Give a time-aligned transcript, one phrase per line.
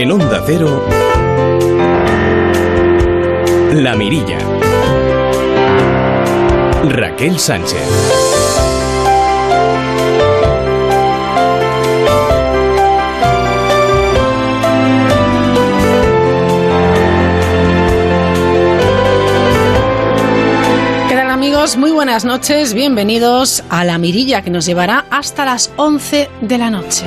[0.00, 0.88] En Onda Cero,
[3.72, 4.38] La Mirilla.
[6.84, 7.82] Raquel Sánchez.
[21.76, 26.70] muy buenas noches, bienvenidos a La Mirilla que nos llevará hasta las 11 de la
[26.70, 27.04] noche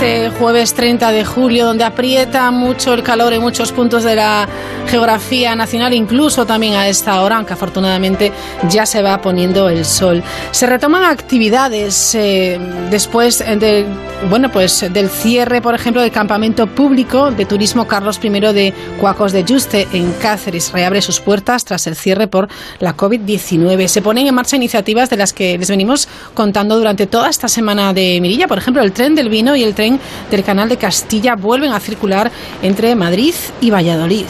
[0.00, 4.48] este jueves 30 de julio, donde aprieta mucho el calor en muchos puntos de la
[4.88, 8.32] geografía nacional, incluso también a esta hora, aunque afortunadamente
[8.68, 10.22] ya se va poniendo el sol.
[10.50, 12.58] Se retoman actividades eh,
[12.90, 13.86] después de,
[14.30, 19.32] bueno, pues del cierre, por ejemplo, del campamento público de turismo Carlos I de Cuacos
[19.32, 20.72] de Juste en Cáceres.
[20.72, 22.48] Reabre sus puertas tras el cierre por
[22.80, 23.88] la COVID-19.
[23.88, 27.92] Se ponen en marcha iniciativas de las que les venimos contando durante toda esta semana
[27.92, 31.36] de Mirilla, por ejemplo, el tren del vino y el tren del Canal de Castilla
[31.36, 32.30] vuelven a circular
[32.62, 34.26] entre Madrid y Valladolid.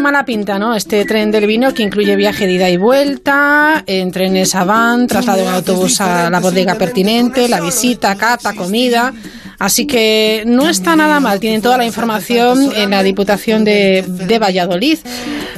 [0.00, 0.74] Tiene mala pinta, ¿no?
[0.74, 5.06] Este tren del vino que incluye viaje de ida y vuelta, en trenes a van,
[5.06, 9.12] traslado en autobús a la bodega pertinente, la visita, cata, comida.
[9.60, 14.98] Así que no está nada mal, tienen toda la información en la Diputación de, Valladolid.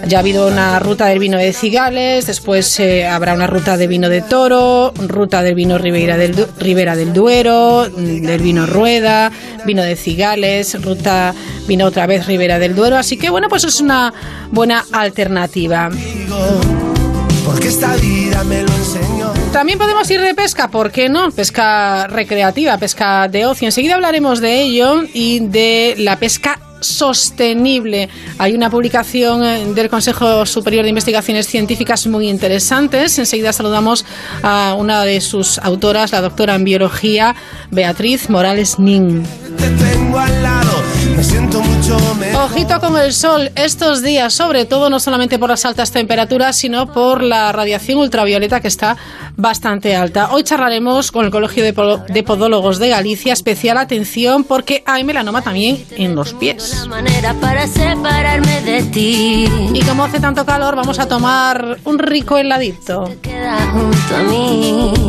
[0.09, 3.86] Ya ha habido una ruta del vino de Cigales, después eh, habrá una ruta de
[3.86, 9.31] vino de Toro, ruta del vino Ribera del, Ribera del Duero, mm, del vino Rueda,
[9.64, 11.33] vino de Cigales, ruta
[11.69, 12.97] vino otra vez Ribera del Duero.
[12.98, 14.12] Así que bueno, pues es una
[14.50, 15.91] buena alternativa.
[17.44, 19.41] Porque esta vida me lo enseñó.
[19.53, 21.31] También podemos ir de pesca, ¿por qué no?
[21.31, 23.69] Pesca recreativa, pesca de ocio.
[23.69, 28.09] Enseguida hablaremos de ello y de la pesca sostenible.
[28.39, 33.19] Hay una publicación eh, del Consejo Superior de Investigaciones Científicas muy interesantes.
[33.19, 34.05] Enseguida saludamos
[34.42, 37.37] a una de sus autoras, la doctora en biología,
[37.71, 39.22] Beatriz Morales Nin.
[42.34, 46.93] Ojito con el sol estos días, sobre todo no solamente por las altas temperaturas, sino
[46.93, 48.97] por la radiación ultravioleta que está
[49.37, 50.32] bastante alta.
[50.32, 51.72] Hoy charlaremos con el Colegio de,
[52.25, 56.87] Podólogos de Galicia, especial atención porque hay melanoma también en los pies.
[58.94, 63.09] Y como hace tanto calor, vamos a tomar un rico heladito.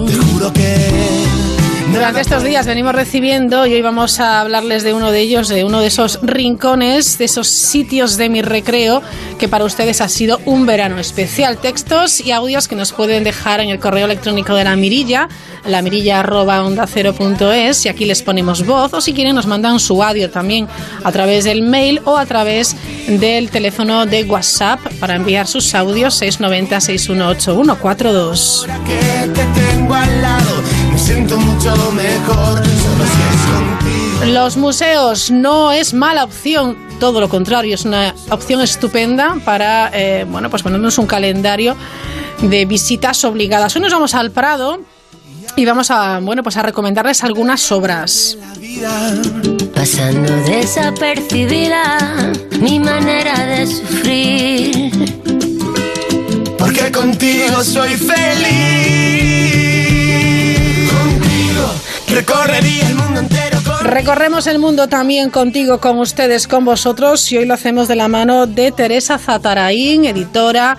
[0.06, 1.32] Te juro que
[1.93, 5.63] durante estos días venimos recibiendo y hoy vamos a hablarles de uno de ellos, de
[5.63, 9.03] uno de esos rincones, de esos sitios de mi recreo
[9.37, 11.57] que para ustedes ha sido un verano especial.
[11.57, 15.29] Textos y audios que nos pueden dejar en el correo electrónico de la mirilla,
[15.65, 20.29] la mirilla arroba y aquí les ponemos voz o si quieren nos mandan su audio
[20.29, 20.67] también
[21.03, 22.75] a través del mail o a través
[23.07, 28.67] del teléfono de WhatsApp para enviar sus audios 690 618142
[30.97, 32.61] siento mucho mejor,
[34.27, 40.25] Los museos no es mala opción, todo lo contrario, es una opción estupenda para, eh,
[40.29, 41.75] bueno, pues ponernos un calendario
[42.41, 43.75] de visitas obligadas.
[43.75, 44.79] Hoy nos vamos al Prado
[45.55, 48.37] y vamos a, bueno, pues a recomendarles algunas obras.
[49.73, 54.91] Pasando desapercibida mi manera de sufrir.
[56.57, 59.62] Porque contigo soy feliz.
[62.13, 63.59] Recorrería el mundo entero.
[63.81, 68.07] Recorremos el mundo también contigo, con ustedes, con vosotros, y hoy lo hacemos de la
[68.07, 70.78] mano de Teresa Zataraín, editora,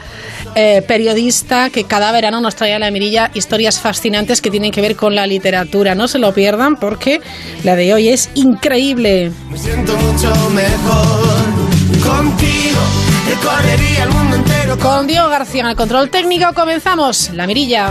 [0.55, 4.81] eh, periodista, que cada verano nos trae a la mirilla historias fascinantes que tienen que
[4.81, 5.94] ver con la literatura.
[5.94, 7.21] No se lo pierdan porque
[7.65, 9.33] la de hoy es increíble.
[9.50, 11.44] Me siento mucho mejor
[12.06, 12.78] contigo.
[13.28, 14.78] Recorrería el mundo entero.
[14.78, 17.91] Con Diego García en el control técnico comenzamos la mirilla.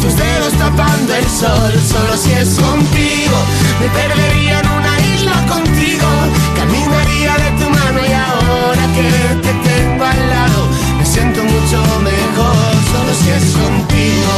[0.00, 3.36] Tus dedos tapando el sol, solo si es contigo.
[3.80, 6.08] Me perdería en una isla contigo.
[6.56, 9.08] Caminaría de tu mano y ahora que
[9.44, 10.68] te tengo al lado,
[10.98, 14.32] me siento mucho mejor, solo si es contigo.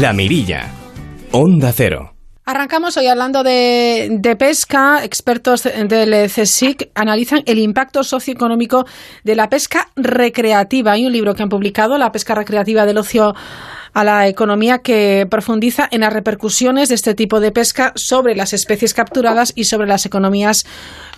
[0.00, 0.70] La mirilla.
[1.32, 2.12] Onda cero.
[2.44, 5.04] Arrancamos hoy hablando de, pesca.
[5.04, 8.84] Expertos del CSIC analizan el impacto socioeconómico
[9.22, 10.92] de la pesca recreativa.
[10.92, 13.34] Hay un libro que han publicado, La pesca recreativa del ocio
[13.94, 18.52] a la economía, que profundiza en las repercusiones de este tipo de pesca sobre las
[18.52, 20.64] especies capturadas y sobre las economías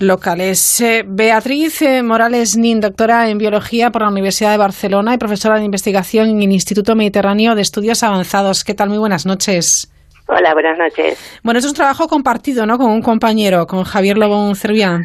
[0.00, 0.80] locales.
[0.80, 5.58] Eh, Beatriz eh, Morales Nin, doctora en biología por la Universidad de Barcelona y profesora
[5.58, 8.64] de investigación en el Instituto Mediterráneo de Estudios Avanzados.
[8.64, 8.88] ¿Qué tal?
[8.88, 9.90] Muy buenas noches.
[10.26, 11.40] Hola, buenas noches.
[11.42, 12.78] Bueno, es un trabajo compartido, ¿no?
[12.78, 15.04] Con un compañero, con Javier Lobón Cervián.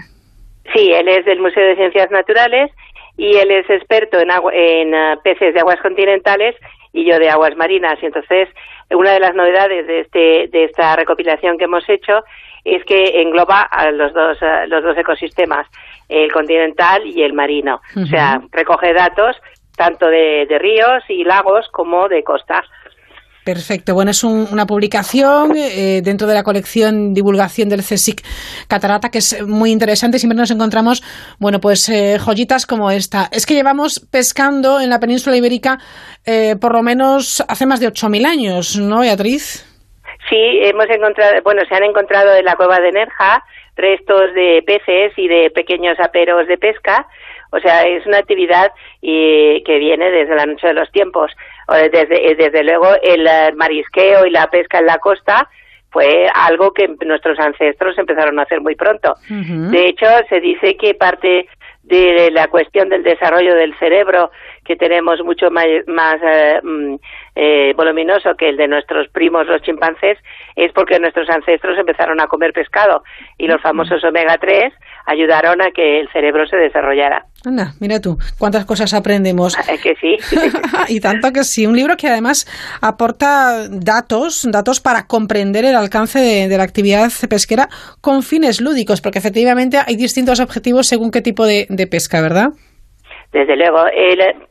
[0.73, 2.71] Sí, él es del Museo de Ciencias Naturales
[3.17, 6.55] y él es experto en, en eh, peces de aguas continentales
[6.93, 7.97] y yo de aguas marinas.
[8.01, 8.49] Y entonces,
[8.89, 12.23] una de las novedades de, este, de esta recopilación que hemos hecho
[12.63, 14.37] es que engloba a los dos,
[14.67, 15.67] los dos ecosistemas,
[16.07, 17.81] el continental y el marino.
[17.95, 19.35] O sea, recoge datos
[19.75, 22.63] tanto de, de ríos y lagos como de costa.
[23.49, 23.95] Perfecto.
[23.95, 28.21] Bueno, es una publicación eh, dentro de la colección divulgación del CSIC
[28.67, 30.19] Catarata que es muy interesante.
[30.19, 31.01] Siempre nos encontramos,
[31.39, 33.27] bueno, pues eh, joyitas como esta.
[33.31, 35.79] Es que llevamos pescando en la península ibérica
[36.27, 39.65] eh, por lo menos hace más de 8.000 años, ¿no, Beatriz?
[40.29, 43.43] Sí, hemos encontrado, bueno, se han encontrado en la cueva de Nerja
[43.79, 47.07] restos de peces y de pequeños aperos de pesca.
[47.51, 51.31] O sea, es una actividad y, que viene desde la noche de los tiempos.
[51.69, 55.49] Desde, desde luego, el marisqueo y la pesca en la costa
[55.91, 59.15] fue algo que nuestros ancestros empezaron a hacer muy pronto.
[59.27, 61.47] De hecho, se dice que parte
[61.83, 64.31] de la cuestión del desarrollo del cerebro
[64.63, 65.75] que tenemos mucho más,
[66.21, 66.95] eh, mm,
[67.35, 70.19] eh, voluminoso que el de nuestros primos los chimpancés
[70.55, 73.03] es porque nuestros ancestros empezaron a comer pescado
[73.39, 74.71] y los famosos omega 3
[75.05, 77.25] ayudaron a que el cerebro se desarrollara.
[77.45, 79.57] Anda, mira tú, cuántas cosas aprendemos.
[79.69, 80.17] Es que sí.
[80.89, 81.65] y tanto que sí.
[81.65, 82.45] Un libro que además
[82.81, 87.69] aporta datos, datos para comprender el alcance de, la actividad pesquera
[88.01, 92.49] con fines lúdicos, porque efectivamente hay distintos objetivos según qué tipo de, de pesca, ¿verdad?
[93.31, 93.85] Desde luego,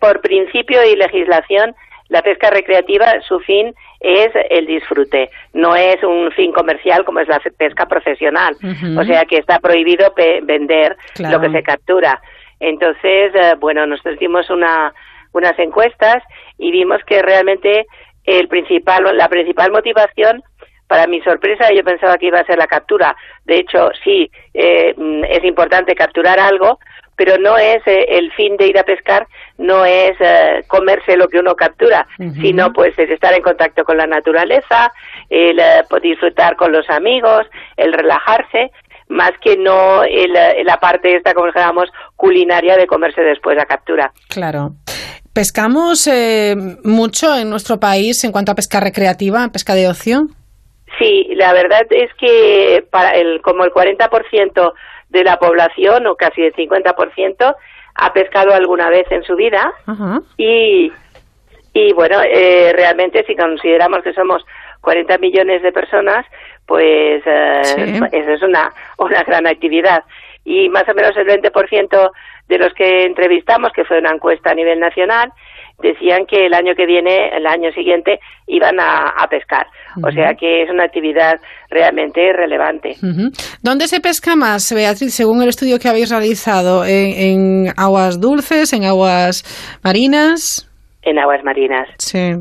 [0.01, 1.75] por principio y legislación,
[2.09, 7.29] la pesca recreativa, su fin es el disfrute, no es un fin comercial como es
[7.29, 8.57] la pesca profesional.
[8.97, 10.13] O sea que está prohibido
[10.43, 12.21] vender lo que se captura.
[12.61, 14.93] Entonces, eh, bueno, nosotros hicimos una,
[15.33, 16.23] unas encuestas
[16.59, 17.87] y vimos que realmente
[18.25, 20.43] el principal, la principal motivación
[20.87, 23.15] para mi sorpresa yo pensaba que iba a ser la captura.
[23.45, 24.95] De hecho, sí, eh,
[25.29, 26.81] es importante capturar algo,
[27.19, 29.27] pero no es eh, el fin de ir a pescar,
[29.59, 32.07] no es eh, comerse lo que uno captura,
[32.41, 34.93] sino pues es estar en contacto con la naturaleza,
[35.29, 37.45] el eh, disfrutar con los amigos,
[37.77, 38.71] el relajarse,
[39.09, 44.13] más que no el, la parte esta, como digamos, culinaria de comerse después la captura.
[44.29, 44.75] Claro.
[45.33, 46.09] ¿Pescamos
[46.85, 50.29] mucho en nuestro país en cuanto a pesca recreativa, pesca de ocio?
[50.99, 54.73] Sí, la verdad es que para el, como el 40%
[55.11, 57.57] de la población, o casi el 50%,
[57.95, 59.73] ha pescado alguna vez en su vida.
[60.37, 60.93] Y,
[61.73, 64.45] y bueno, eh, realmente si consideramos que somos
[64.81, 66.25] 40 millones de personas,
[66.67, 70.05] pues eh, eso es una, una gran actividad.
[70.45, 72.11] Y más o menos el 20%
[72.49, 75.33] de los que entrevistamos, que fue una encuesta a nivel nacional,
[75.83, 79.67] decían que el año que viene, el año siguiente, iban a, pescar.
[80.03, 81.35] O sea que es una actividad
[81.71, 82.95] realmente relevante.
[83.63, 86.85] ¿Dónde se pesca más, Beatriz, según el estudio que habéis realizado?
[86.85, 89.43] ¿En, aguas dulces, en aguas
[89.85, 90.65] marinas?
[91.03, 91.89] En aguas marinas.
[91.99, 92.33] Sí.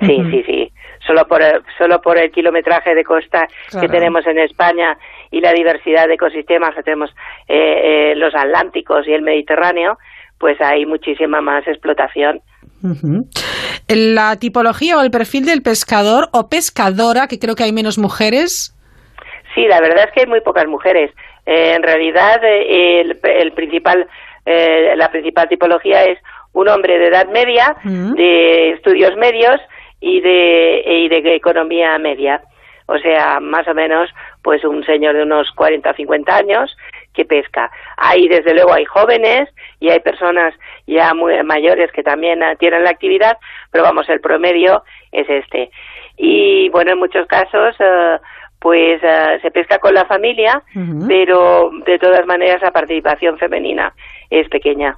[0.00, 0.68] Sí, sí, sí.
[1.06, 3.46] Solo por, el, solo por el kilometraje de costa
[3.78, 4.96] que tenemos en España
[5.30, 7.10] y la diversidad de ecosistemas que tenemos
[7.46, 9.98] eh, eh, los atlánticos y el Mediterráneo,
[10.38, 12.40] pues hay muchísima más explotación.
[13.88, 18.74] ¿La tipología o el perfil del pescador o pescadora, que creo que hay menos mujeres?
[19.54, 21.10] Sí, la verdad es que hay muy pocas mujeres.
[21.46, 24.06] Eh, en realidad, eh, el, principal,
[24.44, 26.18] eh, la principal tipología es
[26.52, 29.60] un hombre de edad media, de estudios medios
[30.00, 32.42] y de, y de economía media.
[32.86, 34.10] O sea, más o menos,
[34.42, 36.76] pues un señor de unos 40 o 50 años
[37.14, 37.70] que pesca.
[37.96, 39.48] Hay, desde luego, hay jóvenes
[39.80, 40.54] y hay personas
[40.86, 43.36] ya muy mayores que también ah, tienen la actividad,
[43.70, 45.70] pero vamos, el promedio es este.
[46.16, 48.20] Y bueno, en muchos casos, ah,
[48.58, 50.62] pues ah, se pesca con la familia,
[51.06, 53.94] pero de todas maneras la participación femenina
[54.30, 54.96] es pequeña.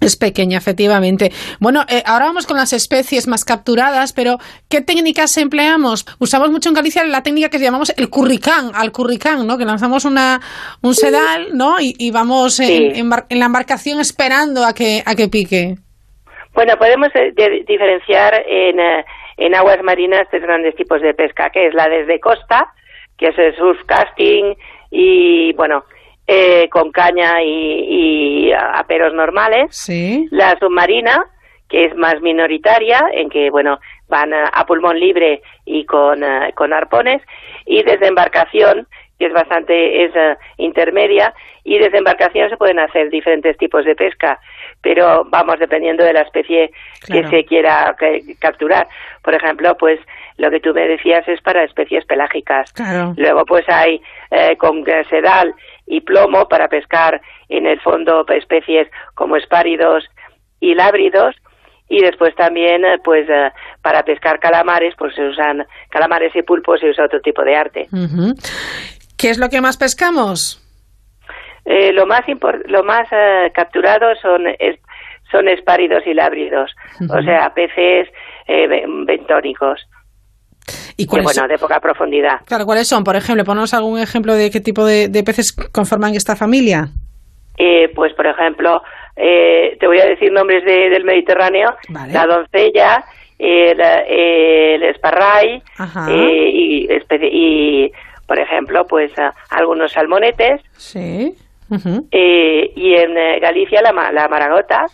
[0.00, 1.30] Es pequeña, efectivamente.
[1.58, 4.36] Bueno, eh, ahora vamos con las especies más capturadas, pero
[4.68, 6.04] ¿qué técnicas empleamos?
[6.18, 9.56] Usamos mucho en Galicia la técnica que llamamos el curricán, al curricán, ¿no?
[9.56, 10.40] Que lanzamos una,
[10.82, 11.76] un sedal, ¿no?
[11.80, 15.76] Y, vamos en, la embarcación esperando a que, a que pique.
[16.54, 17.32] Bueno, podemos eh,
[17.66, 19.04] diferenciar en, eh,
[19.38, 22.72] en aguas marinas tres grandes tipos de pesca, que es la desde costa,
[23.18, 24.54] que es el surf casting
[24.90, 25.84] y, bueno,
[26.26, 29.76] eh, con caña y, aperos normales.
[29.76, 30.26] Sí.
[30.30, 31.24] La submarina,
[31.68, 33.78] que es más minoritaria, en que, bueno,
[34.08, 37.22] van a, pulmón libre y con, eh, con arpones.
[37.64, 38.86] Y desde embarcación,
[39.18, 41.32] que es bastante es eh, intermedia,
[41.64, 44.38] y desde embarcación se pueden hacer diferentes tipos de pesca,
[44.82, 46.70] pero vamos dependiendo de la especie
[47.06, 47.96] que se quiera
[48.38, 48.86] capturar.
[49.22, 49.98] Por ejemplo, pues
[50.38, 52.72] lo que tú me decías es para especies pelágicas.
[52.72, 53.14] Claro.
[53.16, 55.54] Luego pues hay eh, con sedal
[55.86, 60.04] y plomo para pescar en el fondo especies como espáridos
[60.60, 61.36] y lábridos
[61.88, 63.50] y después también eh, pues eh,
[63.82, 67.88] para pescar calamares pues se usan calamares y pulpos se usa otro tipo de arte.
[69.16, 70.62] ¿Qué es lo que más pescamos?
[71.64, 72.22] Eh, lo más
[72.66, 73.08] lo más
[73.54, 74.44] capturado son
[75.30, 76.70] son espáridos y lábridos,
[77.10, 78.08] o sea, peces
[78.46, 79.84] bentónicos.
[80.96, 82.40] ¿Y bueno, de poca profundidad.
[82.46, 83.04] Claro, ¿cuáles son?
[83.04, 86.88] Por ejemplo, ponos algún ejemplo de qué tipo de, peces conforman esta familia.
[87.58, 88.82] Eh, pues, por ejemplo,
[89.14, 91.74] eh, te voy a decir nombres del Mediterráneo.
[91.88, 93.04] La doncella,
[93.38, 95.62] el, el esparray
[96.08, 96.88] eh, y,
[97.30, 97.92] y,
[98.26, 99.12] por ejemplo, pues
[99.50, 100.62] algunos salmonetes.
[100.78, 101.34] Sí.
[101.70, 104.86] y en Galicia la, la maragota.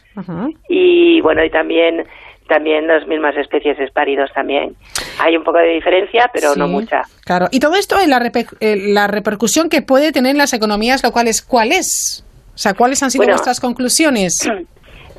[0.68, 2.04] Y bueno, y también
[2.48, 4.74] también las mismas especies espáridos también.
[5.18, 7.02] Hay un poco de diferencia, pero no mucha.
[7.24, 7.48] Claro.
[7.50, 8.20] Y todo esto, en la,
[8.60, 12.24] la repercusión que puede tener en las economías locales, ¿cuál es?
[12.54, 14.48] O sea, ¿cuáles han sido nuestras conclusiones?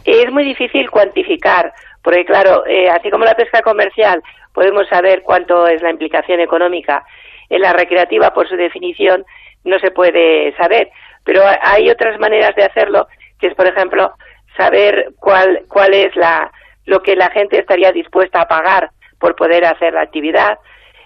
[0.05, 1.71] Es muy difícil cuantificar,
[2.03, 4.21] porque claro, eh, así como la pesca comercial,
[4.53, 7.05] podemos saber cuánto es la implicación económica.
[7.49, 9.25] En la recreativa, por su definición,
[9.63, 10.89] no se puede saber.
[11.23, 13.07] Pero hay otras maneras de hacerlo,
[13.39, 14.11] que es, por ejemplo,
[14.57, 16.51] saber cuál, cuál es la,
[16.85, 20.57] lo que la gente estaría dispuesta a pagar por poder hacer la actividad.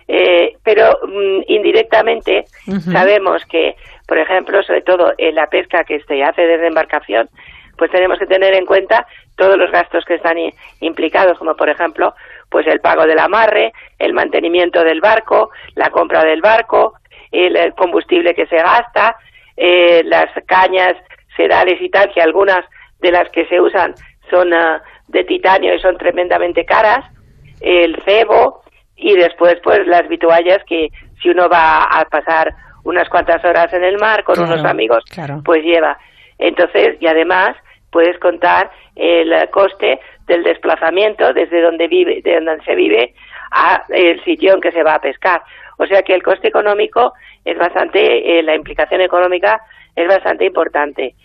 [0.10, 2.46] Eh, pero mm, indirectamente
[2.93, 3.75] sabemos que,
[4.07, 7.29] por ejemplo, sobre todo en la pesca que se hace desde embarcación,
[7.77, 9.05] pues tenemos que tener en cuenta
[9.36, 10.38] todos los gastos que están
[10.79, 12.15] implicados, como por ejemplo,
[12.50, 16.93] pues el pago del amarre, el mantenimiento del barco, la compra del barco,
[17.31, 19.17] el, combustible que se gasta,
[19.55, 20.96] eh, las cañas
[21.36, 22.65] sedales y tal, que algunas
[23.00, 23.93] de las que se usan
[24.29, 27.05] son uh, de titanio y son tremendamente caras,
[27.61, 28.63] el cebo
[28.95, 30.89] y después pues las vituallas que
[31.21, 35.03] si uno va a pasar unas cuantas horas en el mar con unos amigos,
[35.43, 35.97] pues lleva.
[36.37, 37.55] Entonces, y además
[37.91, 43.13] puedes contar el coste del desplazamiento desde donde vive, de donde se vive
[43.51, 45.41] a el sitio en que se va a pescar.
[45.77, 47.13] O sea que el coste económico
[47.45, 49.61] es bastante, eh, la implicación económica
[49.95, 51.15] es bastante importante.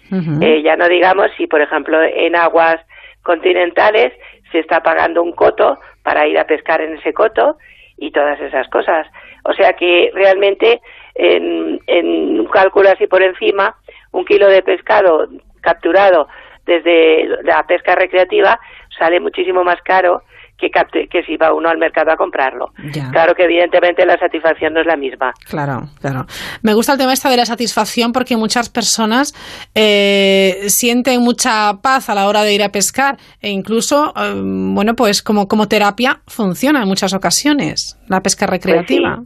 [0.40, 2.76] Eh, ya no digamos si, por ejemplo, en aguas
[3.22, 4.12] continentales
[4.50, 7.56] se está pagando un coto para ir a pescar en ese coto
[7.96, 9.06] y todas esas cosas.
[9.44, 10.80] O sea que realmente
[11.14, 13.76] en, en un cálculo así por encima,
[14.12, 15.28] un kilo de pescado
[15.60, 16.28] capturado
[16.66, 18.58] desde la pesca recreativa
[18.98, 20.22] sale muchísimo más caro
[20.70, 22.72] que, que si va uno al mercado a comprarlo.
[23.10, 25.32] Claro que evidentemente la satisfacción no es la misma.
[25.48, 26.26] Claro, claro.
[26.62, 29.34] Me gusta el tema esta de la satisfacción porque muchas personas
[29.74, 34.94] eh, sienten mucha paz a la hora de ir a pescar e incluso, eh, bueno,
[34.94, 39.20] pues como, como terapia funciona en muchas ocasiones la pesca pues recreativa.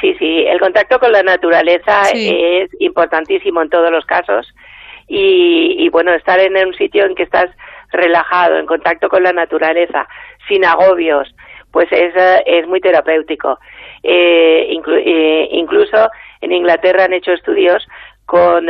[0.00, 0.14] sí.
[0.18, 0.44] sí.
[0.46, 4.46] el contacto con la naturaleza es importantísimo en todos los casos
[5.08, 7.50] y, y bueno, estar en un sitio en que estás
[7.92, 10.08] relajado, en contacto con la naturaleza,
[10.52, 11.34] sin agobios,
[11.70, 13.58] pues es, eh, es muy terapéutico.
[14.02, 17.86] Eh, eh, incluso en Inglaterra han hecho estudios
[18.26, 18.66] con,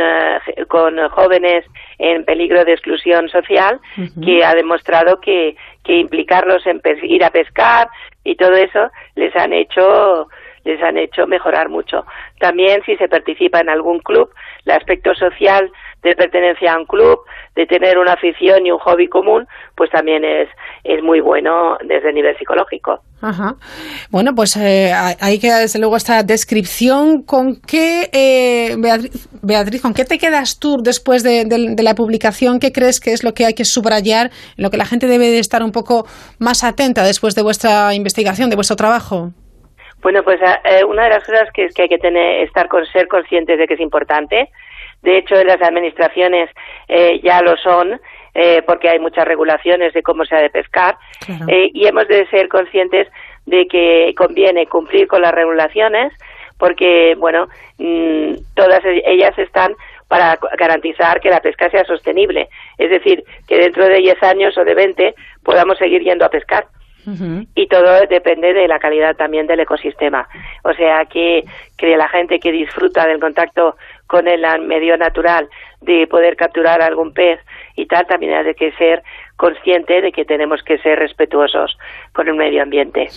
[0.67, 1.65] con jóvenes
[1.97, 3.79] en peligro de exclusión social
[4.23, 7.87] que ha demostrado que, que implicarlos en ir a pescar
[8.23, 10.27] y todo eso les han hecho
[10.65, 12.05] les han hecho mejorar mucho.
[12.39, 14.29] También si se participa en algún club,
[14.65, 15.69] el aspecto social
[16.03, 17.19] de pertenencia a un club,
[17.55, 20.49] de tener una afición y un hobby común, pues también es,
[20.83, 22.99] es muy bueno desde el nivel psicológico.
[23.21, 23.55] Ajá.
[24.11, 27.23] Bueno, pues eh, ahí queda desde luego esta descripción.
[27.23, 28.75] ¿Con qué, eh,
[29.41, 31.45] Beatriz, con qué te quedas tú después de,
[31.81, 32.59] la publicación?
[32.59, 35.39] ¿Qué crees que es lo que hay que subrayar, lo que la gente debe de
[35.39, 36.05] estar un poco
[36.39, 39.29] más atenta después de vuestra investigación, de vuestro trabajo?
[40.01, 42.85] Bueno, pues eh, una de las cosas que es que hay que tener, estar con
[42.87, 44.49] ser conscientes de que es importante
[45.03, 46.49] de hecho, en las administraciones
[46.87, 47.99] eh, ya lo son,
[48.33, 50.97] eh, porque hay muchas regulaciones de cómo se ha de pescar,
[51.47, 53.07] eh, y hemos de ser conscientes
[53.45, 56.13] de que conviene cumplir con las regulaciones,
[56.57, 59.75] porque, bueno, mm, todas ellas están
[60.07, 62.47] para garantizar que la pesca sea sostenible.
[62.77, 66.65] Es decir, que dentro de 10 años o de 20 podamos seguir yendo a pescar.
[67.55, 70.27] Y todo depende de la calidad también del ecosistema.
[70.63, 71.43] O sea, que,
[71.77, 73.75] que la gente que disfruta del contacto
[74.13, 75.49] con el medio natural
[75.81, 77.39] de poder capturar algún pez
[77.75, 79.01] y tal, también hay que ser
[79.37, 81.75] consciente de que tenemos que ser respetuosos
[82.13, 83.09] con el medio ambiente.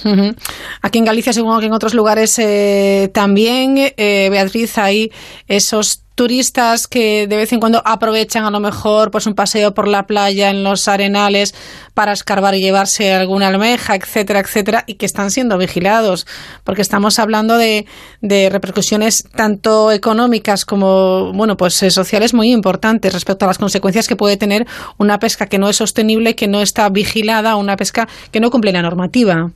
[0.80, 5.10] Aquí en Galicia, según que en otros lugares eh, también, eh, Beatriz, hay
[5.48, 9.86] esos turistas que de vez en cuando aprovechan a lo mejor pues un paseo por
[9.86, 11.52] la playa en los arenales
[11.94, 16.26] para escarbar y llevarse alguna almeja, etcétera, etcétera, y que están siendo vigilados,
[16.64, 17.84] porque estamos hablando de,
[18.22, 24.08] de repercusiones tanto económicas como, bueno, pues eh, sociales muy importantes respecto a las consecuencias
[24.08, 24.64] que puede tener
[24.98, 28.72] una pesca que no es sostenible, que no está vigilada, una pesca que no cumple
[28.72, 29.50] la normativa.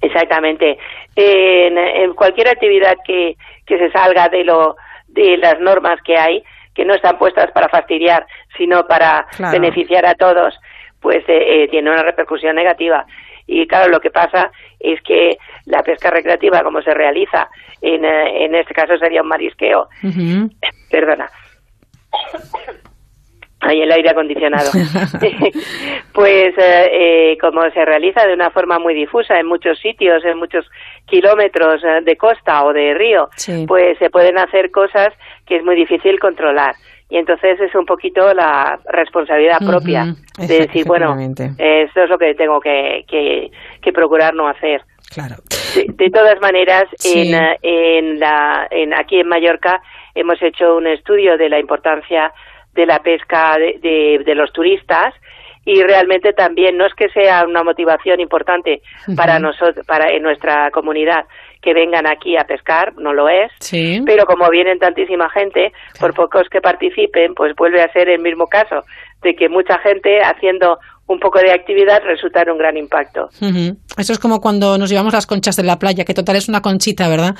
[0.00, 0.78] Exactamente.
[1.16, 3.36] En, cualquier actividad que,
[3.66, 4.76] que se salga de lo
[5.18, 6.42] de las normas que hay,
[6.74, 10.54] que no están puestas para fastidiar, sino para beneficiar a todos,
[11.00, 13.04] pues eh, eh, tiene una repercusión negativa.
[13.46, 17.48] Y claro, lo que pasa es que la pesca recreativa, como se realiza,
[17.80, 19.88] en, eh, en este caso sería un marisqueo,
[20.90, 21.28] perdona,
[23.60, 24.70] hay el aire acondicionado.
[26.12, 26.54] pues
[27.40, 30.66] como se realiza de una forma muy difusa en muchos sitios, en muchos
[31.06, 33.28] kilómetros de costa o de río,
[33.66, 35.08] pues se pueden hacer cosas
[35.46, 36.74] que es muy difícil controlar
[37.10, 42.34] y entonces es un poquito la responsabilidad propia de decir, bueno, esto es lo que
[42.34, 44.82] tengo que, que, procurar no hacer.
[45.10, 45.36] Claro.
[45.74, 49.80] De, todas maneras, en, en la, en, aquí en Mallorca
[50.14, 52.30] hemos hecho un estudio de la importancia
[52.74, 55.14] de la pesca de, de, los turistas
[55.64, 58.80] y realmente también no es que sea una motivación importante
[59.16, 61.26] para nosotros, para en nuestra comunidad,
[61.60, 63.50] que vengan aquí a pescar, no lo es,
[64.06, 68.46] pero como vienen tantísima gente, por pocos que participen, pues vuelve a ser el mismo
[68.46, 68.84] caso,
[69.22, 73.28] de que mucha gente haciendo un poco de actividad resulta en un gran impacto.
[73.96, 76.60] Eso es como cuando nos llevamos las conchas de la playa, que total es una
[76.60, 77.34] conchita, ¿verdad?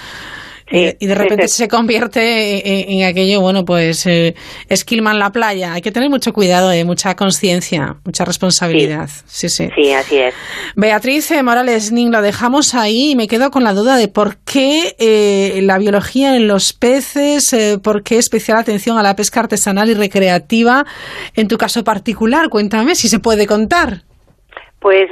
[0.70, 4.34] Eh, y de repente se convierte en, aquello, bueno, pues eh,
[4.68, 5.72] esquilman la playa.
[5.72, 9.08] Hay que tener mucho cuidado, y mucha conciencia, mucha responsabilidad.
[9.26, 9.68] Sí, sí.
[9.74, 10.34] Sí, así es.
[10.76, 14.36] Beatriz eh, Morales Ning, lo dejamos ahí y me quedo con la duda de por
[14.44, 19.88] qué eh, la biología en los peces, por qué especial atención a la pesca artesanal
[19.88, 20.84] y recreativa
[21.34, 22.48] en tu caso particular.
[22.50, 24.02] Cuéntame si se puede contar.
[24.80, 25.08] Pues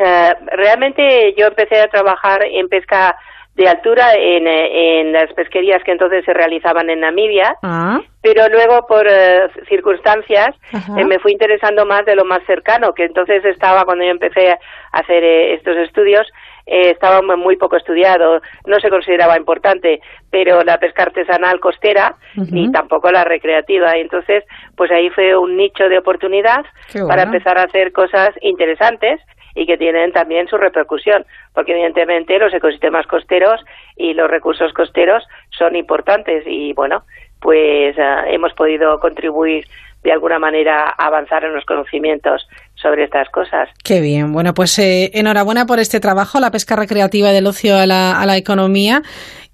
[0.52, 3.16] realmente yo empecé a trabajar en pesca
[3.56, 8.00] de altura en, eh, en, las pesquerías que entonces se realizaban en Namibia, ah.
[8.20, 13.04] pero luego por eh, circunstancias eh, me fui interesando más de lo más cercano, que
[13.04, 14.58] entonces estaba cuando yo empecé a
[14.92, 16.26] hacer estos estudios,
[16.66, 23.12] estaba muy poco estudiado, no se consideraba importante, pero la pesca artesanal costera ni tampoco
[23.12, 23.96] la recreativa.
[23.96, 24.42] Y entonces,
[24.76, 26.64] pues ahí fue un nicho de oportunidad
[27.06, 29.20] para empezar a hacer cosas interesantes
[29.56, 33.60] y que tienen también su repercusión, porque evidentemente los ecosistemas costeros
[33.96, 35.24] y los recursos costeros
[35.58, 37.04] son importantes y bueno,
[37.40, 39.64] pues ah, hemos podido contribuir
[40.04, 43.68] de alguna manera a avanzar en los conocimientos sobre estas cosas.
[43.82, 44.32] Qué bien.
[44.32, 48.26] Bueno, pues eh, enhorabuena por este trabajo, la pesca recreativa del ocio a la, a
[48.26, 49.02] la economía.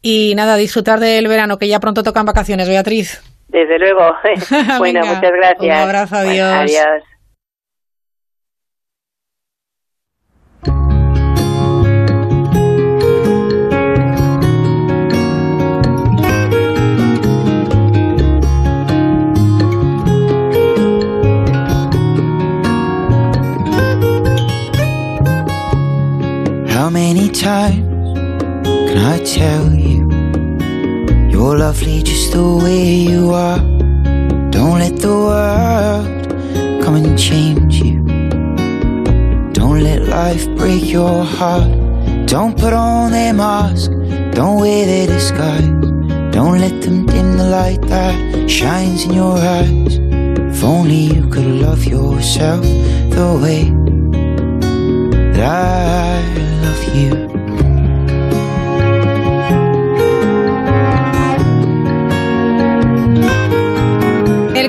[0.03, 3.23] Y nada, disfrutar del verano, que ya pronto tocan vacaciones, Beatriz.
[3.49, 4.15] Desde luego.
[4.79, 5.61] bueno, muchas gracias.
[5.61, 6.53] Un abrazo, adiós.
[6.53, 7.12] adiós.
[27.33, 28.19] Times
[28.63, 30.07] can I tell you
[31.31, 33.59] you're lovely just the way you are?
[34.51, 38.03] Don't let the world come and change you.
[39.53, 41.71] Don't let life break your heart.
[42.27, 43.91] Don't put on their mask,
[44.33, 45.69] don't wear their disguise.
[46.33, 49.99] Don't let them dim the light that shines in your eyes.
[50.55, 53.82] If only you could love yourself the way
[55.45, 56.23] I
[56.63, 57.32] love you.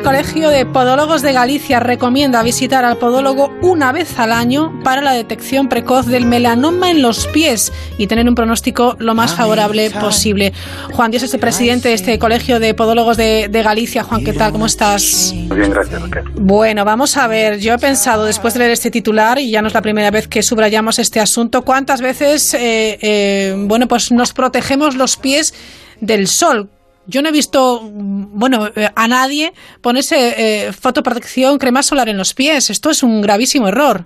[0.04, 5.14] Colegio de Podólogos de Galicia recomienda visitar al podólogo una vez al año para la
[5.14, 10.52] detección precoz del melanoma en los pies y tener un pronóstico lo más favorable posible.
[10.92, 14.04] Juan Dios es el presidente de este Colegio de Podólogos de, Galicia.
[14.04, 14.52] Juan, ¿qué tal?
[14.52, 15.32] ¿Cómo estás?
[15.34, 16.02] Muy bien, gracias.
[16.36, 17.60] Bueno, vamos a ver.
[17.60, 20.28] Yo he pensado, después de leer este titular, y ya no es la primera vez
[20.28, 25.54] que subrayamos este asunto, ¿cuántas veces, eh, eh, bueno, pues nos protegemos los pies
[26.02, 26.70] del sol?
[27.06, 32.34] Yo no he visto, bueno, eh, a nadie ponerse eh, fotoprotección, crema solar en los
[32.34, 32.70] pies.
[32.70, 34.06] Esto es un gravísimo error.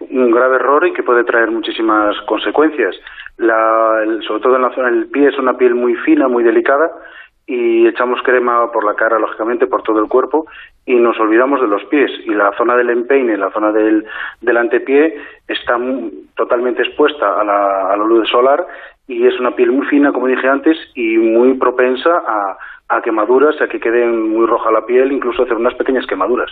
[0.00, 2.96] Un grave error y que puede traer muchísimas consecuencias.
[3.36, 6.90] La, sobre todo en la zona del pie es una piel muy fina, muy delicada
[7.46, 10.46] y echamos crema por la cara, lógicamente, por todo el cuerpo
[10.86, 12.10] y nos olvidamos de los pies.
[12.24, 14.06] Y la zona del empeine, la zona del,
[14.40, 15.76] del antepié, está
[16.36, 18.64] totalmente expuesta a la, a la luz solar
[19.10, 22.56] y es una piel muy fina, como dije antes, y muy propensa a,
[22.88, 26.48] a quemaduras, a que queden muy roja la piel, incluso hacer unas pequeñas quemaduras.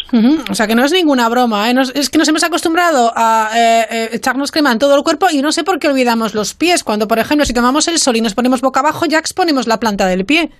[0.51, 1.75] O sea que no es ninguna broma, ¿eh?
[1.94, 5.40] es que nos hemos acostumbrado a eh, eh, echarnos crema en todo el cuerpo y
[5.40, 8.21] no sé por qué olvidamos los pies, cuando por ejemplo si tomamos el sol y
[8.21, 10.51] nos ponemos boca abajo ya exponemos la planta del pie.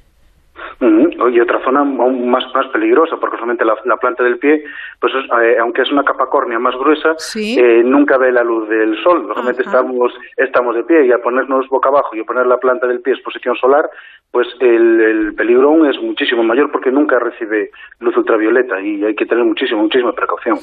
[0.81, 4.65] Y otra zona aún más, más peligrosa, porque solamente la, planta del pie,
[5.01, 8.97] pues eh, aunque es una capa córnea más gruesa, eh, nunca ve la luz del
[9.03, 9.27] sol.
[9.27, 13.01] Normalmente estamos, estamos de pie y al ponernos boca abajo y poner la planta del
[13.01, 13.89] pie en posición solar,
[14.31, 19.27] pues el, peligro aún es muchísimo mayor porque nunca recibe luz ultravioleta y hay que
[19.27, 20.59] tener muchísima, muchísima precaución.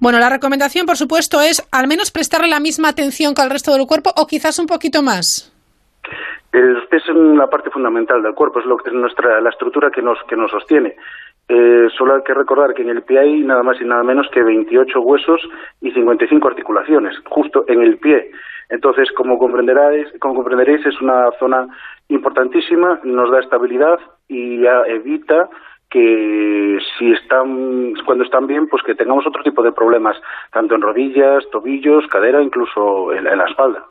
[0.00, 3.72] Bueno, la recomendación, por supuesto, es al menos prestarle la misma atención que al resto
[3.72, 5.52] del cuerpo o quizás un poquito más.
[6.50, 10.18] Pies son la parte fundamental del cuerpo, es lo es nuestra la estructura que nos
[10.50, 10.96] sostiene.
[11.52, 14.28] Eh, solo hay que recordar que en el pie hay nada más y nada menos
[14.32, 15.40] que 28 huesos
[15.80, 18.30] y 55 articulaciones, justo en el pie.
[18.68, 21.66] Entonces, como comprenderéis, como comprenderéis es una zona
[22.06, 25.48] importantísima, nos da estabilidad y evita
[25.90, 30.16] que si están cuando están bien pues que tengamos otro tipo de problemas
[30.52, 33.84] tanto en rodillas tobillos cadera incluso en, la espalda.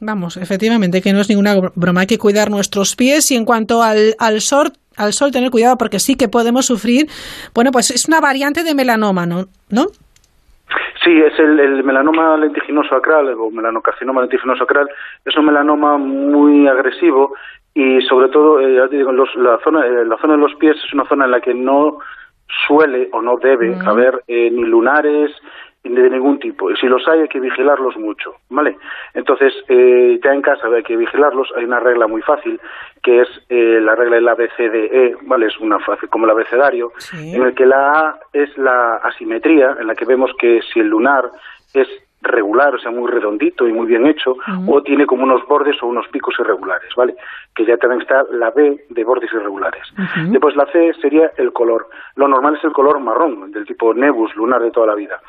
[0.00, 2.00] Vamos efectivamente que no es ninguna broma.
[2.00, 5.76] Hay que cuidar nuestros pies y en cuanto al, al sol al sol tener cuidado
[5.78, 7.06] porque sí que podemos sufrir.
[7.54, 9.86] Bueno pues es una variante de melanoma no no
[11.04, 14.88] Sí, es el, el, melanoma lentiginoso acral o melanocarcinoma lentiginoso acral.
[15.24, 17.32] Es un melanoma muy agresivo
[17.76, 21.26] y sobre todo eh, la zona eh, la zona de los pies es una zona
[21.26, 21.98] en la que no
[22.66, 25.30] suele o no debe haber eh, ni lunares
[25.84, 26.70] de ningún tipo.
[26.70, 28.76] Y si los hay, hay que vigilarlos mucho, ¿vale?
[29.14, 31.48] Entonces, ya en casa hay que vigilarlos.
[31.56, 32.60] Hay una regla muy fácil,
[33.04, 35.46] que es la regla del ABCDE, ¿vale?
[35.46, 39.86] Es una fácil como el abecedario, en el que la A es la asimetría, en
[39.86, 41.30] la que vemos que si el lunar
[41.72, 41.86] es
[42.26, 44.36] regular, o sea, muy redondito y muy bien hecho,
[44.66, 47.14] o tiene como unos bordes o unos picos irregulares, ¿vale?
[47.54, 49.82] Que ya también está la B de bordes irregulares.
[50.28, 51.88] Después la C sería el color.
[52.16, 55.20] Lo normal es el color marrón, del tipo nebus, lunar de toda la vida.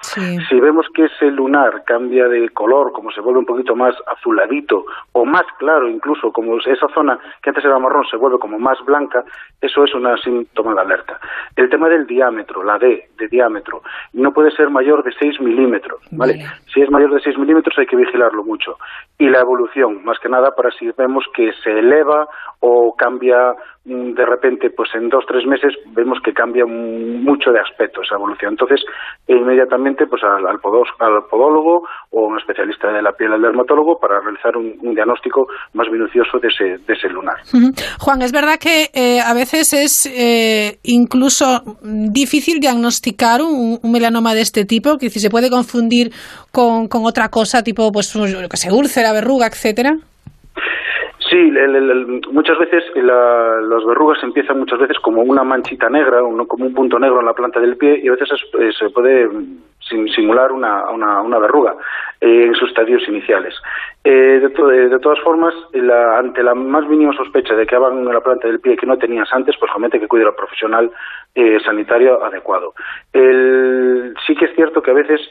[0.49, 4.85] Si vemos que ese lunar cambia de color, como se vuelve un poquito más azuladito,
[5.11, 8.77] o más claro incluso, como esa zona que antes era marrón se vuelve como más
[8.85, 9.23] blanca,
[9.61, 11.19] eso es una síntoma de alerta.
[11.55, 13.81] El tema del diámetro, la D de diámetro,
[14.13, 16.39] no puede ser mayor de 6 milímetros, ¿vale?
[16.73, 18.77] Si es mayor de 6 milímetros hay que vigilarlo mucho.
[19.17, 22.27] Y la evolución, más que nada, para si vemos que se eleva
[22.59, 23.55] o cambia
[23.87, 28.51] de repente, pues en dos, tres meses vemos que cambia mucho de aspecto esa evolución.
[28.51, 28.81] Entonces,
[29.27, 34.57] inmediatamente pues al, al, podólogo o un especialista de la piel, al dermatólogo, para realizar
[34.57, 37.37] un, diagnóstico más minucioso de ese, de ese lunar.
[37.99, 41.45] Juan, es verdad que eh, a veces es eh, incluso
[41.81, 46.11] difícil diagnosticar un, melanoma de este tipo, que si se puede confundir
[46.51, 49.97] con, con otra cosa, tipo, pues, que se úlcera, verruga, etcétera.
[51.37, 51.51] Sí,
[52.31, 57.19] muchas veces las verrugas empiezan muchas veces como una manchita negra, como un punto negro
[57.19, 59.29] en la planta del pie y a veces eh, se puede
[60.15, 61.75] simular una, una, verruga
[62.21, 63.53] eh, en sus estadios iniciales.
[64.03, 65.53] Eh, de, todas formas,
[66.17, 68.97] ante la más mínima sospecha de que hagan en la planta del pie que no
[68.97, 70.89] tenías antes, pues comete que cuide al profesional
[71.63, 72.73] sanitario adecuado.
[73.13, 75.21] sí que es cierto que a veces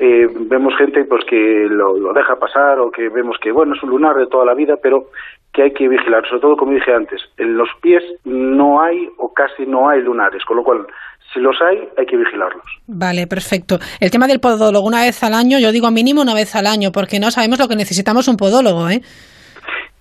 [0.00, 3.90] eh, vemos gente pues que lo, deja pasar o que vemos que bueno es un
[3.90, 5.06] lunar de toda la vida pero
[5.52, 9.32] que hay que vigilar sobre todo como dije antes en los pies no hay o
[9.32, 10.86] casi no hay lunares con lo cual
[11.32, 12.64] si los hay hay que vigilarlos.
[12.86, 13.78] Vale perfecto.
[14.00, 16.90] El tema del podólogo una vez al año yo digo mínimo una vez al año
[16.92, 19.02] porque no sabemos lo que necesitamos un podólogo eh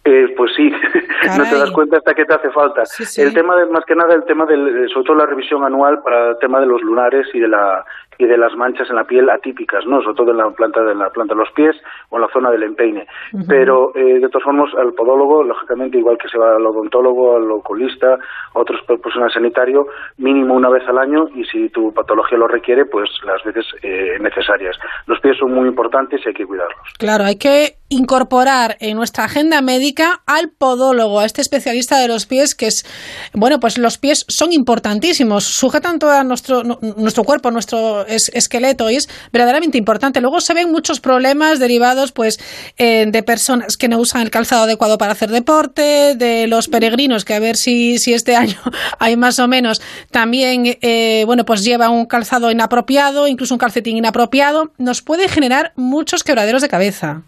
[0.08, 0.72] eh, pues sí,
[1.38, 2.84] no te das cuenta hasta que te hace falta.
[3.18, 6.30] El tema de, más que nada, el tema del, sobre todo la revisión anual para
[6.30, 7.84] el tema de los lunares y de la
[8.20, 10.02] y de las manchas en la piel atípicas, ¿no?
[10.02, 11.76] Sobre todo en la planta de la planta de los pies
[12.10, 13.06] o en la zona del empeine.
[13.48, 17.52] Pero eh, de todas formas al podólogo, lógicamente igual que se va al odontólogo, al
[17.52, 19.86] oculista, a otros profesionales sanitario,
[20.18, 24.18] mínimo una vez al año y si tu patología lo requiere, pues las veces eh,
[24.20, 24.76] necesarias.
[25.06, 26.80] Los pies son muy importantes y hay que cuidarlos.
[26.98, 32.26] Claro, hay que incorporar en nuestra agenda médica al podólogo, a este especialista de los
[32.26, 32.86] pies que es,
[33.34, 39.10] bueno, pues los pies son importantísimos, sujetan todo nuestro, nuestro cuerpo, nuestro esqueleto y es
[39.32, 40.22] verdaderamente importante.
[40.22, 42.40] Luego se ven muchos problemas derivados pues
[42.78, 47.24] eh, de personas que no usan el calzado adecuado para hacer deporte, de los peregrinos
[47.24, 48.60] que a ver si, si este año
[49.00, 53.98] hay más o menos también eh, bueno pues lleva un calzado inapropiado, incluso un calcetín
[53.98, 57.24] inapropiado, nos puede generar muchos quebraderos de cabeza.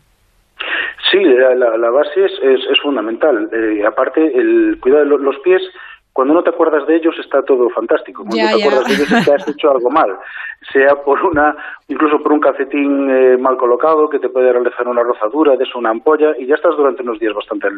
[1.12, 3.50] Sí, la, base es, es, fundamental.
[3.52, 5.62] Eh, aparte, el cuidado de los pies
[6.20, 8.26] cuando no te acuerdas de ellos está todo fantástico.
[8.28, 10.20] Cuando te acuerdas de ellos es que has hecho algo mal,
[10.74, 11.56] sea por una,
[11.88, 15.80] incluso por un calcetín eh, mal colocado que te puede realizar una rozadura, de eso
[15.80, 17.70] una ampolla y ya estás durante unos días bastante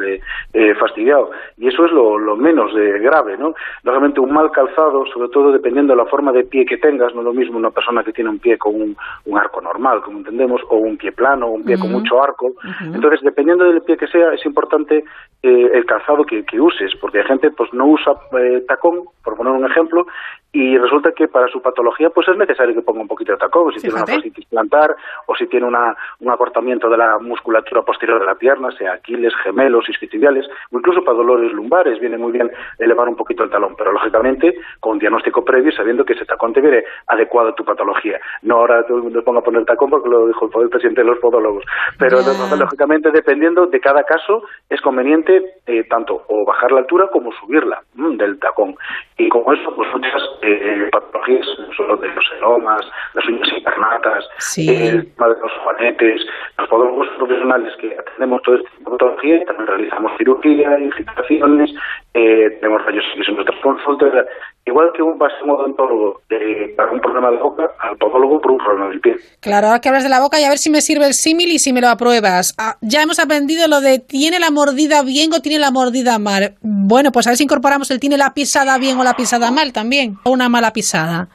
[0.54, 1.30] eh, fastidiado.
[1.60, 3.54] Y eso es lo, lo menos de grave, ¿no?
[3.84, 7.22] Realmente un mal calzado, sobre todo dependiendo de la forma de pie que tengas, no
[7.22, 10.18] es lo mismo una persona que tiene un pie con un, un arco normal, como
[10.18, 12.54] entendemos, o un pie plano, o un pie con mucho arco.
[12.92, 15.04] Entonces, dependiendo del pie que sea, es importante
[15.44, 19.36] eh, el calzado que, que uses, porque hay gente pues no usa eh, tacón, por
[19.36, 20.08] poner un ejemplo,
[20.54, 23.72] y resulta que para su patología pues es necesario que ponga un poquito de tacón,
[23.74, 24.96] si tiene una fascitis plantar
[25.28, 29.34] o si tiene una, un acortamiento de la musculatura posterior de la pierna, sea aquiles,
[29.44, 33.76] gemelos, isquiotibiales, o incluso para dolores lumbares, viene muy bien elevar un poquito el talón,
[33.78, 37.56] pero lógicamente con un diagnóstico previo y sabiendo que ese tacón te viene adecuado a
[37.56, 38.20] tu patología.
[38.42, 41.08] No ahora todo el mundo ponga a poner tacón porque lo dijo el presidente de
[41.08, 41.64] los podólogos,
[41.98, 42.18] pero
[42.58, 47.82] lógicamente dependiendo de cada caso es conveniente eh, tanto o bajar la altura como subirla
[47.96, 48.76] mm, del tacón.
[49.18, 52.82] Y con eso pues muchas eh, patologías, no solo de los eromas,
[53.14, 54.68] las uñas incarnatas, Sí.
[54.70, 56.26] el tema de los juanetes,
[56.58, 61.72] los podólogos profesionales que atendemos todo este tipo de patología, también realizamos cirugía, infiltraciones,
[62.14, 64.26] eh, tenemos rayos en nuestras consultas,
[64.66, 68.40] igual que un vas a un odontólogo eh, para un problema de boca, al podólogo
[68.40, 69.16] por un problema del pie.
[69.40, 71.50] Claro, ahora que hablas de la boca y a ver si me sirve el símil
[71.52, 72.54] y si me lo apruebas.
[72.58, 76.56] Ah, ya hemos aprendido lo de ¿tiene la mordida bien o tiene la mordida mal?
[76.62, 79.74] Bueno, pues a ver si incorporamos el ¿tiene la pisada bien o la pisada mal
[79.74, 80.16] también?
[80.24, 81.28] O una mala pisada.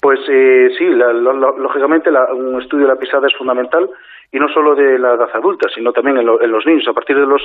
[0.00, 3.88] Pues eh, sí, la- lo- lo- lógicamente la- un estudio de la pisada es fundamental
[4.32, 6.88] y no solo de la edad adulta, sino también en, lo- en los niños.
[6.88, 7.42] A partir de los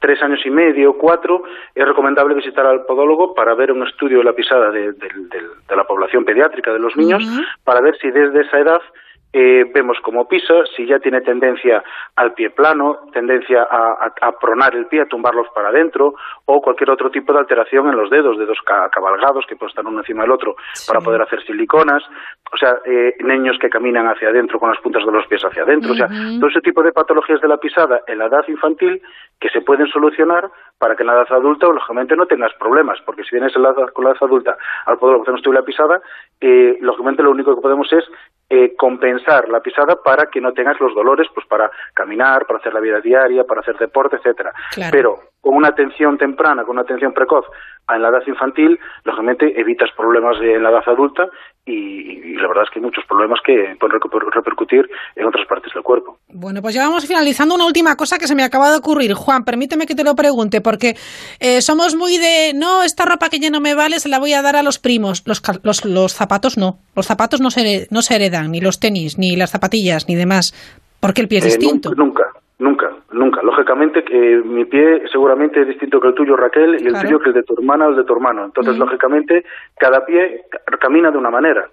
[0.00, 1.42] tres años y medio, cuatro,
[1.74, 5.84] es recomendable visitar al podólogo para ver un estudio de la pisada de, de la
[5.84, 7.22] población pediátrica de los niños,
[7.64, 8.80] para ver si desde esa edad
[9.32, 11.82] eh, vemos cómo pisa, si ya tiene tendencia
[12.16, 16.14] al pie plano, tendencia a, a- a pronar el pie, a tumbarlos para adentro,
[16.44, 19.86] o cualquier otro tipo de alteración en los dedos, dedos ca- cabalgados que pueden estar
[19.86, 20.86] uno encima del otro Sí.
[20.90, 22.02] para poder hacer siliconas,
[22.52, 25.62] o sea, eh, niños que caminan hacia adentro con las puntas de los pies hacia
[25.62, 29.00] adentro, o sea, todo ese tipo de patologías de la pisada en la edad infantil
[29.40, 33.22] que se pueden solucionar para que en la edad adulta, lógicamente, no tengas problemas, porque
[33.24, 36.00] si vienes en la edad- con la edad adulta al hacemos estudio de la pisada,
[36.40, 38.04] eh, lógicamente lo único que podemos es
[38.54, 42.74] eh, compensar la pisada para que no tengas los dolores, pues para caminar, para hacer
[42.74, 44.52] la vida diaria, para hacer deporte, etcétera.
[44.72, 44.90] Claro.
[44.92, 47.46] Pero con una atención temprana, con una atención precoz
[47.88, 51.26] en la edad infantil, lógicamente evitas problemas de- en la edad adulta
[51.66, 55.46] y, y la verdad es que hay muchos problemas que pueden reper- repercutir en otras
[55.46, 56.18] partes del cuerpo.
[56.28, 59.12] Bueno, pues ya vamos finalizando una última cosa que se me acaba de ocurrir.
[59.14, 60.96] Juan, permíteme que te lo pregunte, porque
[61.40, 64.32] eh, somos muy de, no, esta ropa que ya no me vale se la voy
[64.32, 65.22] a dar a los primos.
[65.26, 66.78] Los, los, los zapatos no.
[66.96, 70.54] Los zapatos no se, no se heredan, ni los tenis, ni las zapatillas, ni demás,
[71.00, 71.90] porque el pie es Eh, distinto.
[71.90, 73.40] Nunca, nunca, nunca.
[73.42, 77.00] Lógicamente que mi pie seguramente es distinto que el tuyo, Raquel, y el Claro.
[77.08, 78.44] tuyo que el de tu hermana o el de tu hermano.
[78.44, 79.44] Entonces, lógicamente,
[79.78, 81.68] cada pie ca- camina de una manera.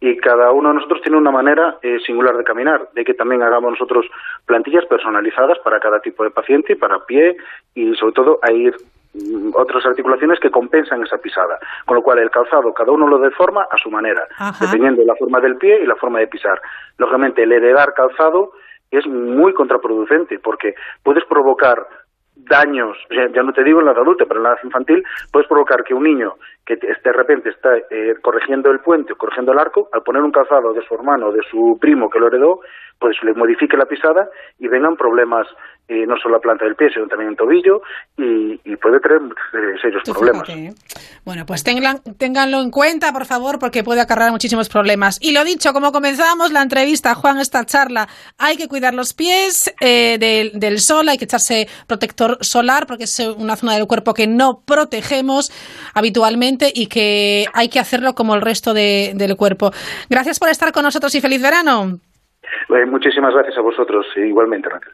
[0.00, 2.88] Y cada uno de nosotros tiene una manera eh, singular de caminar.
[2.94, 4.04] De que también hagamos nosotros
[4.44, 7.36] plantillas personalizadas para cada tipo de paciente, y para pie
[7.74, 8.74] y sobre todo a ir
[9.14, 11.58] mm, otras articulaciones que compensan esa pisada.
[11.86, 14.66] Con lo cual el calzado cada uno lo deforma a su manera, Ajá.
[14.66, 16.60] dependiendo de la forma del pie y la forma de pisar.
[16.98, 18.50] Lógicamente el heredar calzado
[18.96, 21.86] es muy contraproducente porque puedes provocar
[22.36, 25.84] daños, ya, no te digo en la adulta, pero en la edad infantil, puedes provocar
[25.84, 26.34] que un niño
[26.66, 30.32] que de repente está eh, corrigiendo el puente o corrigiendo el arco, al poner un
[30.32, 32.60] calzado de su hermano o de su primo que lo heredó,
[32.98, 34.28] pues le modifique la pisada
[34.58, 35.46] y vengan problemas
[35.88, 37.82] eh, no solo la planta del pie, sino también en tobillo
[38.16, 40.46] y, y puede traer eh, serios Tú problemas.
[40.46, 40.74] fíjate, ¿eh?
[41.24, 45.18] Bueno, pues tengan- ténganlo en cuenta, por favor, porque puede acarrear muchísimos problemas.
[45.20, 49.72] Y lo dicho, como comenzábamos la entrevista, Juan, esta charla, hay que cuidar los pies
[49.80, 54.14] eh, del, del sol, hay que echarse protector solar, porque es una zona del cuerpo
[54.14, 55.50] que no protegemos
[55.94, 59.70] habitualmente y que hay que hacerlo como el resto de- del cuerpo.
[60.08, 61.98] Gracias por estar con nosotros y feliz verano.
[62.86, 64.92] Muchísimas gracias a vosotros, eh, igualmente, Raquel.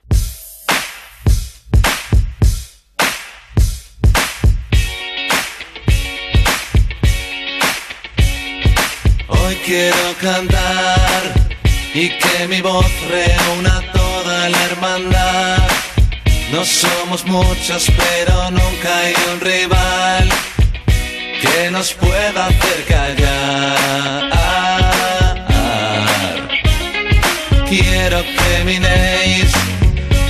[9.70, 11.22] Quiero cantar
[11.94, 15.68] y que mi voz reúna toda la hermandad.
[16.50, 20.28] No somos muchos, pero nunca hay un rival
[21.42, 24.30] que nos pueda hacer callar.
[27.68, 29.52] Quiero que minéis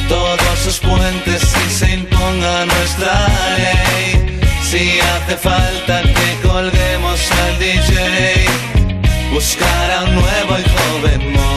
[0.07, 3.15] todos sus puentes y se imponga nuestra
[3.57, 4.39] ley.
[4.71, 8.40] Si hace falta que colguemos al DJ,
[9.41, 11.50] buscar a un nuevo y joven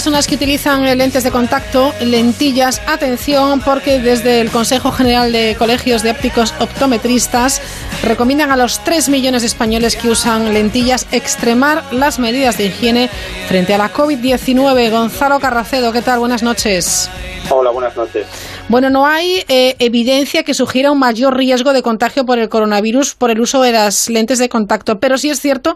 [0.00, 2.80] personas que utilizan lentes de contacto, lentillas.
[2.86, 7.60] Atención, porque desde el Consejo General de Colegios de Ópticos Optometristas
[8.02, 13.10] recomiendan a los 3 millones de españoles que usan lentillas extremar las medidas de higiene
[13.46, 14.90] frente a la COVID-19.
[14.90, 16.20] Gonzalo Carracedo, ¿qué tal?
[16.20, 17.10] Buenas noches.
[17.50, 18.26] Hola, buenas noches.
[18.68, 23.16] Bueno, no hay eh, evidencia que sugiera un mayor riesgo de contagio por el coronavirus
[23.16, 25.74] por el uso de las lentes de contacto, pero sí es cierto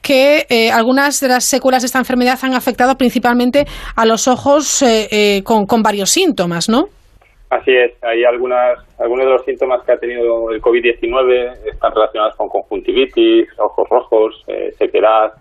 [0.00, 4.82] que eh, algunas de las secuelas de esta enfermedad han afectado principalmente a los ojos
[4.82, 6.88] eh, con, con, varios síntomas, ¿no?
[7.50, 12.34] Así es, hay algunas, algunos de los síntomas que ha tenido el COVID-19 están relacionados
[12.36, 14.44] con conjuntivitis, ojos rojos,
[14.78, 15.32] sequedad,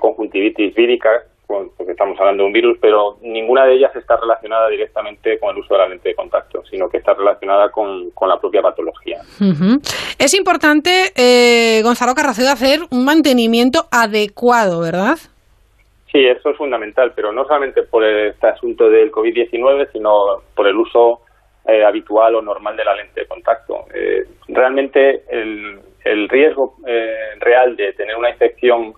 [0.00, 1.08] conjuntivitis vírica,
[1.46, 5.62] porque estamos hablando de un virus, pero ninguna de ellas está relacionada directamente con el
[5.62, 9.20] uso de la lente de contacto, sino que está relacionada con, la propia patología.
[10.18, 15.18] Es importante, eh, Gonzalo Carracedo, hacer un mantenimiento adecuado, ¿verdad?
[16.14, 20.76] Sí, eso es fundamental, pero no solamente por este asunto del COVID-19, sino por el
[20.76, 21.22] uso
[21.66, 23.86] eh, habitual o normal de la lente de contacto.
[23.92, 26.76] Eh, realmente el, el riesgo
[27.40, 28.94] real de tener una infección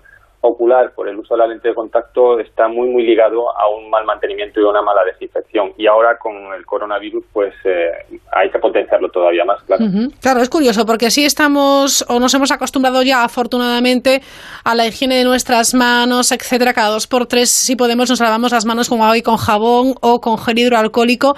[0.47, 3.91] ocular por el uso de la lente de contacto está muy muy ligado a un
[3.91, 5.73] mal mantenimiento y a una mala desinfección.
[5.77, 7.91] Y ahora con el coronavirus pues eh,
[8.33, 9.85] hay que potenciarlo todavía más claro.
[10.21, 14.23] Claro es curioso porque así estamos o nos hemos acostumbrado ya afortunadamente
[14.65, 16.73] a la higiene de nuestras manos etcétera.
[16.73, 19.95] Cada dos por tres si podemos nos lavamos las manos con agua y con jabón
[20.01, 21.35] o con gel hidroalcohólico.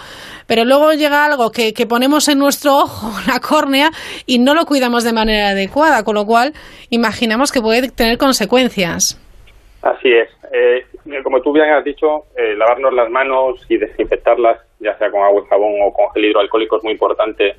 [0.46, 3.90] Pero luego llega algo que ponemos en nuestro ojo la córnea
[4.26, 6.52] y no lo cuidamos de manera adecuada con lo cual
[6.90, 8.97] imaginamos que puede tener consecuencias
[9.82, 10.28] Así es.
[10.52, 10.84] Eh,
[11.22, 15.42] como tú bien has dicho, eh, lavarnos las manos y desinfectarlas, ya sea con agua
[15.44, 17.54] y jabón o con gel hidroalcohólico, es muy importante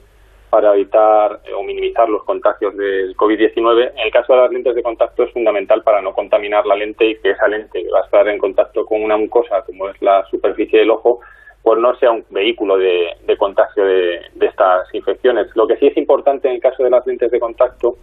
[0.50, 3.92] para evitar eh, o minimizar los contagios del COVID-19.
[3.92, 7.06] En el caso de las lentes de contacto es fundamental para no contaminar la lente
[7.06, 10.02] y que esa lente que va a estar en contacto con una mucosa, como es
[10.02, 11.20] la superficie del ojo,
[11.62, 15.48] pues no sea un vehículo de, contagio de, de estas infecciones.
[15.56, 17.96] Lo que sí es importante en el caso de las lentes de contacto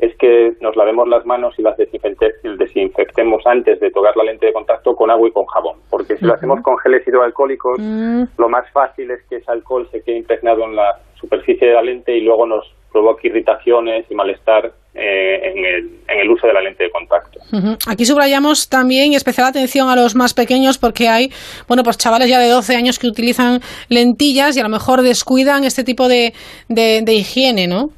[0.00, 4.52] es que nos lavemos las manos y las desinfectemos antes de tocar la lente de
[4.52, 5.76] contacto con agua y con jabón.
[5.90, 8.22] Porque si lo hacemos con geles hidroalcohólicos, mm.
[8.38, 11.82] lo más fácil es que ese alcohol se quede impregnado en la superficie de la
[11.82, 16.52] lente y luego nos provoque irritaciones y malestar eh, en, el, en, el, uso de
[16.52, 17.38] la lente de contacto.
[17.86, 21.30] Aquí subrayamos también especial atención a los más pequeños porque hay,
[21.68, 25.62] bueno, pues chavales ya de 12 años que utilizan lentillas y a lo mejor descuidan
[25.62, 26.32] este tipo de,
[26.68, 27.90] de, de higiene, ¿no?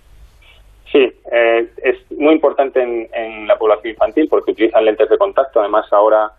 [0.92, 5.60] Sí, eh, es muy importante en, la población infantil porque utilizan lentes de contacto.
[5.60, 6.30] Además, ahora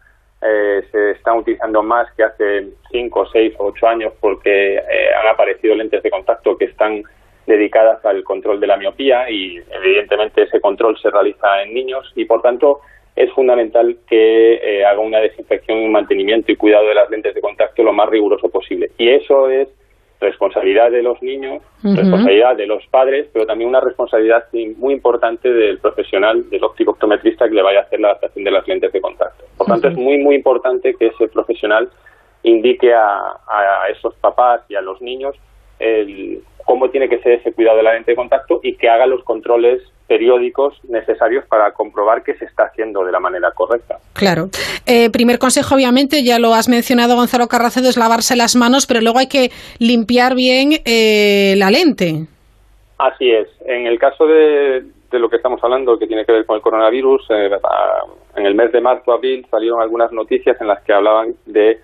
[0.44, 5.28] eh, se están utilizando más que hace 5, 6 o 8 años porque eh, han
[5.28, 7.02] aparecido lentes de contacto que están
[7.48, 12.26] dedicadas al control de la miopía y evidentemente ese control se realiza en niños y
[12.26, 12.82] por tanto
[13.16, 17.84] es fundamental que haga una desinfección y mantenimiento y cuidado de las lentes de contacto
[17.84, 18.92] lo más riguroso posible.
[18.98, 19.68] Y eso es
[20.24, 24.46] responsabilidad de los niños, responsabilidad de los padres, pero también una responsabilidad
[24.78, 28.52] muy importante del profesional, del óptico optometrista que le vaya a hacer la adaptación de
[28.52, 29.46] las lentes de contacto.
[29.58, 31.90] Por tanto, es muy, muy importante que ese profesional
[32.44, 35.36] indique a, a esos papás y a los niños
[35.80, 39.06] el, cómo tiene que ser ese cuidado de la lente de contacto y que haga
[39.06, 43.98] los controles periódicos necesarios para comprobar que se está haciendo de la manera correcta.
[44.14, 44.50] Claro.
[44.86, 49.02] Eh, primer consejo, obviamente, ya lo has mencionado Gonzalo Carracedo, es lavarse las manos, pero
[49.02, 52.28] luego hay que limpiar bien eh, la lente.
[52.98, 53.48] Así es.
[53.66, 57.26] En el caso de, lo que estamos hablando, que tiene que ver con el coronavirus,
[57.30, 57.50] eh,
[58.36, 61.80] en el mes de marzo, abril, salieron algunas noticias en las que hablaban de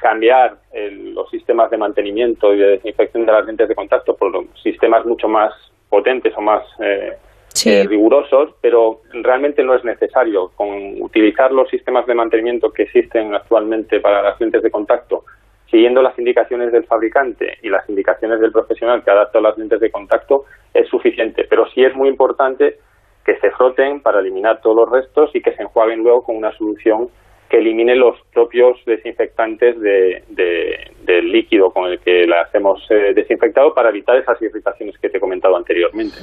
[0.00, 5.04] cambiar los sistemas de mantenimiento y de desinfección de las lentes de contacto por sistemas
[5.04, 5.52] mucho más
[5.88, 7.16] potentes o más eh,
[7.64, 10.50] rigurosos, pero realmente no es necesario.
[10.54, 15.24] Con utilizar los sistemas de mantenimiento que existen actualmente para las lentes de contacto,
[15.70, 19.90] siguiendo las indicaciones del fabricante y las indicaciones del profesional que adapta las lentes de
[19.90, 21.46] contacto, es suficiente.
[21.48, 22.78] Pero sí es muy importante
[23.24, 26.52] que se froten para eliminar todos los restos y que se enjuaguen luego con una
[26.56, 27.08] solución
[27.48, 33.72] que elimine los propios desinfectantes de, del líquido con el que la hemos eh, desinfectado
[33.72, 36.16] para evitar esas irritaciones que te he comentado anteriormente.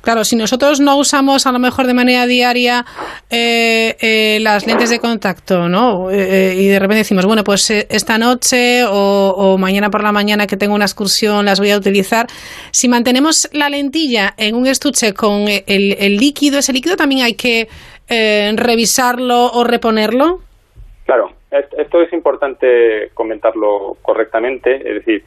[0.00, 2.84] Claro, si nosotros no usamos a lo mejor de manera diaria
[3.30, 6.10] eh, eh, las lentes de contacto, ¿no?
[6.10, 10.74] y de repente decimos, bueno, pues esta noche o, mañana por la mañana que tengo
[10.74, 12.26] una excursión las voy a utilizar.
[12.72, 17.34] Si mantenemos la lentilla en un estuche con el, el líquido, ese líquido también hay
[17.34, 17.68] que
[18.08, 20.45] revisarlo o reponerlo.
[21.06, 25.24] Claro, esto es importante comentarlo correctamente, es decir,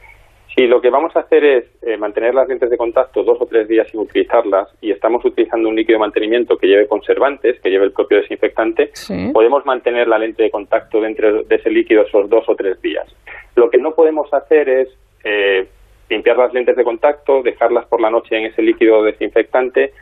[0.54, 3.46] si lo que vamos a hacer es eh, mantener las lentes de contacto dos o
[3.46, 7.70] tres días sin utilizarlas y estamos utilizando un líquido de mantenimiento que lleve conservantes, que
[7.70, 8.90] lleve el propio desinfectante,
[9.32, 13.06] podemos mantener la lente de contacto dentro de ese líquido esos dos o tres días.
[13.54, 14.88] Lo que no podemos hacer es
[15.24, 15.66] eh,
[16.10, 19.94] limpiar las lentes de contacto, dejarlas por la noche en ese líquido desinfectante,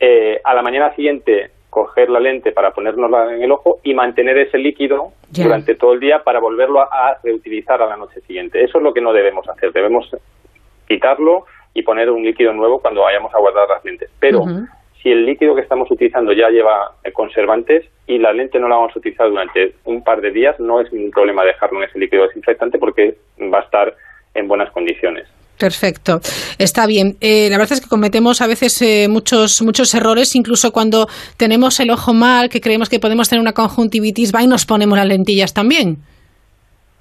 [0.00, 4.38] eh, a la mañana siguiente coger la lente para ponérnosla en el ojo y mantener
[4.38, 8.62] ese líquido durante todo el día para volverlo a, reutilizar a la noche siguiente.
[8.62, 9.72] Eso es lo que no debemos hacer.
[9.72, 10.08] Debemos
[10.86, 14.08] quitarlo y poner un líquido nuevo cuando vayamos a guardar las lentes.
[14.20, 14.44] Pero
[15.02, 18.76] si el líquido que estamos utilizando ya lleva eh, conservantes y la lente no la
[18.76, 21.98] vamos a utilizar durante un par de días, no es ningún problema dejarlo en ese
[21.98, 23.16] líquido desinfectante porque
[23.52, 23.96] va a estar
[24.34, 25.26] en buenas condiciones.
[25.58, 26.18] Perfecto,
[26.58, 27.16] está bien.
[27.20, 31.78] Eh, la verdad es que cometemos a veces eh, muchos muchos errores, incluso cuando tenemos
[31.78, 35.06] el ojo mal, que creemos que podemos tener una conjuntivitis, va y nos ponemos las
[35.06, 35.98] lentillas también.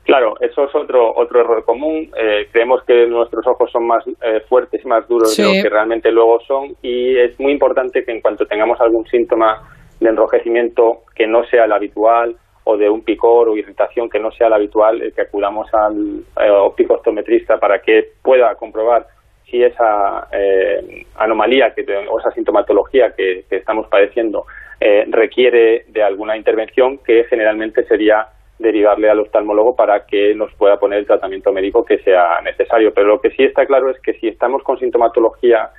[0.06, 2.12] Claro, eso es otro otro error común.
[2.16, 4.04] Eh, creemos que nuestros ojos son más
[4.48, 8.12] fuertes y más duros de lo que realmente luego son, y es muy importante que
[8.12, 9.68] en cuanto tengamos algún síntoma
[10.00, 12.36] de enrojecimiento que no sea el habitual
[12.66, 16.24] o de un picor o irritación que no sea la habitual, el que acudamos al
[16.42, 19.08] eh, óptico optometrista para que pueda comprobar
[19.50, 24.46] si esa eh, anomalía que, o esa sintomatología que, estamos padeciendo
[24.80, 30.80] eh, requiere de alguna intervención que generalmente sería derivarle al oftalmólogo para que nos pueda
[30.80, 32.94] poner el tratamiento médico que sea necesario.
[32.94, 35.70] Pero lo que sí está claro es que si estamos con sintomatología,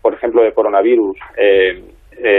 [0.00, 1.82] por ejemplo, de coronavirus, eh,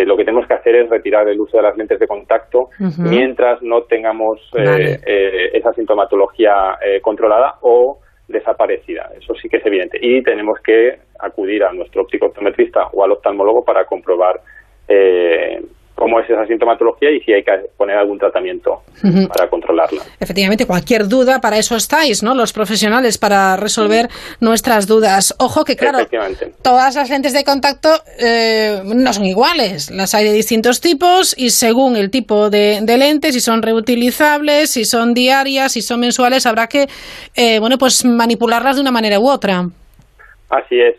[0.06, 3.62] lo que tenemos que hacer es retirar el uso de las lentes de contacto mientras
[3.62, 9.10] no tengamos eh, eh, esa sintomatología controlada o desaparecida.
[9.18, 9.98] Eso sí que es evidente.
[10.02, 14.40] Y tenemos que acudir a nuestro óptico optometrista o al oftalmólogo para comprobar
[16.00, 18.82] cómo es esa sintomatología y si hay que poner algún tratamiento
[19.28, 20.02] para controlarla.
[20.20, 22.34] Efectivamente, cualquier duda, para eso estáis, ¿no?
[22.34, 24.08] Los profesionales, para resolver
[24.40, 25.36] nuestras dudas.
[25.40, 26.00] Ojo que, claro,
[26.64, 29.92] todas las lentes de contacto eh, no son iguales.
[29.92, 34.86] Las hay de distintos tipos y según el tipo de, lentes, si son reutilizables, si
[34.86, 36.88] son diarias, si son mensuales, habrá que,
[37.36, 39.66] eh, bueno, pues manipularlas de una manera u otra.
[40.50, 40.96] Así es.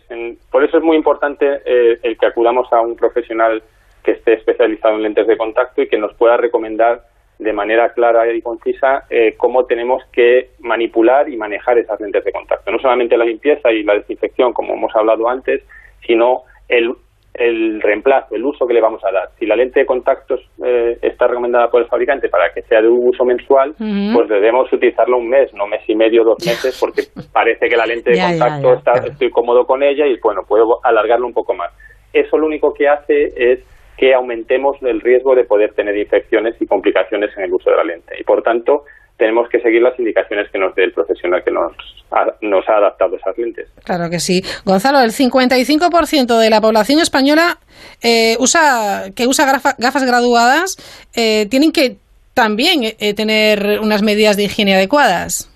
[0.51, 3.63] Por eso es muy importante eh, el que acudamos a un profesional
[4.03, 7.03] que esté especializado en lentes de contacto y que nos pueda recomendar
[7.41, 12.33] de manera clara y concisa eh, cómo tenemos que manipular y manejar esas lentes de
[12.33, 12.71] contacto.
[12.71, 15.63] No solamente la limpieza y la desinfección, como hemos hablado antes,
[16.07, 16.95] sino el,
[17.33, 19.31] el reemplazo, el uso que le vamos a dar.
[19.39, 22.89] Si la lente de contacto eh, está recomendada por el fabricante para que sea de
[22.89, 27.05] un uso mensual, pues debemos utilizarlo un mes, no mes y medio, dos meses, porque
[27.33, 31.27] parece que la lente de contacto está, estoy cómodo con ella y bueno, puedo alargarlo
[31.27, 31.73] un poco más.
[32.13, 33.61] Eso lo único que hace es
[34.01, 37.85] que aumentemos el riesgo de poder tener infecciones y complicaciones en el uso de la
[37.85, 38.19] lente.
[38.19, 38.85] Y por tanto,
[39.19, 41.73] tenemos que seguir las indicaciones que nos dé el profesional que nos
[42.11, 43.69] ha, nos ha adaptado esas lentes.
[43.85, 44.41] Claro que sí.
[44.65, 47.59] Gonzalo, el 55% de la población española
[48.03, 50.79] eh, usa, que usa gafas graduadas
[51.15, 51.97] eh, tienen que
[52.33, 55.47] también eh, tener unas medidas de higiene adecuadas.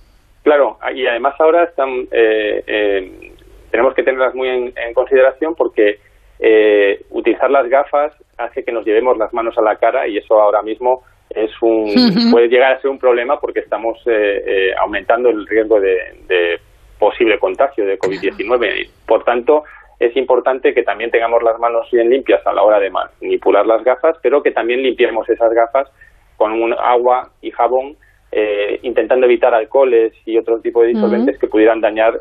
[0.43, 2.07] Claro, y además ahora están,
[3.71, 6.01] tenemos que tenerlas muy en, en consideración porque
[7.09, 10.63] utilizar las gafas hace que nos llevemos las manos a la cara y eso ahora
[10.63, 15.47] mismo es un puede llegar a ser un problema porque estamos eh, eh, aumentando el
[15.47, 16.61] riesgo de,
[16.99, 18.89] posible contagio de COVID-19.
[19.07, 19.65] Por tanto,
[19.99, 23.83] es importante que también tengamos las manos bien limpias a la hora de manipular las
[23.85, 25.91] gafas, pero que también limpiemos esas gafas
[26.37, 27.97] con un agua y jabón,
[28.37, 32.19] eh, intentando evitar alcoholes y otro tipo de disolventes que pudieran dañar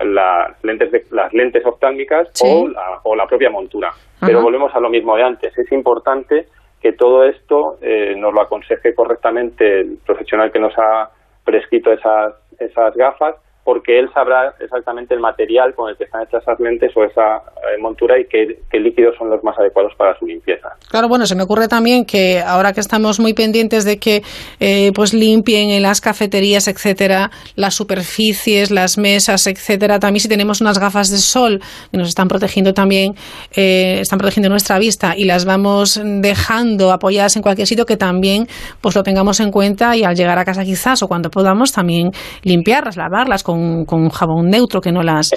[0.00, 3.90] las lentes de, las lentes oftálmicas o, la, o la propia montura.
[4.20, 5.58] Pero volvemos a lo mismo de antes.
[5.58, 6.46] Es importante
[6.82, 11.10] que todo esto eh, nos lo aconseje correctamente el profesional que nos ha
[11.44, 16.42] prescrito esas, esas gafas porque él sabrá exactamente el material con el que están hechas
[16.42, 20.26] esas lentes o esa eh, montura y qué, líquidos son los más adecuados para su
[20.26, 20.70] limpieza.
[20.90, 24.22] Claro, bueno, se me ocurre también que ahora que estamos muy pendientes de que
[24.58, 30.60] eh, pues limpien en las cafeterías, etcétera, las superficies, las mesas, etcétera, también si tenemos
[30.60, 31.60] unas gafas de sol
[31.92, 33.14] que nos están protegiendo también,
[33.54, 38.48] eh, están protegiendo nuestra vista y las vamos dejando apoyadas en cualquier sitio, que también
[38.80, 42.10] pues lo tengamos en cuenta y al llegar a casa quizás o cuando podamos también
[42.42, 43.44] limpiarlas, lavarlas,
[43.86, 45.30] con, jabón neutro que no las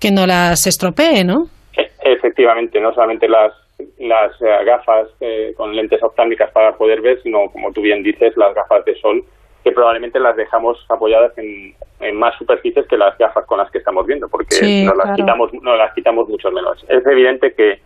[0.00, 1.44] que no las estropee, ¿no?
[1.76, 3.52] E, efectivamente, no solamente las
[3.98, 8.36] las eh, gafas eh, con lentes oftálmicas para poder ver, sino como tú bien dices,
[8.36, 9.22] las gafas de sol
[9.64, 11.74] que probablemente las dejamos apoyadas en,
[12.14, 15.76] más superficies que las gafas con las que estamos viendo, porque nos las quitamos nos
[15.76, 16.84] las quitamos mucho menos.
[16.88, 17.80] Es evidente que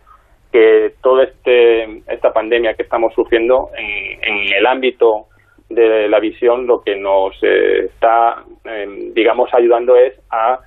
[0.51, 5.27] que toda este esta pandemia que estamos sufriendo en, en el ámbito
[5.69, 10.59] de la visión lo que nos eh, está, em, digamos, ayudando es a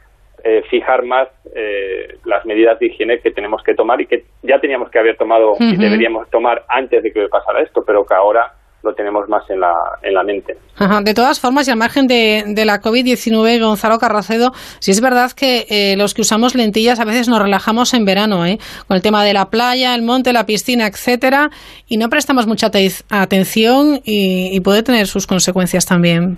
[0.44, 4.60] eh, fijar más eh, las medidas de higiene que tenemos que tomar y que ya
[4.60, 8.52] teníamos que haber tomado y deberíamos tomar antes de que pasara esto, pero que ahora
[8.82, 10.56] lo tenemos más en la, en la mente.
[11.02, 15.32] De todas formas, y al margen de, de la COVID-19, Gonzalo Carracedo, si es verdad
[15.32, 18.58] que eh, los que usamos lentillas a veces nos relajamos en verano, ¿eh?
[18.86, 21.50] con el tema de la playa, el monte, la piscina, etcétera,
[21.88, 22.68] y no prestamos mucha
[23.10, 26.36] atención y, puede tener sus consecuencias también.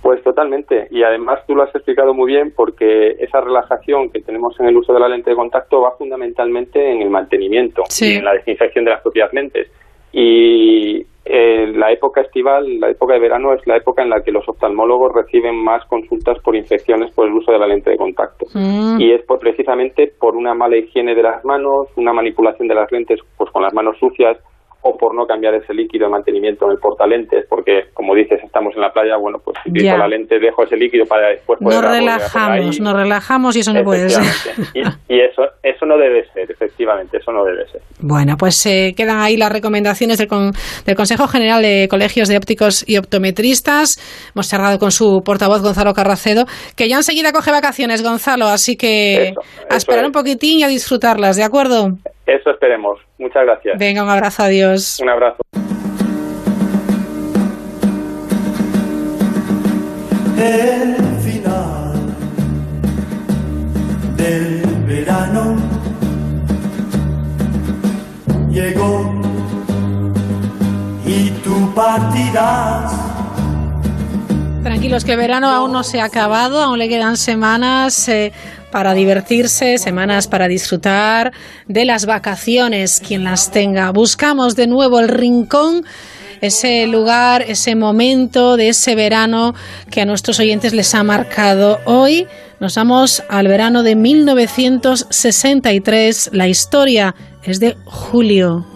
[0.00, 4.58] Pues totalmente, y además tú lo has explicado muy bien porque esa relajación que tenemos
[4.60, 8.24] en el uso de la lente de contacto va fundamentalmente en el mantenimiento y en
[8.24, 9.68] la desinfección de las propias lentes.
[10.12, 14.30] Y eh, la época estival, la época de verano, es la época en la que
[14.30, 18.46] los oftalmólogos reciben más consultas por infecciones por el uso de la lente de contacto.
[18.54, 19.00] Mm.
[19.00, 23.20] Y es precisamente por una mala higiene de las manos, una manipulación de las lentes
[23.36, 24.38] pues con las manos sucias,
[24.86, 28.74] o por no cambiar ese líquido de mantenimiento en el portalentes, porque como dices, estamos
[28.74, 31.82] en la playa, bueno, pues si utilizo la lente, dejo ese líquido para después poder
[31.82, 34.22] Nos relajamos, nos relajamos y eso no puede ser.
[35.08, 37.80] Y, eso, eso no debe ser, efectivamente, eso no debe ser.
[38.00, 40.28] Bueno, pues eh, quedan ahí las recomendaciones del,
[40.84, 43.98] del Consejo General de Colegios de Ópticos y Optometristas.
[44.34, 46.44] Hemos charlado con su portavoz, Gonzalo Carracedo,
[46.76, 49.34] que ya enseguida coge vacaciones, Gonzalo, así que
[49.70, 51.92] a esperar un poquitín y a disfrutarlas, ¿de acuerdo?
[52.26, 52.98] Eso esperemos.
[53.18, 53.78] Muchas gracias.
[53.78, 54.98] Venga, un abrazo, adiós.
[55.00, 55.42] Un abrazo.
[60.38, 61.94] El final
[64.16, 65.56] del verano
[68.50, 69.14] llegó
[71.06, 72.92] y tú partirás.
[74.62, 78.08] Tranquilos, que el verano aún no se ha acabado, aún le quedan semanas.
[78.08, 78.32] Eh,
[78.76, 81.32] para divertirse, semanas para disfrutar
[81.66, 83.90] de las vacaciones, quien las tenga.
[83.90, 85.86] Buscamos de nuevo el rincón
[86.42, 89.54] ese lugar, ese momento de ese verano
[89.90, 91.80] que a nuestros oyentes les ha marcado.
[91.86, 92.26] Hoy
[92.60, 96.28] nos vamos al verano de 1963.
[96.34, 97.14] La historia
[97.44, 98.66] es de Julio.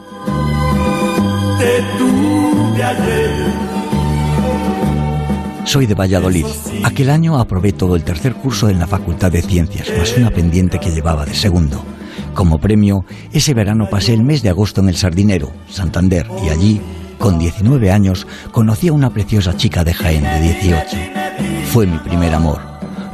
[5.71, 6.47] Soy de Valladolid.
[6.83, 10.81] Aquel año aprobé todo el tercer curso en la Facultad de Ciencias, más una pendiente
[10.81, 11.85] que llevaba de segundo.
[12.35, 16.81] Como premio, ese verano pasé el mes de agosto en el Sardinero, Santander, y allí,
[17.18, 20.97] con 19 años, conocí a una preciosa chica de Jaén de 18.
[21.66, 22.59] Fue mi primer amor.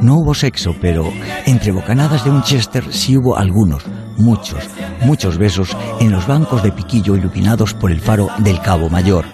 [0.01, 1.13] No hubo sexo, pero
[1.45, 3.83] entre bocanadas de un Chester sí hubo algunos,
[4.17, 4.65] muchos,
[5.03, 9.27] muchos besos en los bancos de piquillo iluminados por el faro del Cabo Mayor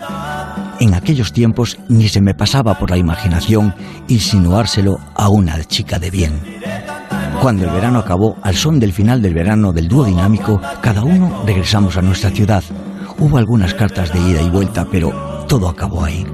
[0.81, 3.75] en aquellos tiempos ni se me pasaba por la imaginación
[4.09, 6.41] insinuárselo a una chica de bien.
[7.41, 11.43] Cuando el verano acabó, al son del final del verano del dúo dinámico, cada uno
[11.45, 12.63] regresamos a nuestra ciudad.
[13.19, 16.25] Hubo algunas cartas de ida y vuelta, pero todo acabó ahí.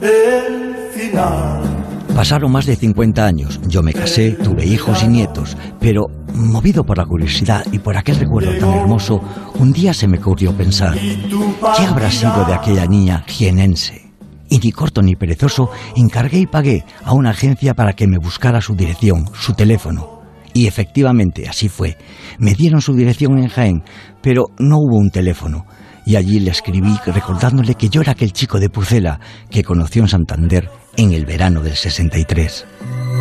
[0.00, 1.73] El final
[2.14, 6.96] Pasaron más de 50 años, yo me casé, tuve hijos y nietos, pero movido por
[6.96, 9.20] la curiosidad y por aquel recuerdo tan hermoso,
[9.58, 14.12] un día se me ocurrió pensar, ¿qué habrá sido de aquella niña jienense?
[14.48, 18.60] Y ni corto ni perezoso, encargué y pagué a una agencia para que me buscara
[18.60, 20.20] su dirección, su teléfono.
[20.52, 21.98] Y efectivamente, así fue.
[22.38, 23.82] Me dieron su dirección en Jaén,
[24.22, 25.66] pero no hubo un teléfono.
[26.06, 29.18] Y allí le escribí recordándole que yo era aquel chico de Pucela
[29.50, 32.66] que conoció en Santander en el verano del 63.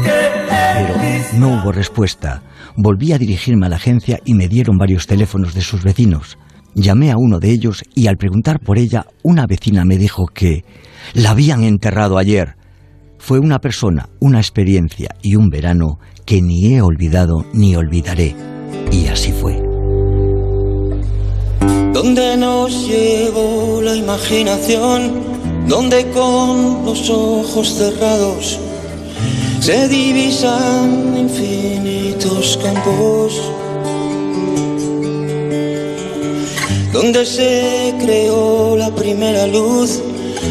[0.03, 0.95] Pero
[1.37, 2.41] no hubo respuesta.
[2.75, 6.37] Volví a dirigirme a la agencia y me dieron varios teléfonos de sus vecinos.
[6.75, 10.65] Llamé a uno de ellos y al preguntar por ella, una vecina me dijo que
[11.13, 12.55] la habían enterrado ayer.
[13.19, 18.35] Fue una persona, una experiencia y un verano que ni he olvidado ni olvidaré.
[18.91, 19.61] Y así fue.
[21.93, 25.32] Donde nos llevó la imaginación
[25.67, 28.59] donde con los ojos cerrados
[29.59, 33.41] se divisan infinitos campos,
[36.91, 40.01] donde se creó la primera luz,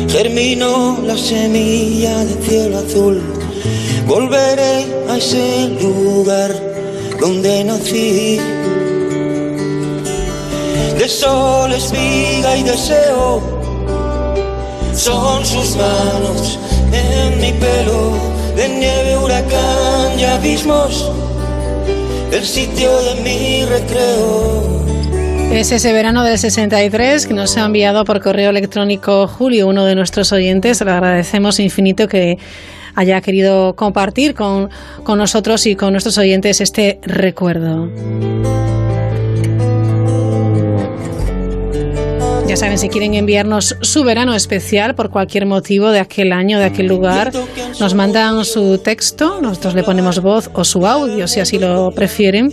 [0.08, 3.20] germinó la semilla de cielo azul.
[4.06, 6.52] Volveré a ese lugar
[7.20, 8.38] donde nací.
[10.98, 13.61] De sol, espiga y deseo
[14.94, 16.58] son sus manos
[16.92, 18.12] en mi pelo,
[18.56, 21.10] de nieve, huracán y abismos,
[22.32, 24.82] el sitio de mi recreo.
[25.52, 29.94] Es ese verano del 63 que nos ha enviado por correo electrónico Julio, uno de
[29.94, 30.80] nuestros oyentes.
[30.82, 32.38] Le agradecemos infinito que
[32.94, 34.70] haya querido compartir con,
[35.02, 37.90] con nosotros y con nuestros oyentes este recuerdo.
[42.52, 46.66] Ya saben, si quieren enviarnos su verano especial por cualquier motivo de aquel año, de
[46.66, 47.32] aquel lugar,
[47.80, 52.52] nos mandan su texto, nosotros le ponemos voz o su audio, si así lo prefieren,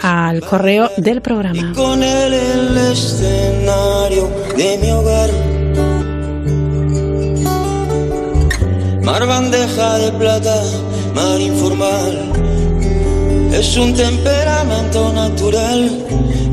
[0.00, 1.74] al correo del programa.
[1.74, 5.30] Con él el escenario de mi hogar.
[9.02, 10.62] Mar bandeja de plata,
[11.14, 12.32] mar informal.
[13.52, 15.90] Es un temperamento natural,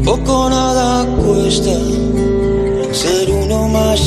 [0.03, 1.71] poco nada cuesta
[2.91, 3.99] ser uno más.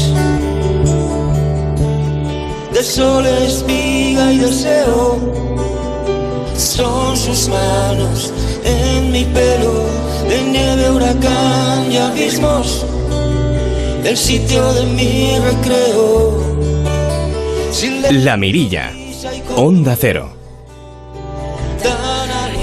[2.72, 5.18] De sol, espiga y deseo,
[6.56, 8.32] son sus manos
[8.64, 9.72] en mi pelo,
[10.28, 12.84] de nieve, huracán y abismos,
[14.04, 16.54] el sitio de mi recreo.
[18.10, 18.92] La Mirilla.
[19.56, 20.43] Onda Cero.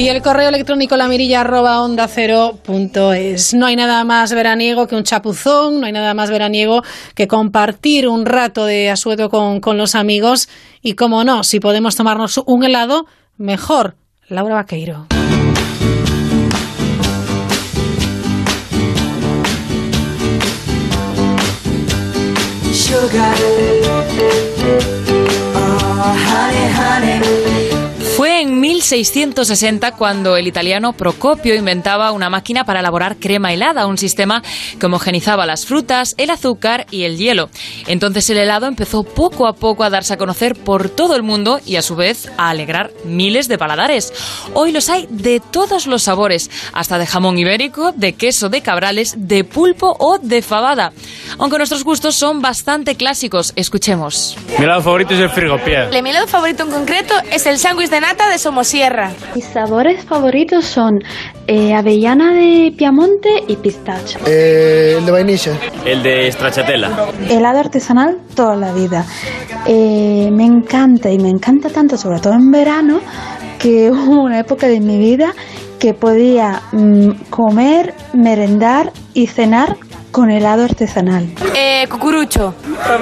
[0.01, 3.53] Y el correo electrónico la mirilla arroba onda cero punto es.
[3.53, 6.81] No hay nada más veraniego que un chapuzón, no hay nada más veraniego
[7.13, 10.49] que compartir un rato de asueto con, con los amigos
[10.81, 13.05] y, como no, si podemos tomarnos un helado,
[13.37, 13.93] mejor.
[14.27, 15.05] Laura Vaqueiro.
[22.73, 23.80] Sugar.
[28.91, 34.43] 1660 cuando el italiano Procopio inventaba una máquina para elaborar crema helada, un sistema
[34.79, 37.49] que homogenizaba las frutas, el azúcar y el hielo.
[37.87, 41.61] Entonces el helado empezó poco a poco a darse a conocer por todo el mundo
[41.65, 44.11] y a su vez a alegrar miles de paladares.
[44.53, 49.15] Hoy los hay de todos los sabores, hasta de jamón ibérico, de queso de cabrales,
[49.17, 50.91] de pulpo o de fabada.
[51.37, 54.35] Aunque nuestros gustos son bastante clásicos, escuchemos.
[54.57, 56.01] Mi helado favorito es el frigopié.
[56.01, 58.37] Mi helado favorito en concreto es el sándwich de nata de
[59.35, 61.03] Mis sabores favoritos son
[61.45, 64.17] eh, avellana de Piamonte y pistacho.
[64.25, 65.51] Eh, el de vainilla.
[65.85, 66.89] El de stracciatella.
[67.29, 69.05] Helado artesanal toda la vida.
[69.67, 73.01] Eh, me encanta y me encanta tanto, sobre todo en verano,
[73.59, 75.35] que hubo una época de mi vida
[75.77, 79.77] que podía mm, comer, merendar y cenar
[80.11, 81.27] con helado artesanal.
[81.55, 82.53] Eh, cucurucho.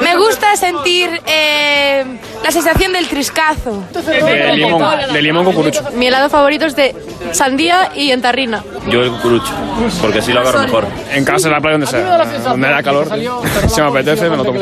[0.01, 2.05] Me gusta sentir eh,
[2.43, 3.83] la sensación del triscazo.
[3.93, 5.83] De limón, de limón cucurucho.
[5.95, 6.95] Mi helado favorito es de
[7.31, 8.63] sandía y entarrina.
[8.87, 9.51] Yo el cucurucho,
[10.01, 10.87] porque así lo agarro mejor.
[11.11, 12.49] En casa, en la playa, donde sea.
[12.49, 13.07] Donde haya calor,
[13.67, 14.59] si me apetece, me lo tomo.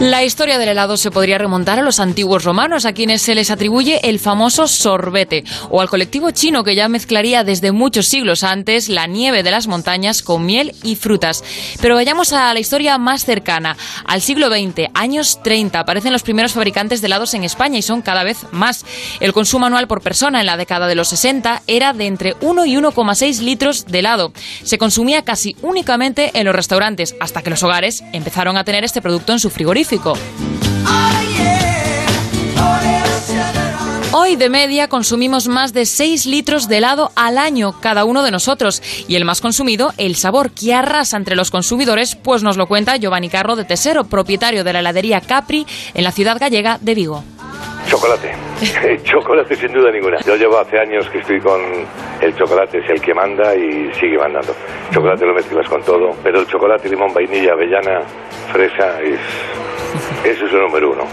[0.00, 3.52] La historia del helado se podría remontar a los antiguos romanos, a quienes se les
[3.52, 8.88] atribuye el famoso sorbete, o al colectivo chino que ya mezclaría desde muchos siglos antes
[8.88, 11.44] la nieve de las montañas con miel y frutas.
[11.80, 13.76] Pero vayamos a la historia más cercana.
[14.04, 18.02] Al siglo XX, años 30, aparecen los primeros fabricantes de helados en España y son
[18.02, 18.84] cada vez más.
[19.20, 22.66] El consumo anual por persona en la década de los 60 era de entre 1
[22.66, 24.32] y 1,6 litros de helado.
[24.64, 29.00] Se consumía casi únicamente en los restaurantes, hasta que los hogares empezaron a tener este
[29.00, 29.83] producto en su frigorífico.
[34.12, 38.30] Hoy de media consumimos más de 6 litros de helado al año cada uno de
[38.30, 42.66] nosotros y el más consumido, el sabor que arrasa entre los consumidores, pues nos lo
[42.66, 46.94] cuenta Giovanni Carro de Tesero, propietario de la heladería Capri en la ciudad gallega de
[46.94, 47.24] Vigo.
[47.88, 48.34] Chocolate.
[49.04, 50.18] chocolate sin duda ninguna.
[50.26, 51.60] Yo llevo hace años que estoy con
[52.20, 54.54] el chocolate, es el que manda y sigue mandando.
[54.92, 58.00] Chocolate lo mezclas con todo, pero el chocolate, limón, vainilla, avellana,
[58.52, 59.20] fresa, es,
[60.30, 61.04] eso es el número uno.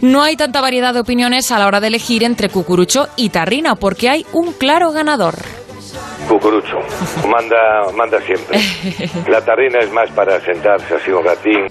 [0.00, 3.74] No hay tanta variedad de opiniones a la hora de elegir entre cucurucho y tarrina,
[3.74, 5.34] porque hay un claro ganador.
[6.28, 6.76] Cucurucho,
[7.28, 8.60] manda, manda siempre.
[9.28, 11.66] La tarrina es más para sentarse así un ratín.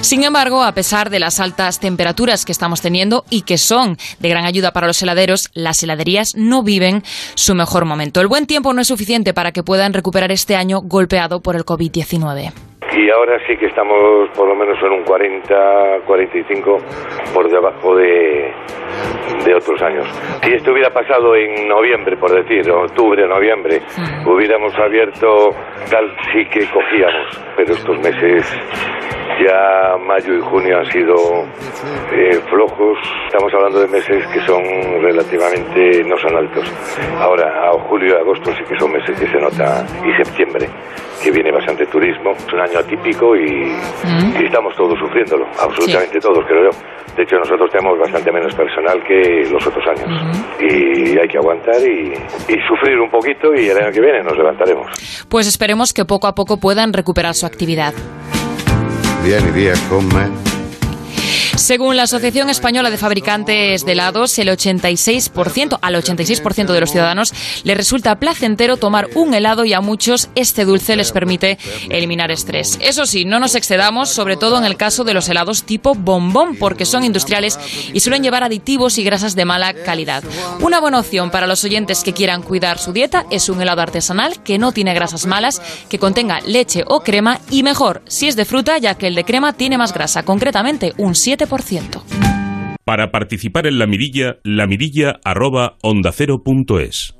[0.00, 4.28] Sin embargo, a pesar de las altas temperaturas que estamos teniendo y que son de
[4.28, 7.02] gran ayuda para los heladeros, las heladerías no viven
[7.34, 8.20] su mejor momento.
[8.20, 11.64] El buen tiempo no es suficiente para que puedan recuperar este año golpeado por el
[11.64, 12.52] COVID-19
[12.96, 16.78] y ahora sí que estamos por lo menos en un 40, 45
[17.32, 18.52] por debajo de,
[19.44, 20.06] de otros años.
[20.42, 23.80] Si esto hubiera pasado en noviembre, por decir, octubre, noviembre,
[24.26, 25.50] hubiéramos abierto
[25.90, 28.44] tal sí que cogíamos, pero estos meses
[29.42, 31.14] ya mayo y junio han sido
[32.12, 32.98] eh, flojos.
[33.26, 34.62] Estamos hablando de meses que son
[35.02, 36.72] relativamente, no son altos.
[37.18, 40.68] Ahora, a julio y agosto sí que son meses que se nota, y septiembre,
[41.22, 42.32] que viene bastante turismo.
[42.32, 43.72] Es un año atípico y,
[44.38, 46.78] y estamos todos sufriéndolo, absolutamente todos, creo yo.
[47.16, 50.36] De hecho, nosotros tenemos bastante menos personal que los otros años.
[50.60, 54.36] Y hay que aguantar y, y sufrir un poquito y el año que viene nos
[54.36, 55.26] levantaremos.
[55.28, 57.94] Pues esperemos que poco a poco puedan recuperar su actividad.
[59.24, 60.53] Vieni via con me.
[61.56, 67.32] Según la Asociación Española de Fabricantes de Helados, el 86%, al 86% de los ciudadanos
[67.62, 71.56] le resulta placentero tomar un helado y a muchos este dulce les permite
[71.90, 72.76] eliminar estrés.
[72.82, 76.56] Eso sí, no nos excedamos, sobre todo en el caso de los helados tipo bombón,
[76.56, 77.58] porque son industriales
[77.92, 80.24] y suelen llevar aditivos y grasas de mala calidad.
[80.60, 84.42] Una buena opción para los oyentes que quieran cuidar su dieta es un helado artesanal
[84.42, 88.44] que no tiene grasas malas, que contenga leche o crema y mejor si es de
[88.44, 91.43] fruta, ya que el de crema tiene más grasa, concretamente un 7%.
[92.84, 97.14] Para participar en la mirilla, la mirilla arroba onda cero punto es.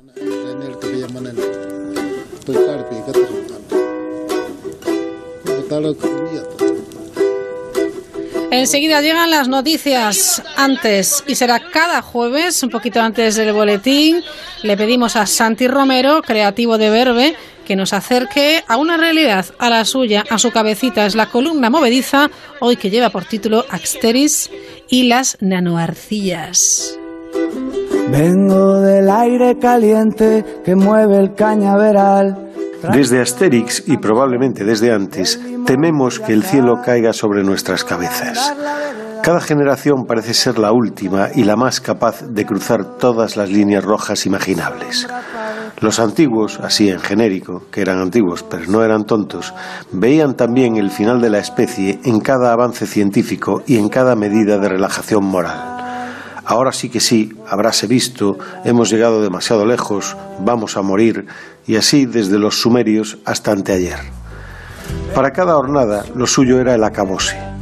[8.51, 14.21] Enseguida llegan las noticias antes y será cada jueves, un poquito antes del boletín.
[14.63, 17.35] Le pedimos a Santi Romero, creativo de Verbe,
[17.65, 21.05] que nos acerque a una realidad, a la suya, a su cabecita.
[21.05, 22.29] Es la columna movediza,
[22.61, 24.49] hoy que lleva por título Axteris
[24.87, 26.97] y las nanoarcillas.
[28.09, 32.51] Vengo del aire caliente que mueve el cañaveral.
[32.93, 38.53] Desde Asterix y probablemente desde antes, tememos que el cielo caiga sobre nuestras cabezas.
[39.23, 43.83] Cada generación parece ser la última y la más capaz de cruzar todas las líneas
[43.83, 45.07] rojas imaginables.
[45.81, 49.53] Los antiguos, así en genérico, que eran antiguos pero no eran tontos,
[49.91, 54.57] veían también el final de la especie en cada avance científico y en cada medida
[54.57, 55.75] de relajación moral.
[56.45, 61.25] Ahora sí que sí, habráse visto, hemos llegado demasiado lejos, vamos a morir,
[61.65, 63.99] y así desde los sumerios hasta anteayer.
[65.13, 67.54] Para cada hornada lo suyo era el acabose.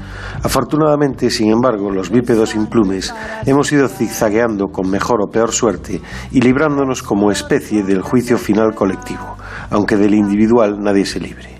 [0.43, 3.13] Afortunadamente, sin embargo, los bípedos implumes
[3.45, 8.75] hemos ido zigzagueando con mejor o peor suerte y librándonos como especie del juicio final
[8.75, 9.37] colectivo,
[9.69, 11.53] aunque del individual nadie se libre.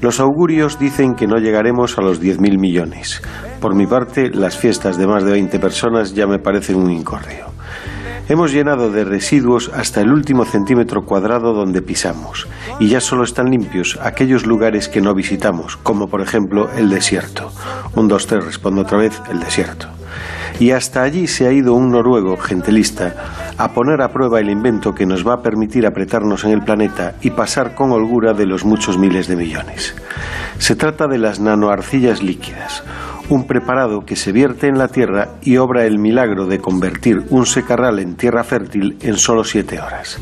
[0.00, 3.22] Los augurios dicen que no llegaremos a los 10.000 millones.
[3.60, 7.53] Por mi parte, las fiestas de más de 20 personas ya me parecen un incorreo.
[8.26, 12.48] Hemos llenado de residuos hasta el último centímetro cuadrado donde pisamos,
[12.80, 17.52] y ya solo están limpios aquellos lugares que no visitamos, como por ejemplo el desierto.
[17.94, 19.88] Un, dos, tres, respondo otra vez, el desierto.
[20.58, 24.94] Y hasta allí se ha ido un noruego gentilista a poner a prueba el invento
[24.94, 28.64] que nos va a permitir apretarnos en el planeta y pasar con holgura de los
[28.64, 29.94] muchos miles de millones.
[30.58, 32.84] Se trata de las nanoarcillas líquidas,
[33.28, 37.46] un preparado que se vierte en la tierra y obra el milagro de convertir un
[37.46, 40.18] secarral en tierra fértil en solo siete horas.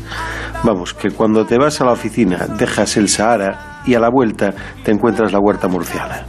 [0.63, 4.53] Vamos, que cuando te vas a la oficina dejas el Sahara y a la vuelta
[4.83, 6.25] te encuentras la huerta murciana.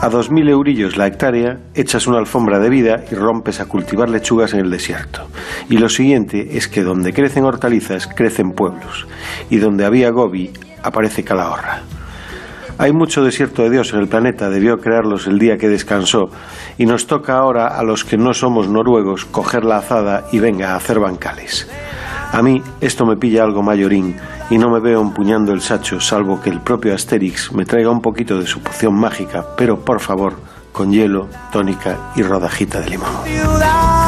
[0.00, 4.10] A dos mil eurillos la hectárea, echas una alfombra de vida y rompes a cultivar
[4.10, 5.26] lechugas en el desierto.
[5.70, 9.06] Y lo siguiente es que donde crecen hortalizas, crecen pueblos.
[9.48, 10.52] Y donde había gobi,
[10.82, 11.80] aparece calahorra.
[12.78, 16.28] Hay mucho desierto de Dios en el planeta, debió crearlos el día que descansó,
[16.76, 20.72] y nos toca ahora a los que no somos noruegos coger la azada y venga
[20.72, 21.68] a hacer bancales.
[22.32, 24.16] A mí esto me pilla algo mayorín
[24.50, 28.02] y no me veo empuñando el sacho, salvo que el propio Asterix me traiga un
[28.02, 30.34] poquito de su poción mágica, pero por favor,
[30.72, 34.05] con hielo, tónica y rodajita de limón.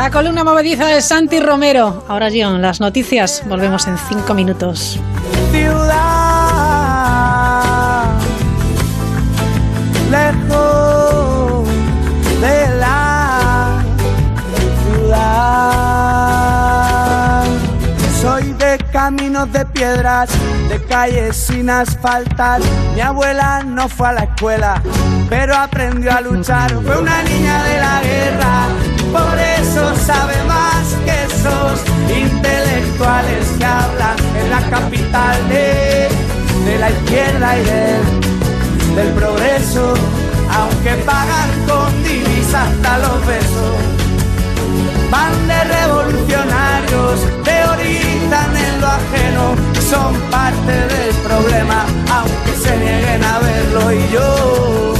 [0.00, 2.06] La columna movediza de Santi Romero.
[2.08, 3.42] Ahora, John, las noticias.
[3.46, 4.98] Volvemos en cinco minutos.
[5.52, 6.06] ciudad,
[10.10, 11.68] lejos
[12.40, 13.82] de la
[14.94, 15.44] ciudad.
[18.22, 20.30] Soy de caminos de piedras,
[20.70, 22.62] de calles sin asfaltar.
[22.94, 24.80] Mi abuela no fue a la escuela,
[25.28, 26.70] pero aprendió a luchar.
[26.70, 28.66] Fue una niña de la guerra,
[29.80, 31.80] eso sabe más que esos
[32.14, 36.08] intelectuales que hablan en la capital de,
[36.66, 39.94] de la izquierda y del, del progreso,
[40.52, 43.74] aunque pagan con divisa hasta los besos.
[45.10, 49.54] Van de revolucionarios, teorizan en lo ajeno,
[49.90, 54.99] son parte del problema, aunque se nieguen a verlo y yo,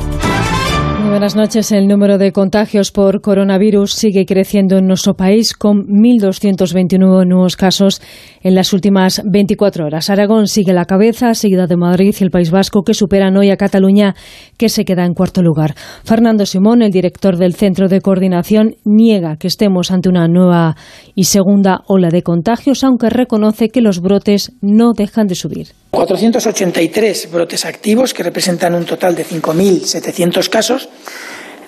[1.11, 1.73] Buenas noches.
[1.73, 8.01] El número de contagios por coronavirus sigue creciendo en nuestro país con 1.229 nuevos casos
[8.41, 10.09] en las últimas 24 horas.
[10.09, 13.57] Aragón sigue la cabeza, seguida de Madrid y el País Vasco, que superan hoy a
[13.57, 14.15] Cataluña,
[14.57, 15.75] que se queda en cuarto lugar.
[16.05, 20.77] Fernando Simón, el director del Centro de Coordinación, niega que estemos ante una nueva
[21.13, 25.67] y segunda ola de contagios, aunque reconoce que los brotes no dejan de subir.
[25.91, 30.87] 483 brotes activos, que representan un total de 5.700 casos.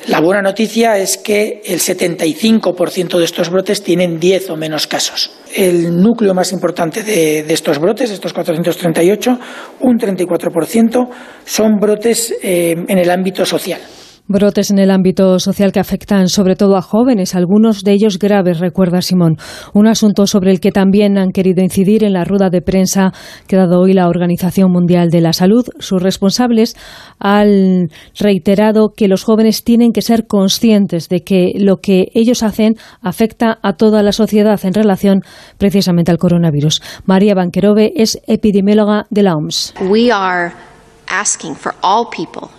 [0.07, 5.31] La buena noticia es que el 75% de estos brotes tienen 10 o menos casos.
[5.55, 9.39] El núcleo más importante de, de estos brotes, estos 438,
[9.79, 11.09] un 34%,
[11.45, 13.79] son brotes eh, en el ámbito social.
[14.25, 18.59] Brotes en el ámbito social que afectan sobre todo a jóvenes, algunos de ellos graves,
[18.59, 19.35] recuerda Simón.
[19.73, 23.11] Un asunto sobre el que también han querido incidir en la rueda de prensa
[23.47, 25.65] que ha dado hoy la Organización Mundial de la Salud.
[25.79, 26.77] Sus responsables
[27.19, 32.75] han reiterado que los jóvenes tienen que ser conscientes de que lo que ellos hacen
[33.01, 35.19] afecta a toda la sociedad en relación
[35.57, 36.81] precisamente al coronavirus.
[37.05, 39.73] María Banquerove es epidemióloga de la OMS.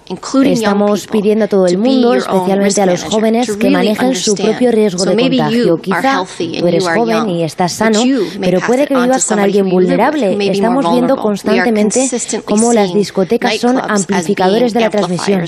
[0.06, 5.04] Estamos pidiendo a todo el mundo, especialmente a los jóvenes, que manejen su propio riesgo
[5.04, 5.76] de contagio.
[5.78, 6.24] Quizá
[6.58, 8.00] tú eres joven y estás sano,
[8.40, 10.36] pero puede que vivas con alguien vulnerable.
[10.50, 12.08] Estamos viendo constantemente
[12.44, 15.44] cómo las discotecas son amplificadores de la transmisión.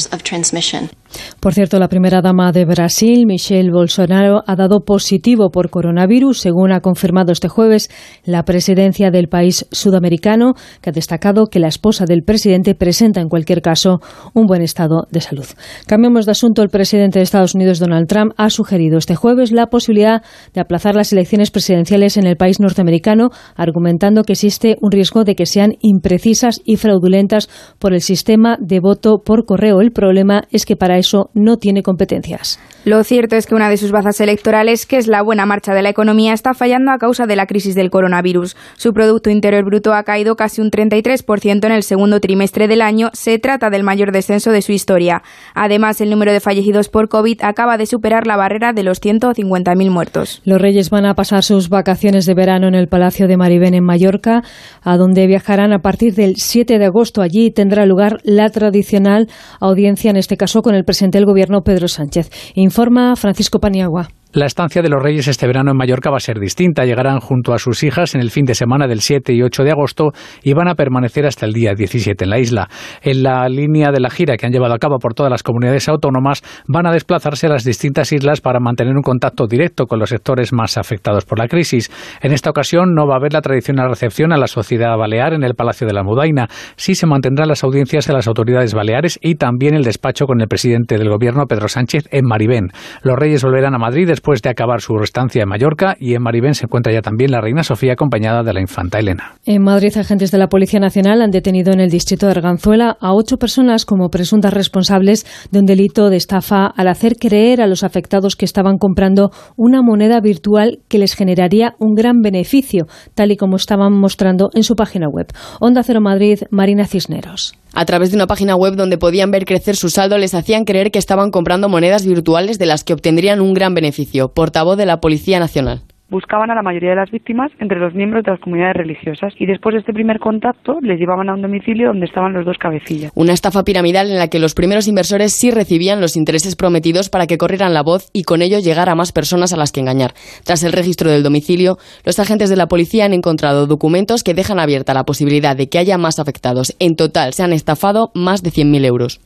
[1.41, 6.73] Por cierto, la primera dama de Brasil, Michelle Bolsonaro, ha dado positivo por coronavirus, según
[6.73, 7.89] ha confirmado este jueves
[8.25, 13.29] la presidencia del país sudamericano, que ha destacado que la esposa del presidente presenta en
[13.29, 14.01] cualquier caso
[14.35, 15.47] un buen estado de salud.
[15.86, 16.62] Cambiamos de asunto.
[16.62, 20.22] El presidente de Estados Unidos, Donald Trump, ha sugerido este jueves la posibilidad
[20.55, 25.34] de aplazar las elecciones presidenciales en el país norteamericano, argumentando que existe un riesgo de
[25.34, 29.80] que sean imprecisas y fraudulentas por el sistema de voto por correo.
[29.80, 32.59] El problema es que para eso no tiene competencias.
[32.84, 35.82] Lo cierto es que una de sus bazas electorales, que es la buena marcha de
[35.82, 38.57] la economía, está fallando a causa de la crisis del coronavirus.
[38.76, 43.11] Su Producto Interior Bruto ha caído casi un 33% en el segundo trimestre del año.
[43.12, 45.22] Se trata del mayor descenso de su historia.
[45.55, 49.91] Además, el número de fallecidos por COVID acaba de superar la barrera de los 150.000
[49.91, 50.43] muertos.
[50.45, 53.84] Los reyes van a pasar sus vacaciones de verano en el Palacio de Maribén en
[53.84, 54.43] Mallorca,
[54.82, 57.22] a donde viajarán a partir del 7 de agosto.
[57.22, 59.28] Allí tendrá lugar la tradicional
[59.61, 64.09] audiencia, en este caso con el presidente del Gobierno, Pedro Sánchez informa Francisco Paniagua.
[64.37, 66.84] La estancia de los Reyes este verano en Mallorca va a ser distinta.
[66.84, 69.70] Llegarán junto a sus hijas en el fin de semana del 7 y 8 de
[69.70, 70.11] agosto
[70.43, 72.68] y van a permanecer hasta el día 17 en la isla.
[73.01, 75.89] En la línea de la gira que han llevado a cabo por todas las comunidades
[75.89, 80.11] autónomas, van a desplazarse a las distintas islas para mantener un contacto directo con los
[80.11, 81.91] sectores más afectados por la crisis.
[82.20, 85.45] En esta ocasión no va a haber la tradicional recepción a la sociedad balear en
[85.45, 86.49] el Palacio de la Mudaina.
[86.76, 90.47] Sí se mantendrán las audiencias de las autoridades baleares y también el despacho con el
[90.47, 92.68] presidente del Gobierno, Pedro Sánchez, en Maribén.
[93.03, 96.22] Los Reyes volverán a Madrid después después de acabar su estancia en Mallorca y en
[96.22, 99.37] Maribén se encuentra ya también la reina Sofía acompañada de la infanta Elena.
[99.45, 103.14] En Madrid, agentes de la Policía Nacional han detenido en el distrito de Arganzuela a
[103.14, 107.85] ocho personas como presuntas responsables de un delito de estafa al hacer creer a los
[107.85, 113.37] afectados que estaban comprando una moneda virtual que les generaría un gran beneficio, tal y
[113.37, 115.29] como estaban mostrando en su página web.
[115.61, 117.55] Onda Cero Madrid, Marina Cisneros.
[117.79, 120.91] A través de una página web donde podían ver crecer su saldo, les hacían creer
[120.91, 124.33] que estaban comprando monedas virtuales de las que obtendrían un gran beneficio.
[124.33, 128.25] Portavoz de la Policía Nacional buscaban a la mayoría de las víctimas entre los miembros
[128.25, 131.89] de las comunidades religiosas y después de este primer contacto les llevaban a un domicilio
[131.89, 133.13] donde estaban los dos cabecillas.
[133.15, 137.27] Una estafa piramidal en la que los primeros inversores sí recibían los intereses prometidos para
[137.27, 140.15] que corrieran la voz y con ello llegar a más personas a las que engañar.
[140.45, 144.61] Tras el registro del domicilio, los agentes de la policía han encontrado documentos que dejan
[144.61, 146.77] abierta la posibilidad de que haya más afectados.
[146.79, 149.26] En total se han estafado más de 100.000 euros.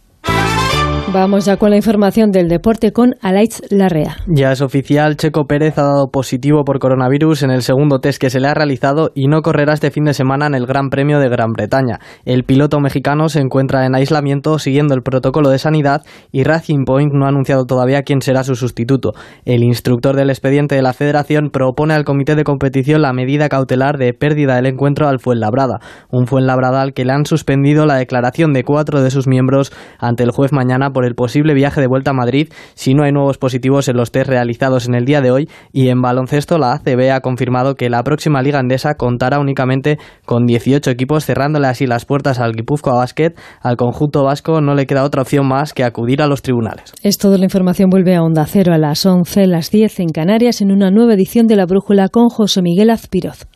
[1.12, 4.18] Vamos ya con la información del deporte con Alaitz Larrea.
[4.28, 8.30] Ya es oficial, Checo Pérez ha dado positivo por coronavirus en el segundo test que
[8.30, 11.18] se le ha realizado y no correrá este fin de semana en el Gran Premio
[11.18, 11.98] de Gran Bretaña.
[12.24, 17.12] El piloto mexicano se encuentra en aislamiento siguiendo el protocolo de sanidad y Racing Point
[17.12, 19.10] no ha anunciado todavía quién será su sustituto.
[19.44, 23.98] El instructor del expediente de la federación propone al comité de competición la medida cautelar
[23.98, 25.80] de pérdida del encuentro al Fuenlabrada,
[26.12, 30.22] un Fuenlabrada al que le han suspendido la declaración de cuatro de sus miembros ante
[30.22, 33.38] el juez mañana por el posible viaje de vuelta a Madrid si no hay nuevos
[33.38, 37.12] positivos en los test realizados en el día de hoy y en baloncesto la ACB
[37.12, 42.04] ha confirmado que la próxima liga andesa contará únicamente con 18 equipos cerrándole así las
[42.04, 46.22] puertas al Guipúzcoa Basket al conjunto vasco no le queda otra opción más que acudir
[46.22, 46.92] a los tribunales.
[47.02, 50.60] Es toda la información vuelve a Onda Cero a las 11, las 10 en Canarias
[50.60, 53.46] en una nueva edición de La Brújula con José Miguel Azpiroz.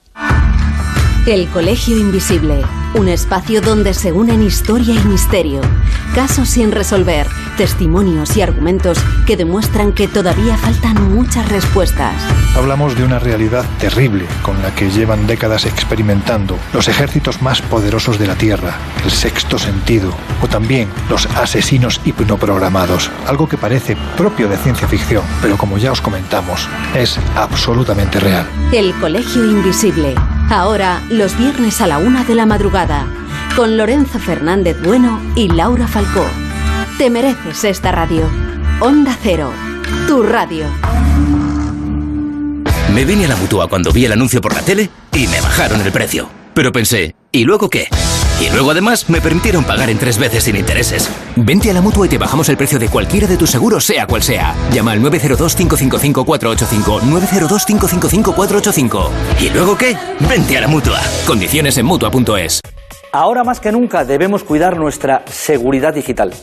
[1.26, 2.56] El Colegio Invisible,
[2.94, 5.60] un espacio donde se unen historia y misterio,
[6.14, 7.26] casos sin resolver,
[7.56, 12.14] testimonios y argumentos que demuestran que todavía faltan muchas respuestas.
[12.56, 18.18] Hablamos de una realidad terrible con la que llevan décadas experimentando los ejércitos más poderosos
[18.18, 24.48] de la Tierra, el sexto sentido, o también los asesinos hipnoprogramados, algo que parece propio
[24.48, 28.46] de ciencia ficción, pero como ya os comentamos, es absolutamente real.
[28.72, 30.14] El Colegio Invisible,
[30.48, 32.83] ahora los viernes a la una de la madrugada,
[33.56, 36.24] con Lorenzo Fernández Bueno y Laura Falcó.
[36.98, 38.28] Te mereces esta radio.
[38.80, 39.52] Onda Cero,
[40.06, 40.64] tu radio.
[42.92, 45.80] Me vine a la mutua cuando vi el anuncio por la tele y me bajaron
[45.80, 46.28] el precio.
[46.52, 47.88] Pero pensé, ¿y luego qué?
[48.40, 51.08] Y luego además me permitieron pagar en tres veces sin intereses.
[51.36, 54.06] Vente a la mutua y te bajamos el precio de cualquiera de tus seguros, sea
[54.06, 54.54] cual sea.
[54.72, 57.00] Llama al 902-555-485.
[57.02, 59.08] 902-555-485.
[59.40, 59.96] ¿Y luego qué?
[60.28, 61.00] Vente a la mutua.
[61.26, 62.60] Condiciones en mutua.es.
[63.14, 66.34] Ahora más que nunca debemos cuidar nuestra seguridad digital.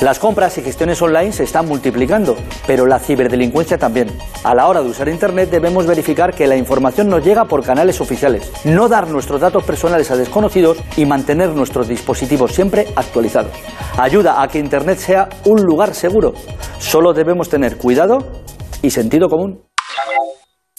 [0.00, 4.08] Las compras y gestiones online se están multiplicando, pero la ciberdelincuencia también.
[4.42, 8.00] A la hora de usar Internet debemos verificar que la información nos llega por canales
[8.00, 13.52] oficiales, no dar nuestros datos personales a desconocidos y mantener nuestros dispositivos siempre actualizados.
[13.96, 16.34] Ayuda a que Internet sea un lugar seguro.
[16.80, 18.42] Solo debemos tener cuidado
[18.82, 19.62] y sentido común.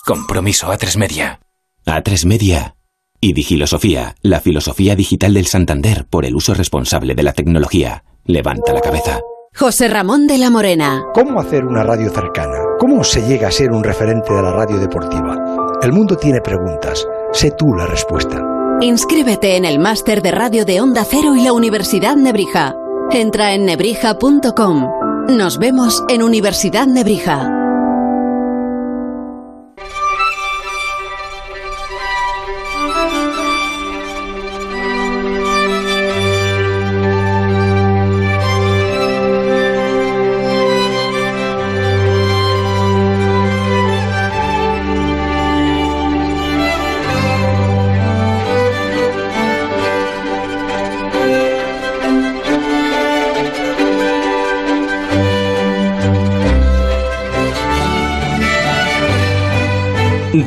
[0.06, 1.40] Compromiso A3 Media.
[1.86, 2.76] A3 Media
[3.22, 8.04] y Digilosofía, la filosofía digital del Santander por el uso responsable de la tecnología.
[8.26, 9.20] Levanta la cabeza.
[9.56, 11.04] José Ramón de la Morena.
[11.14, 12.58] ¿Cómo hacer una radio cercana?
[12.80, 15.36] ¿Cómo se llega a ser un referente de la radio deportiva?
[15.82, 17.06] El mundo tiene preguntas.
[17.34, 18.42] Sé tú la respuesta.
[18.82, 22.76] Inscríbete en el máster de radio de Onda Cero y la Universidad Nebrija.
[23.12, 24.88] Entra en nebrija.com.
[25.28, 27.59] Nos vemos en Universidad Nebrija.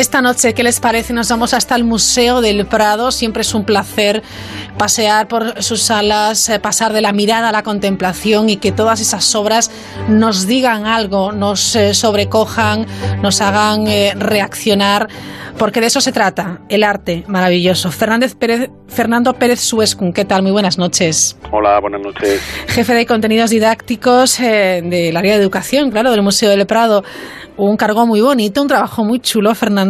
[0.00, 1.12] Esta noche, ¿qué les parece?
[1.12, 3.10] Nos vamos hasta el Museo del Prado.
[3.10, 4.22] Siempre es un placer
[4.78, 9.02] pasear por sus salas, eh, pasar de la mirada a la contemplación y que todas
[9.02, 9.70] esas obras
[10.08, 12.86] nos digan algo, nos eh, sobrecojan,
[13.20, 15.06] nos hagan eh, reaccionar,
[15.58, 17.90] porque de eso se trata, el arte maravilloso.
[17.90, 20.42] Fernández Pérez, Fernando Pérez Suescun, ¿qué tal?
[20.42, 21.36] Muy buenas noches.
[21.52, 22.40] Hola, buenas noches.
[22.68, 27.04] Jefe de contenidos didácticos del área de educación, claro, del Museo del Prado.
[27.62, 29.89] Un cargo muy bonito, un trabajo muy chulo, Fernando.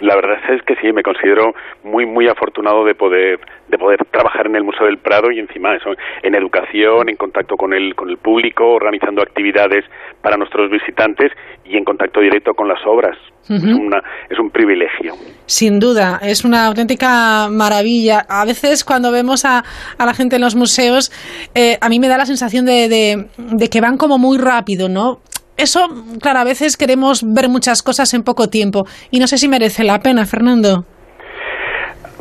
[0.00, 4.46] La verdad es que sí, me considero muy muy afortunado de poder de poder trabajar
[4.46, 5.90] en el Museo del Prado y encima eso
[6.22, 9.84] en educación, en contacto con el con el público, organizando actividades
[10.20, 11.32] para nuestros visitantes
[11.64, 13.16] y en contacto directo con las obras.
[13.48, 15.14] es, una, es un privilegio.
[15.46, 18.26] Sin duda, es una auténtica maravilla.
[18.28, 19.62] A veces cuando vemos a,
[19.98, 21.10] a la gente en los museos,
[21.54, 24.88] eh, a mí me da la sensación de, de, de que van como muy rápido,
[24.88, 25.20] ¿no?
[25.56, 25.88] Eso,
[26.20, 29.84] claro, a veces queremos ver muchas cosas en poco tiempo y no sé si merece
[29.84, 30.84] la pena, Fernando.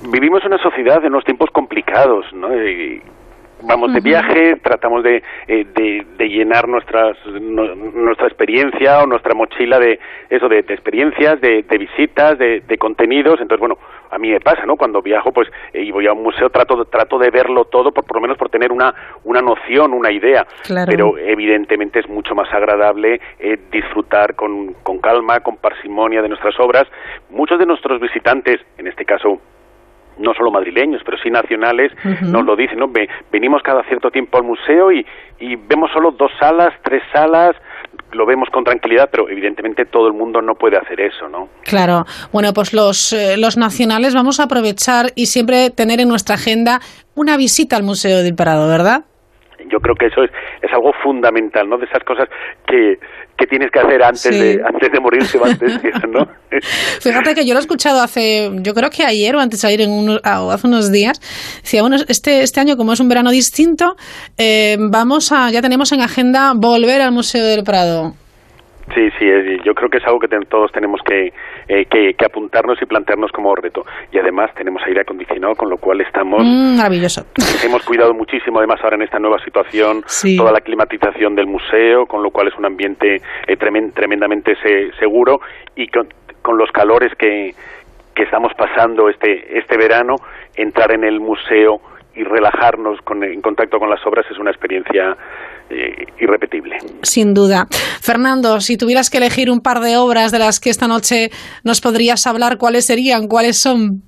[0.10, 2.50] Vivimos en una sociedad en unos tiempos complicados, ¿no?
[3.66, 9.80] Vamos de viaje, tratamos de, eh, de, de, llenar nuestras, nuestra experiencia o nuestra mochila
[9.80, 10.00] de
[10.30, 13.40] eso, de, de experiencias, de, visitas, de, contenidos.
[13.42, 13.78] Entonces, bueno,
[14.12, 14.76] a mí me pasa, ¿no?
[14.76, 18.06] Cuando viajo, pues, eh, y voy a un museo, trato, trato de verlo todo, por,
[18.06, 18.94] por lo menos por tener una,
[19.24, 20.46] una noción, una idea.
[20.86, 26.60] Pero evidentemente es mucho más agradable eh, disfrutar con, con calma, con parsimonia de nuestras
[26.60, 26.86] obras.
[27.30, 29.40] Muchos de nuestros visitantes, en este caso
[30.18, 31.92] no solo madrileños, pero sí nacionales,
[32.22, 32.92] nos lo dicen, ¿no?
[33.32, 35.06] venimos cada cierto tiempo al museo y,
[35.40, 37.56] y vemos solo dos salas, tres salas,
[38.12, 41.50] lo vemos con tranquilidad, pero evidentemente todo el mundo no puede hacer eso, ¿no?
[41.64, 42.06] Claro.
[42.32, 46.80] Bueno, pues los, eh, los nacionales vamos a aprovechar y siempre tener en nuestra agenda
[47.14, 49.04] una visita al Museo del Prado, ¿verdad?
[49.72, 51.78] Yo creo que eso es, es algo fundamental, ¿no?
[51.78, 52.28] De esas cosas
[52.68, 52.96] que,
[53.38, 56.28] que tienes que hacer antes de antes de morirse o antes de, ¿no?
[57.02, 59.82] Fíjate que yo lo he escuchado hace, yo creo que ayer o antes de ayer,
[59.82, 61.20] en unos, o hace unos días.
[61.62, 63.96] Decía, bueno, este, este año, como es un verano distinto,
[64.38, 68.14] eh, vamos a, ya tenemos en agenda volver al Museo del Prado.
[68.94, 69.26] Sí, sí,
[69.64, 71.32] yo creo que es algo que todos tenemos eh,
[71.68, 73.84] que, que, apuntarnos y plantearnos como reto.
[74.12, 76.44] Y además tenemos aire acondicionado, con lo cual estamos...
[76.44, 77.26] Mm, maravilloso.
[77.66, 80.04] Hemos cuidado muchísimo, además ahora en esta nueva situación,
[80.38, 84.56] toda la climatización del museo, con lo cual es un ambiente eh, tremendamente
[85.00, 85.40] seguro
[85.76, 86.08] y con,
[86.42, 87.56] con los calores que,
[88.14, 90.16] que estamos pasando este, este verano,
[90.56, 91.82] entrar en el museo
[92.16, 95.18] y relajarnos con, en contacto con las obras es una experiencia
[95.70, 96.78] eh, irrepetible.
[97.02, 97.68] Sin duda.
[98.02, 101.30] Fernando, si tuvieras que elegir un par de obras de las que esta noche
[101.64, 103.28] nos podrías hablar, ¿cuáles serían?
[103.28, 104.04] ¿Cuáles son?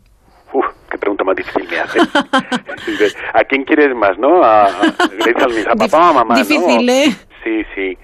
[0.54, 2.08] Uf, qué pregunta más difícil me haces.
[3.34, 4.44] ¿A quién quieres más, no?
[4.44, 6.36] ¿A, a papá o a mamá?
[6.36, 7.10] Difícil, ¿eh?
[7.44, 7.98] Sí, sí.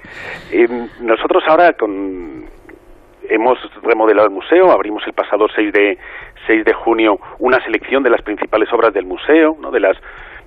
[1.01, 2.47] nosotros ahora con
[3.29, 5.97] hemos remodelado el museo, abrimos el pasado 6 de
[6.47, 9.71] 6 de junio una selección de las principales obras del museo, ¿no?
[9.71, 9.97] de las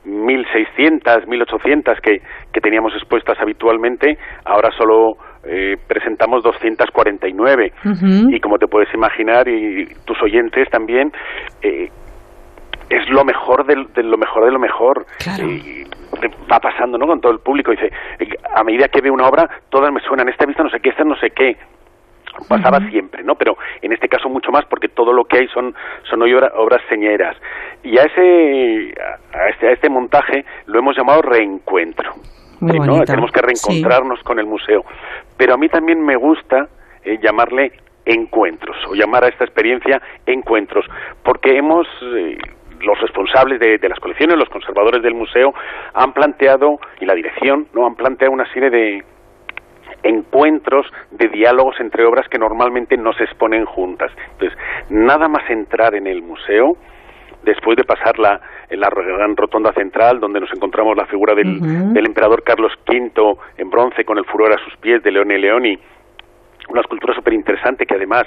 [0.07, 7.73] 1.600, 1.800 que, que teníamos expuestas habitualmente, ahora solo eh, presentamos 249.
[8.31, 11.13] Y como te puedes imaginar, y tus oyentes también,
[11.63, 11.89] eh,
[12.89, 15.07] es lo mejor de, lo mejor de lo mejor.
[16.51, 17.07] va pasando ¿no?
[17.07, 17.73] con todo el público.
[17.73, 17.91] Dice,
[18.55, 21.05] a medida que ve una obra, todas me suenan, esta vista no sé qué, esta
[21.05, 21.57] no sé qué
[22.49, 23.35] pasaba siempre, ¿no?
[23.35, 25.75] Pero en este caso mucho más porque todo lo que hay son
[26.09, 27.37] son obras señeras.
[27.83, 28.95] Y a ese
[29.33, 32.13] a este, a este montaje lo hemos llamado reencuentro.
[32.61, 33.05] ¿no?
[33.05, 34.85] Tenemos que reencontrarnos con el museo.
[35.37, 36.69] Pero a mí también me gusta
[37.05, 37.73] eh, llamarle
[38.05, 40.87] encuentros o llamar a esta experiencia encuentros,
[41.23, 42.39] porque hemos eh,
[42.81, 45.53] los responsables de, de, las colecciones, los conservadores del museo,
[45.93, 47.87] han planteado, y la dirección, ¿no?
[47.87, 49.05] han planteado una serie de,
[50.09, 54.11] encuentros de diálogos entre obras que normalmente no se exponen juntas.
[54.33, 54.59] Entonces,
[54.91, 56.77] nada más entrar en el museo,
[57.43, 61.93] después de pasar la, en la gran rotonda central, donde nos encontramos la figura del,
[61.93, 65.79] del emperador Carlos V en bronce con el furor a sus pies de Leone Leoni,
[66.69, 68.25] una escultura súper interesante que además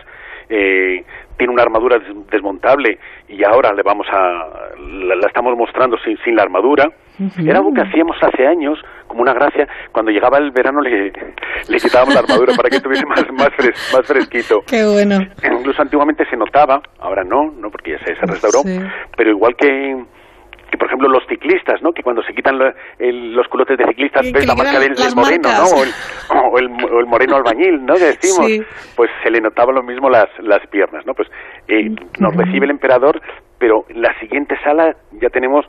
[0.50, 1.04] eh,
[1.38, 2.00] tiene una armadura
[2.32, 6.86] desmontable y ahora le vamos a la, estamos mostrando sin, sin la armadura.
[7.38, 11.12] Era algo que hacíamos hace años, como una gracia, cuando llegaba el verano le,
[11.68, 13.50] le quitábamos la armadura para que estuviese más, más,
[13.94, 14.62] más fresquito.
[14.68, 15.20] Qué bueno.
[15.44, 18.62] Incluso antiguamente se notaba, ahora no, no porque ya se, se restauró,
[19.18, 19.98] pero igual que
[20.80, 21.92] por ejemplo los ciclistas, ¿no?
[21.92, 25.66] Que cuando se quitan los culotes de ciclistas ves la marca del, moreno, ¿no?
[26.52, 26.70] O el,
[27.06, 27.94] moreno albañil, ¿no?
[27.96, 31.14] Que decimos, pues se le notaba lo mismo las, las piernas, ¿no?
[31.14, 31.28] Pues
[31.68, 33.22] eh, nos recibe el emperador,
[33.60, 35.66] pero en la siguiente sala ya tenemos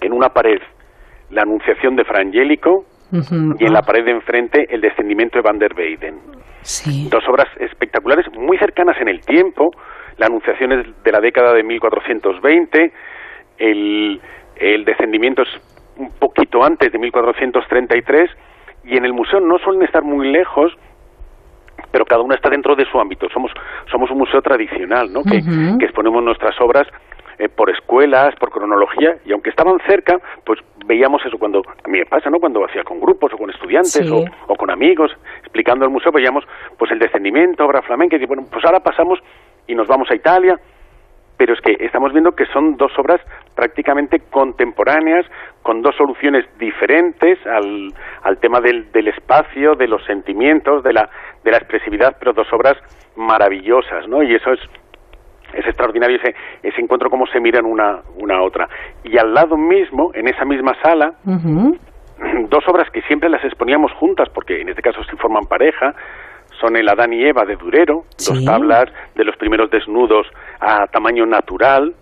[0.00, 0.60] en una pared
[1.30, 5.72] la anunciación de Frangélico y en la pared de enfrente el descendimiento de Van der
[5.76, 6.18] Weyden.
[7.10, 9.70] Dos obras espectaculares, muy cercanas en el tiempo.
[10.18, 12.92] La anunciación es de la década de 1420,
[13.60, 14.20] el,
[14.56, 15.48] el descendimiento es
[15.96, 18.30] un poquito antes de 1433
[18.84, 20.76] y en el museo no suelen estar muy lejos
[21.90, 23.26] pero cada uno está dentro de su ámbito.
[23.32, 23.50] Somos,
[23.90, 25.22] somos un museo tradicional, ¿no?
[25.22, 25.40] que,
[25.78, 26.86] que exponemos nuestras obras
[27.38, 31.98] eh, por escuelas, por cronología, y aunque estaban cerca, pues veíamos eso cuando, a mí
[31.98, 32.38] me pasa, ¿no?
[32.38, 36.44] Cuando hacía con grupos o con estudiantes o, o, con amigos, explicando el museo, veíamos
[36.78, 39.20] pues el descendimiento, obra flamenca, y bueno, pues ahora pasamos
[39.66, 40.56] y nos vamos a Italia,
[41.38, 43.22] pero es que estamos viendo que son dos obras
[43.54, 45.26] prácticamente contemporáneas,
[45.62, 47.92] con dos soluciones diferentes al,
[48.22, 51.08] al tema del, del, espacio, de los sentimientos, de la,
[51.44, 52.76] de la expresividad, pero dos obras
[53.16, 54.22] maravillosas, ¿no?
[54.22, 54.60] Y eso es,
[55.52, 58.68] es extraordinario ese, ese encuentro, cómo se miran una, una a otra.
[59.04, 61.14] Y al lado mismo, en esa misma sala,
[62.48, 65.94] dos obras que siempre las exponíamos juntas, porque en este caso sí forman pareja,
[66.60, 68.84] son el Adán y Eva de Durero, dos tablas
[69.14, 70.26] de los primeros desnudos
[70.60, 71.94] a tamaño natural.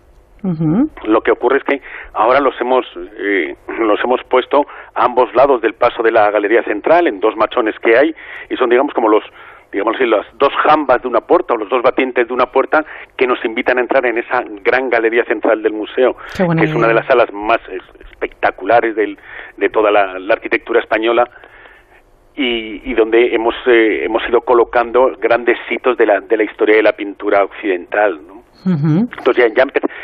[1.03, 1.81] Lo que ocurre es que
[2.13, 2.85] ahora los hemos
[3.17, 4.65] eh, los hemos puesto
[4.95, 8.15] a ambos lados del paso de la galería central en dos machones que hay
[8.49, 9.23] y son digamos como los
[9.71, 12.83] digamos así, las dos jambas de una puerta o los dos batientes de una puerta
[13.15, 16.87] que nos invitan a entrar en esa gran galería central del museo, que es una
[16.87, 17.59] de las salas más
[17.99, 19.19] espectaculares del,
[19.57, 21.29] de toda la arquitectura española
[22.41, 26.83] y, donde hemos, eh, hemos ido colocando grandes hitos de la, de la historia de
[26.83, 28.25] la pintura occidental.
[28.25, 28.38] ¿no?
[28.65, 29.63] Entonces ya,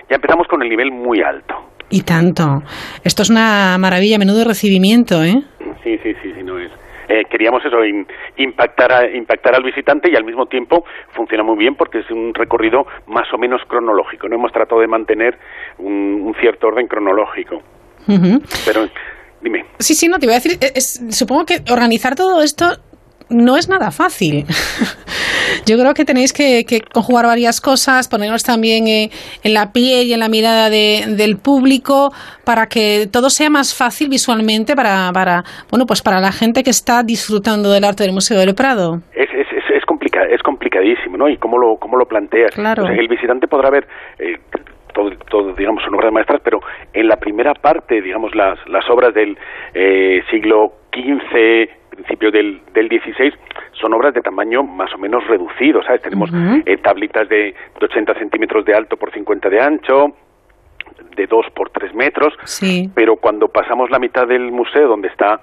[0.09, 1.55] ya, empezamos con el nivel muy alto.
[1.89, 2.63] Y tanto.
[3.03, 5.35] Esto es una maravilla, menudo recibimiento, ¿eh?
[5.83, 6.71] Sí, sí, sí, sí no es.
[7.07, 7.77] Eh, queríamos eso,
[8.37, 12.87] impactar, impactar al visitante y al mismo tiempo funciona muy bien porque es un recorrido
[13.05, 14.27] más o menos cronológico.
[14.27, 15.37] No hemos tratado de mantener
[15.77, 17.61] un, cierto orden cronológico.
[18.65, 18.87] Pero
[19.79, 20.57] Sí, sí, no, te iba a decir,
[21.11, 22.65] supongo que organizar todo esto
[23.29, 24.45] no es nada fácil.
[25.65, 26.63] Yo creo que tenéis que,
[26.93, 29.09] conjugar varias cosas, ponernos también eh,
[29.43, 32.11] en la piel y en la mirada del público
[32.43, 36.69] para que todo sea más fácil visualmente para, para, bueno, pues para la gente que
[36.69, 39.01] está disfrutando del arte del Museo del Prado.
[39.13, 39.63] Es, es, es,
[40.29, 41.29] es complicadísimo, ¿no?
[41.29, 42.53] Y cómo lo, cómo lo planteas.
[42.53, 42.87] Claro.
[42.87, 43.87] el visitante podrá ver
[44.19, 44.37] eh,
[44.93, 46.59] todo, todo, digamos, son obras maestras, pero
[46.93, 49.37] en la primera parte, digamos, las, las obras del
[49.73, 53.33] eh, siglo XV, principio del, del XVI,
[53.73, 56.01] son obras de tamaño más o menos reducido, ¿sabes?
[56.01, 56.29] Tenemos
[56.65, 60.15] eh, tablitas de, de 80 centímetros de alto por 50 de ancho,
[61.15, 62.89] de 2 por 3 metros, sí.
[62.93, 65.41] pero cuando pasamos la mitad del museo, donde está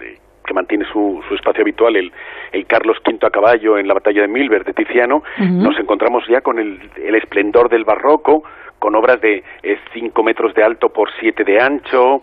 [0.00, 2.12] eh, que mantiene su, su espacio habitual, el,
[2.52, 6.42] el, Carlos V a caballo en la batalla de Milver de Tiziano, nos encontramos ya
[6.42, 8.44] con el, el, esplendor del barroco,
[8.78, 9.42] con obras de
[9.94, 12.22] 5 metros de alto por 7 de ancho,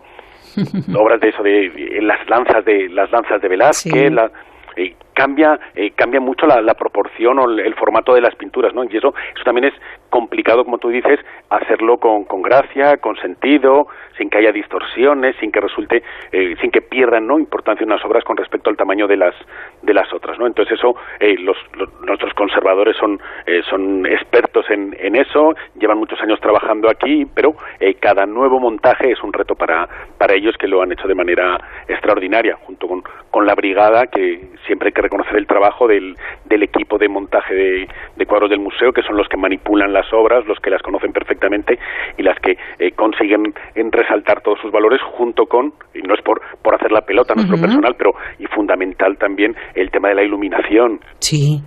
[0.96, 4.10] obras de eso, de, las lanzas de las lanzas de Velázquez, Sí.
[4.10, 4.30] la,
[4.76, 8.84] eh, cambia eh, cambia mucho la, proporción o el, formato de las pinturas, ¿no?
[8.84, 9.74] Y eso eso también es
[10.10, 11.18] complicado, como tú dices,
[11.50, 13.86] hacerlo con, con gracia, con sentido,
[14.18, 16.02] sin que haya distorsiones, sin que resulte,
[16.32, 17.38] eh, sin que pierdan, ¿no?
[17.38, 19.34] Importancia unas obras con respecto al tamaño de las
[19.82, 20.46] de las otras, ¿no?
[20.46, 25.98] Entonces eso eh, los, los- nuestros conservadores son eh, son expertos en, en eso, llevan
[25.98, 30.56] muchos años trabajando aquí, pero eh, cada nuevo montaje es un reto para para ellos
[30.58, 31.58] que lo han hecho de manera
[31.88, 36.62] extraordinaria, junto con, con la brigada que siempre hay que reconocer el trabajo del, del
[36.62, 40.46] equipo de montaje de, de cuadros del museo, que son los que manipulan las obras,
[40.46, 41.78] los que las conocen perfectamente
[42.16, 46.22] y las que eh, consiguen en resaltar todos sus valores junto con, y no es
[46.22, 50.14] por, por hacer la pelota a nuestro personal, pero y fundamental también el tema de
[50.14, 51.00] la iluminación.
[51.18, 51.60] Sí,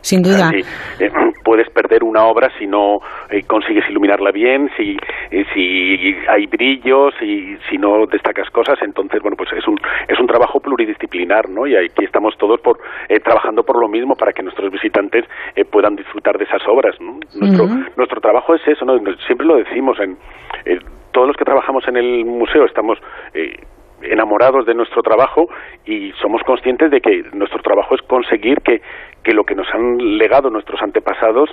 [0.00, 0.50] sin duda.
[0.98, 1.10] Eh,
[1.44, 3.00] puedes perder una obra si no
[3.30, 4.96] eh, consigues iluminarla bien, si,
[5.30, 9.78] eh, si hay brillos, y si no destacas cosas, entonces bueno pues es un
[10.08, 11.66] es un trabajo pluridisciplinar, ¿no?
[11.66, 12.78] Y aquí estamos todos por
[13.08, 15.24] eh, trabajando por lo mismo para que nuestros visitantes
[15.56, 17.18] eh, puedan disfrutar de esas obras, ¿no?
[17.34, 17.66] Nuestro
[17.96, 18.98] nuestro trabajo es eso, ¿no?
[19.26, 20.16] Siempre lo decimos en
[20.64, 20.78] eh,
[21.12, 22.98] todos los que trabajamos en el museo estamos
[23.34, 23.56] eh,
[24.02, 25.48] enamorados de nuestro trabajo
[25.84, 28.80] y somos conscientes de que nuestro trabajo es conseguir que,
[29.22, 31.50] que lo que nos han legado nuestros antepasados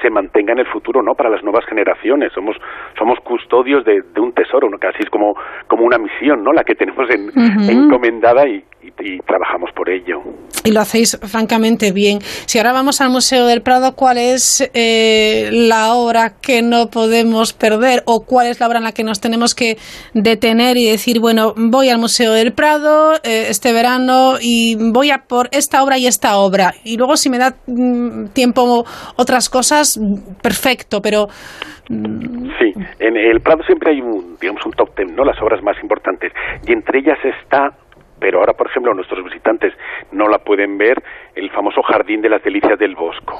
[0.00, 1.14] se mantenga en el futuro, ¿no?
[1.14, 2.32] Para las nuevas generaciones.
[2.32, 2.56] Somos,
[2.98, 4.78] somos custodios de, de un tesoro, ¿no?
[4.78, 5.34] Casi es como,
[5.66, 6.52] como una misión, ¿no?
[6.52, 7.30] La que tenemos en,
[7.68, 8.64] encomendada y,
[8.98, 10.20] y- y trabajamos por ello.
[10.64, 12.18] Y lo hacéis francamente bien.
[12.46, 17.52] Si ahora vamos al Museo del Prado, ¿cuál es eh, la obra que no podemos
[17.52, 19.76] perder o cuál es la obra en la que nos tenemos que
[20.14, 25.18] detener y decir, bueno, voy al Museo del Prado eh, este verano y voy a
[25.26, 26.74] por esta obra y esta obra?
[26.84, 28.84] Y luego si me da mm, tiempo
[29.16, 31.28] otras cosas, mm, perfecto, pero
[31.88, 35.24] Sí, en el Prado siempre hay un, digamos, un top ten, ¿no?
[35.24, 36.32] Las obras más importantes.
[36.64, 37.70] Y entre ellas está,
[38.20, 39.72] pero ahora, por ejemplo, nuestros visitantes
[40.12, 41.02] no la pueden ver,
[41.34, 43.38] el famoso Jardín de las Delicias del Bosco.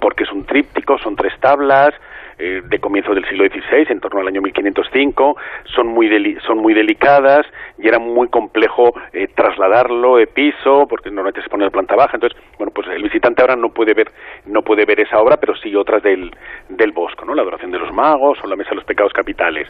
[0.00, 1.94] Porque es un tríptico, son tres tablas,
[2.42, 5.36] eh, de comienzo del siglo XVI, en torno al año 1505,
[5.76, 7.46] son muy, deli- son muy delicadas
[7.78, 12.12] y era muy complejo eh, trasladarlo de piso, porque normalmente se pone en planta baja,
[12.14, 14.08] entonces, bueno, pues el visitante ahora no puede ver,
[14.46, 16.30] no puede ver esa obra, pero sí otras del,
[16.68, 17.34] del Bosco, ¿no?
[17.34, 19.68] La adoración de los magos o la mesa de los pecados capitales.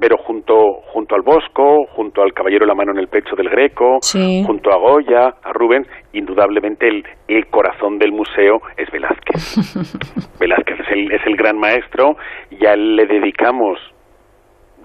[0.00, 0.54] Pero junto,
[0.92, 4.42] junto al Bosco, junto al caballero de la mano en el pecho del Greco, Sí.
[4.46, 5.86] junto a Goya, a Rubens,
[6.16, 10.38] indudablemente el, el corazón del museo es Velázquez.
[10.40, 12.16] Velázquez es el, es el gran maestro
[12.50, 13.78] y a él le dedicamos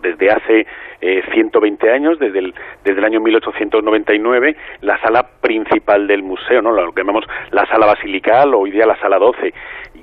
[0.01, 0.65] desde hace
[1.01, 2.53] eh, 120 años, desde el,
[2.83, 6.71] desde el año 1899, la sala principal del museo, ¿no?
[6.71, 9.53] lo que llamamos la sala basilical, hoy día la sala 12,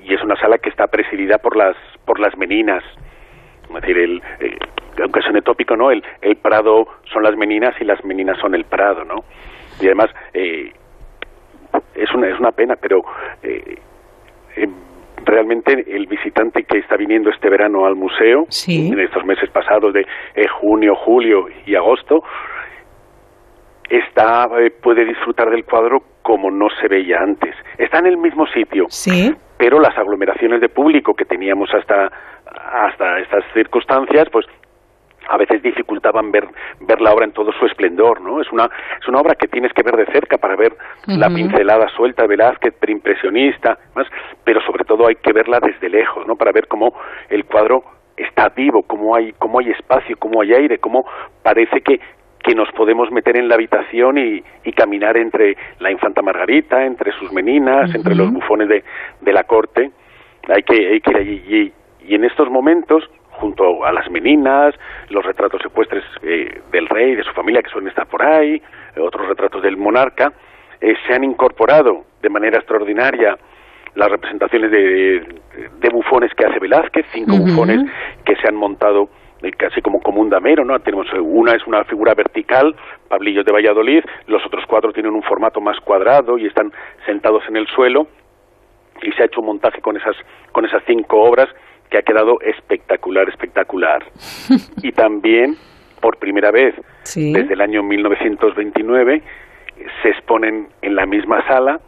[0.03, 1.75] y es una sala que está presidida por las,
[2.05, 2.83] por las meninas.
[3.67, 4.57] Es decir, el, eh,
[5.01, 5.91] aunque suene tópico, ¿no?
[5.91, 9.23] El, el Prado son las meninas y las meninas son el Prado, ¿no?
[9.79, 10.73] Y además, eh,
[12.01, 13.01] es, una, es una pena, pero
[13.43, 13.77] eh,
[14.55, 14.67] eh,
[15.25, 20.01] realmente el visitante que está viniendo este verano al museo, en estos meses pasados de
[20.35, 22.23] eh, junio, julio y agosto,
[23.89, 27.55] está eh, puede disfrutar del cuadro como no se veía antes.
[27.77, 29.33] Está en el mismo sitio, sí.
[29.57, 32.11] pero las aglomeraciones de público que teníamos hasta
[32.45, 34.45] hasta estas circunstancias, pues
[35.29, 36.47] a veces dificultaban ver
[36.81, 38.41] ver la obra en todo su esplendor, ¿no?
[38.41, 40.73] Es una es una obra que tienes que ver de cerca para ver
[41.07, 44.07] la pincelada suelta de Velázquez, preimpresionista, más,
[44.43, 46.35] pero sobre todo hay que verla desde lejos, ¿no?
[46.35, 46.93] Para ver cómo
[47.29, 47.83] el cuadro
[48.17, 51.03] está vivo, cómo hay cómo hay espacio, cómo hay aire, cómo
[51.43, 51.99] parece que
[52.41, 57.11] que nos podemos meter en la habitación y, y caminar entre la infanta Margarita, entre
[57.11, 58.83] sus meninas, entre los bufones de,
[59.21, 59.91] de la corte.
[60.47, 61.43] Hay que, hay que ir allí.
[61.47, 61.73] Y,
[62.11, 63.03] y en estos momentos,
[63.39, 64.75] junto a las meninas,
[65.09, 68.61] los retratos secuestres eh, del rey, de su familia, que suelen estar por ahí,
[68.95, 70.33] eh, otros retratos del monarca,
[70.81, 73.37] eh, se han incorporado de manera extraordinaria
[73.95, 75.41] las representaciones de,
[75.79, 77.89] de bufones que hace Velázquez, cinco bufones
[78.23, 79.09] que se han montado
[79.41, 80.77] eh, casi como, como un damero, ¿no?
[80.79, 82.75] Tenemos eh, una es una figura vertical,
[83.07, 86.73] Pablillos de Valladolid, los otros cuatro tienen un formato más cuadrado y están
[87.05, 88.07] sentados en el suelo
[89.01, 90.15] y se ha hecho un montaje con esas
[90.51, 91.47] con esas cinco obras
[91.89, 94.03] que ha quedado espectacular, espectacular.
[94.83, 95.57] y también
[96.01, 96.75] por primera vez
[97.15, 99.21] desde el año 1929
[100.01, 101.79] se exponen en la misma sala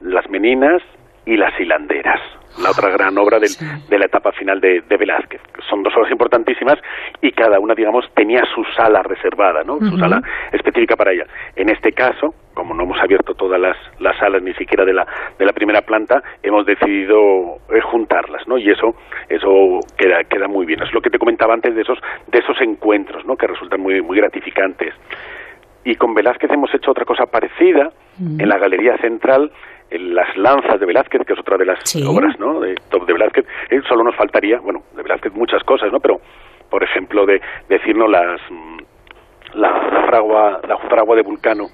[0.00, 0.82] las meninas
[1.26, 2.20] y las hilanderas
[2.60, 5.40] la otra gran obra de la etapa final de, Velázquez.
[5.68, 6.78] Son dos obras importantísimas
[7.20, 9.78] y cada una, digamos, tenía su sala reservada, ¿no?
[9.78, 10.20] Su sala
[10.52, 11.26] específica para ella.
[11.56, 15.06] En este caso, como no hemos abierto todas las, las salas, ni siquiera de la,
[15.38, 18.58] de la primera planta, hemos decidido eh, juntarlas, ¿no?
[18.58, 18.94] Y eso,
[19.28, 20.82] eso queda, queda muy bien.
[20.82, 21.98] Es lo que te comentaba antes de esos,
[22.28, 23.36] de esos encuentros, ¿no?
[23.36, 24.94] Que resultan muy, muy gratificantes.
[25.84, 29.50] Y con Velázquez hemos hecho otra cosa parecida en la Galería Central
[29.98, 32.60] las lanzas de Velázquez, que es otra de las obras, ¿no?
[32.60, 36.00] De, de Velázquez, eh, solo nos faltaría, bueno, de Velázquez muchas cosas, ¿no?
[36.00, 36.20] Pero,
[36.70, 38.78] por ejemplo, de decirnos las mm,
[39.54, 41.64] la, fragua la fragua de Vulcano.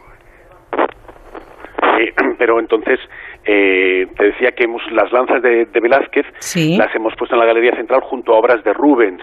[2.01, 2.99] Eh, pero entonces
[3.45, 6.27] eh, te decía que hemos, las lanzas de, Velázquez
[6.77, 9.23] las hemos puesto en la Galería Central junto a obras de Rubens,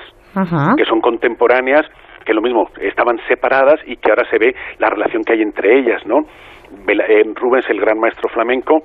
[0.78, 1.86] que son contemporáneas,
[2.26, 5.80] que lo mismo estaban separadas y que ahora se ve la relación que hay entre
[5.80, 6.26] ellas, ¿no?
[7.36, 8.84] Rubens, el gran maestro flamenco,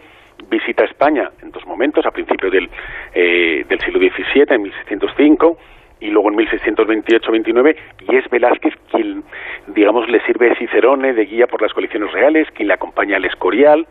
[0.49, 2.69] visita España en dos momentos, a principios del,
[3.15, 5.57] eh, del siglo XVII, en 1605,
[6.01, 7.77] y luego en 1628-29,
[8.09, 9.23] y es Velázquez quien,
[9.69, 13.25] digamos, le sirve de Cicerone, de guía por las colecciones reales, quien le acompaña al
[13.27, 13.87] Escorial,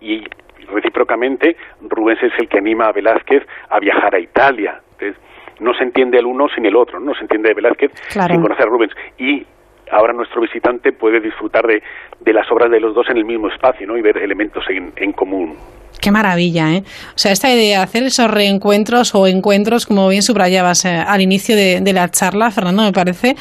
[0.00, 0.24] y
[0.72, 4.80] recíprocamente Rubens es el que anima a Velázquez a viajar a Italia.
[4.92, 5.16] Entonces,
[5.60, 8.66] no se entiende el uno sin el otro, no, se entiende de Velázquez sin conocer
[8.66, 8.92] a Rubens.
[9.18, 9.44] Y
[9.90, 11.82] ahora nuestro visitante puede disfrutar de,
[12.20, 13.96] de, las obras de los dos en el mismo espacio ¿no?
[13.96, 15.56] y ver elementos en, en común.
[16.00, 16.82] Qué maravilla, ¿eh?
[17.14, 21.20] O sea, esta idea de hacer esos reencuentros o encuentros, como bien subrayabas eh, al
[21.20, 23.34] inicio de, de, la charla, Fernando, me parece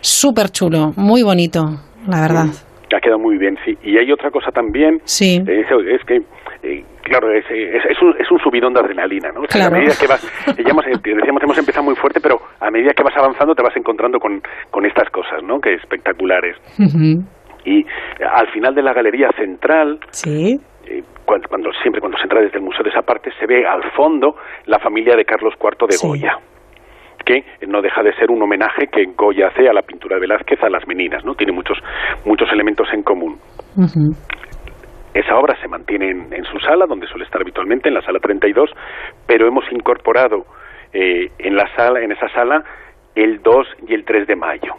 [0.00, 2.46] súper chulo, muy bonito, la verdad.
[2.94, 3.76] ha quedado muy bien, sí.
[3.82, 5.42] Y hay otra cosa también, sí.
[5.46, 6.22] Eh, es que
[6.62, 9.42] eh, claro, es, es, un, es un subidón de adrenalina, ¿no?
[9.42, 13.02] a medida que vas, ya hemos, decíamos, hemos empezado muy fuerte, pero a medida que
[13.02, 14.40] vas avanzando te vas encontrando con,
[14.70, 15.60] con estas cosas, ¿no?
[15.60, 16.56] Que espectaculares.
[17.64, 17.84] Y
[18.24, 20.58] al final de la galería central, ¿Sí?
[20.86, 23.82] Eh, cuando, siempre cuando se entra desde el museo de esa parte, se ve al
[23.92, 24.34] fondo
[24.66, 26.38] la familia de Carlos IV de Goya.
[27.26, 30.62] que no deja de ser un homenaje que Goya hace a la pintura de Velázquez,
[30.62, 31.34] a las meninas, ¿no?
[31.34, 31.76] Tiene muchos,
[32.24, 33.36] muchos elementos en común.
[35.18, 38.70] Esa obra se mantiene en, su sala, donde suele estar habitualmente, en la sala 32,
[39.26, 40.46] pero hemos incorporado
[40.92, 42.62] eh, en, la sala, en esa sala
[43.16, 44.74] el 2 y el 3 de mayo.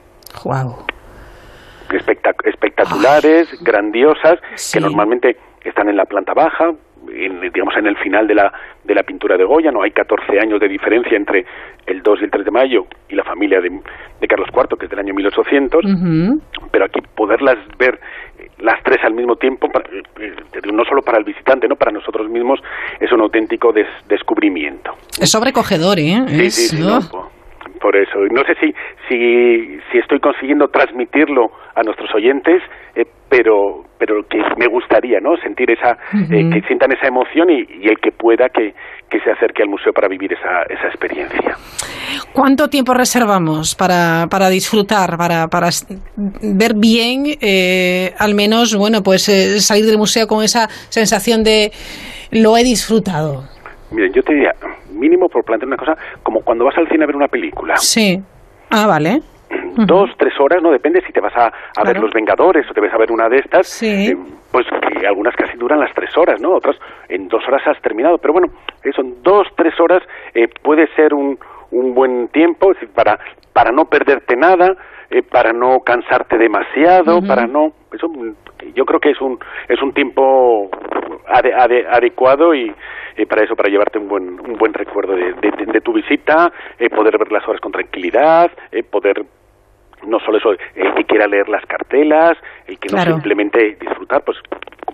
[0.45, 0.85] Wow.
[2.45, 4.39] espectaculares, grandiosas,
[4.71, 5.35] que normalmente
[5.65, 6.71] están en la planta baja,
[7.11, 8.53] en, digamos en el final de la,
[8.85, 11.45] de la pintura de Goya, no hay 14 años de diferencia entre
[11.85, 13.77] el 2 y el 3 de mayo y la familia de,
[14.21, 15.83] de Carlos IV, que es del año 1800,
[16.71, 17.99] pero aquí poderlas ver
[18.59, 22.29] las tres al mismo tiempo, eh, eh, no solo para el visitante, no para nosotros
[22.29, 22.59] mismos,
[22.99, 23.73] es un auténtico
[24.07, 24.95] descubrimiento.
[25.19, 26.23] Es sobrecogedor, ¿eh?
[26.27, 26.83] Sí, sí, sí
[27.79, 28.19] por eso.
[28.31, 28.75] No sé si,
[29.07, 32.61] si, si estoy consiguiendo transmitirlo a nuestros oyentes,
[32.95, 35.37] eh, pero, pero que me gustaría, ¿no?
[35.37, 35.97] Sentir esa,
[36.27, 38.73] que sientan esa emoción y, y el que pueda que,
[39.09, 41.55] que se acerque al museo para vivir esa, esa experiencia.
[42.33, 45.69] ¿Cuánto tiempo reservamos para, para disfrutar, para, para
[46.17, 51.71] ver bien, eh, al menos, bueno, pues eh, salir del museo con esa sensación de
[52.31, 53.43] lo he disfrutado?
[53.91, 54.51] Miren, yo te diría,
[54.91, 55.93] mínimo por plantear una cosa,
[56.23, 57.75] como cuando vas al cine a ver una película.
[57.77, 58.17] Sí.
[58.71, 59.21] Ah, vale
[59.85, 62.93] dos, tres horas, no depende si te vas a, ver Los Vengadores o te vas
[62.93, 64.15] a ver una de estas, eh,
[64.51, 66.55] pues que algunas casi duran las tres horas, ¿no?
[66.55, 66.77] Otras
[67.07, 68.47] en dos horas has terminado, pero bueno,
[68.83, 70.03] eso en dos, tres horas
[70.33, 71.37] eh, puede ser un,
[71.71, 73.19] un buen tiempo para,
[73.53, 74.75] para no perderte nada,
[75.09, 77.73] eh, para no cansarte demasiado, para no...
[77.91, 78.07] Eso,
[78.75, 80.69] yo creo que es un, es un tiempo
[81.27, 82.71] adecuado y
[83.27, 86.51] para eso, para llevarte un buen, un buen recuerdo de, de, tu visita,
[86.95, 88.51] poder ver las horas con tranquilidad,
[88.91, 89.25] poder
[90.05, 92.37] no solo eso, el que quiera leer las cartelas,
[92.69, 94.37] el que no simplemente disfrutar, pues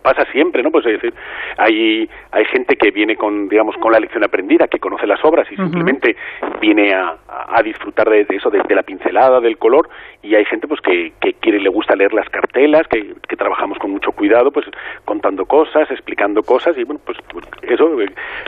[0.06, 0.70] pasa siempre, ¿no?
[0.70, 1.14] Pues es decir,
[1.58, 5.52] hay, hay gente que viene con, digamos, con la lección aprendida, que conoce las obras
[5.52, 6.16] y simplemente
[6.62, 9.90] viene a, a disfrutar de, eso, de, la pincelada, del color,
[10.22, 13.80] y hay gente pues que, que quiere, le gusta leer las cartelas, que, que trabajamos
[13.80, 14.68] con mucho cuidado, pues
[15.06, 17.90] contando cosas, explicando cosas, y bueno, pues, pues eso,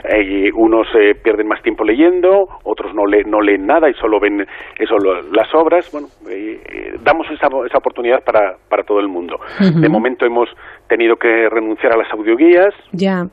[0.04, 4.20] eh, unos eh, pierden más tiempo leyendo, otros no, le, no leen nada y solo
[4.20, 4.46] ven
[4.78, 4.96] eso,
[5.32, 9.17] las obras, bueno, eh, damos esa, esa oportunidad para, para todo el mundo.
[9.26, 10.48] De momento hemos
[10.88, 12.74] tenido que renunciar a las audioguías.
[12.92, 13.26] Ya.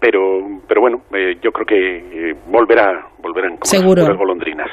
[0.00, 4.08] pero pero bueno eh, yo creo que eh, volverá volverán como Seguro.
[4.08, 4.70] las golondrinas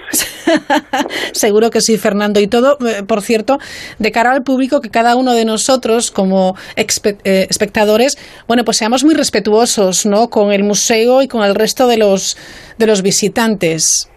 [1.34, 2.40] Seguro que sí, Fernando.
[2.40, 3.58] Y todo, eh, por cierto,
[4.00, 9.04] de cara al público, que cada uno de nosotros, como eh, espectadores, bueno, pues seamos
[9.04, 10.30] muy respetuosos, ¿no?
[10.30, 12.38] Con el museo y con el resto de los,
[12.78, 14.12] de los visitantes.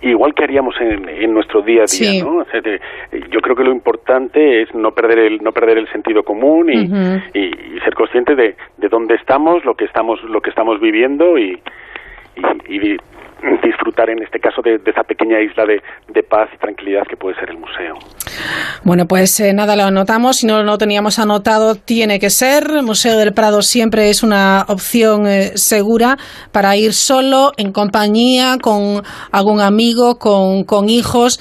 [0.00, 2.22] Igual que haríamos en, en nuestro día a día Sí.
[2.22, 2.36] ¿no?
[2.38, 2.80] O sea, de-
[3.30, 6.86] yo creo que lo importante es no perder el no perder el sentido común y,
[7.34, 11.36] y- y ser consciente de, de dónde estamos lo que estamos lo que estamos viviendo
[11.36, 11.60] y,
[12.36, 12.96] y, y di-
[13.62, 17.16] disfrutar en este caso de, de esa pequeña isla de, de paz y tranquilidad que
[17.16, 17.94] puede ser el museo
[18.84, 20.38] Bueno, pues eh, nada, lo anotamos.
[20.38, 22.82] Si no lo teníamos anotado, tiene que ser.
[22.82, 26.18] Museo del Prado siempre es una opción eh, segura
[26.52, 31.40] para ir solo, en compañía, con algún amigo, con hijos,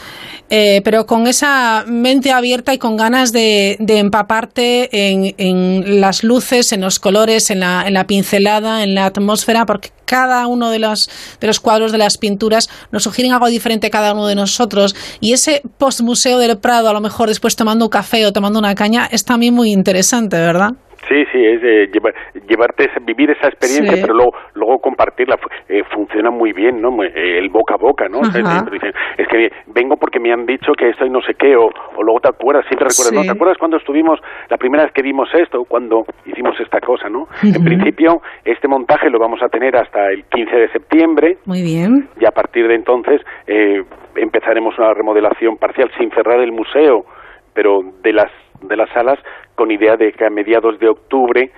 [0.50, 6.24] eh, pero con esa mente abierta y con ganas de, de empaparte en, en las
[6.24, 10.70] luces, en los colores, en la, en la pincelada, en la atmósfera, porque cada uno
[10.70, 11.10] de los,
[11.42, 14.96] de los cuadros, de las pinturas, nos sugieren algo diferente a cada uno de nosotros.
[15.20, 18.74] Y ese postmuseo del Prado, a lo mejor después tomando un café o tomando una
[18.74, 20.72] caña, es también muy interesante, ¿verdad?
[21.08, 22.14] Sí, sí, es eh, llevar-
[22.48, 24.02] llevarte, vivir esa experiencia, Sí.
[24.02, 25.36] pero luego, luego compartirla.
[25.70, 26.90] Eh, funciona muy bien, ¿no?
[27.04, 28.20] Eh, el boca a boca, ¿no?
[28.20, 28.52] O sea, Ajá.
[28.52, 31.56] siempre dicen, es que vengo porque me han dicho que esto y no sé qué,
[31.56, 33.22] o, o luego te acuerdas, siempre recuerdas, ¿no?
[33.24, 34.20] ¿Te acuerdas cuando estuvimos,
[34.50, 37.28] la primera vez que vimos esto, cuando hicimos esta cosa, ¿no?
[37.44, 42.10] En principio, este montaje lo vamos a tener hasta el 15 de septiembre, Muy bien.
[42.20, 43.82] y a partir de entonces eh,
[44.16, 47.06] empezaremos una remodelación parcial sin cerrar el museo,
[47.54, 48.32] pero de las
[48.62, 49.20] de las salas
[49.58, 51.52] con idea de que a mediados de octubre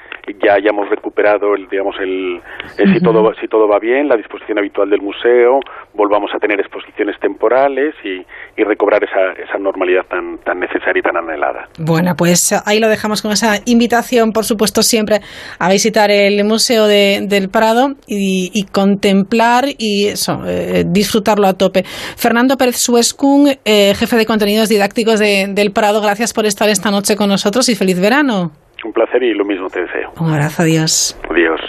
[0.44, 2.42] ya hayamos recuperado el digamos el,
[2.78, 5.60] el si todo va- si todo va bien la disposición habitual del museo
[5.94, 8.22] volvamos a tener exposiciones temporales y,
[8.60, 12.88] y recobrar esa, esa normalidad tan tan necesaria y tan anhelada Bueno, pues ahí lo
[12.90, 15.20] dejamos con esa invitación, por supuesto, siempre
[15.58, 21.54] a visitar el Museo de- del Prado y, y contemplar y eso, eh, disfrutarlo a
[21.54, 21.84] tope.
[22.18, 26.92] Fernando Pérez Suescun, eh, jefe de contenidos didácticos de- del Prado, gracias por estar esta
[26.92, 28.52] noche con nosotros y feliz verano.
[28.84, 31.18] Un placer y lo mismo te deseo Un abrazo, adiós.
[31.30, 31.60] adiós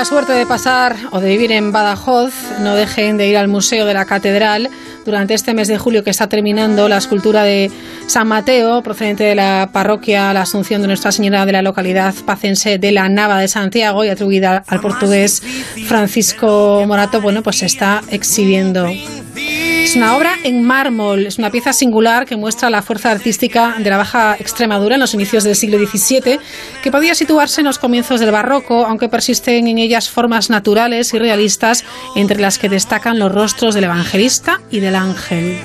[0.06, 3.94] suerte de pasar o de vivir en Badajoz, no dejen de ir al Museo de
[3.94, 4.70] la Catedral.
[5.06, 7.72] Durante este mes de julio que está terminando, la escultura de
[8.08, 12.78] San Mateo, procedente de la parroquia La Asunción de Nuestra Señora de la localidad pacense
[12.78, 15.42] de la Nava de Santiago y atribuida al portugués
[15.88, 18.88] Francisco Morato, bueno, pues se está exhibiendo.
[19.94, 23.92] Es una obra en mármol, es una pieza singular que muestra la fuerza artística de
[23.92, 26.40] la Baja Extremadura en los inicios del siglo XVII,
[26.82, 31.20] que podía situarse en los comienzos del barroco, aunque persisten en ellas formas naturales y
[31.20, 35.60] realistas, entre las que destacan los rostros del evangelista y del ángel.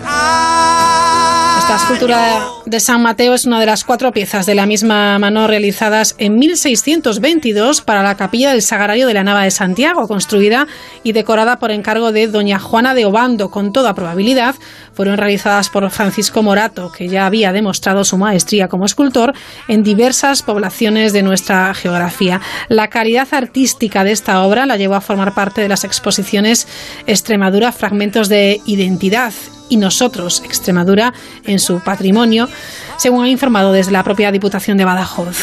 [1.68, 5.46] Esta escultura de San Mateo es una de las cuatro piezas de la misma mano
[5.46, 10.66] realizadas en 1622 para la capilla del Sagrario de la Nava de Santiago, construida
[11.02, 13.50] y decorada por encargo de doña Juana de Obando.
[13.50, 14.54] Con toda probabilidad,
[14.94, 19.34] fueron realizadas por Francisco Morato, que ya había demostrado su maestría como escultor
[19.68, 22.40] en diversas poblaciones de nuestra geografía.
[22.70, 26.66] La calidad artística de esta obra la llevó a formar parte de las exposiciones
[27.06, 29.34] Extremadura, Fragmentos de Identidad
[29.68, 31.12] y nosotros, Extremadura,
[31.44, 32.48] en su patrimonio,
[32.96, 35.36] según ha informado desde la propia Diputación de Badajoz.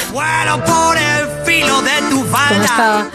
[2.49, 3.07] Con esta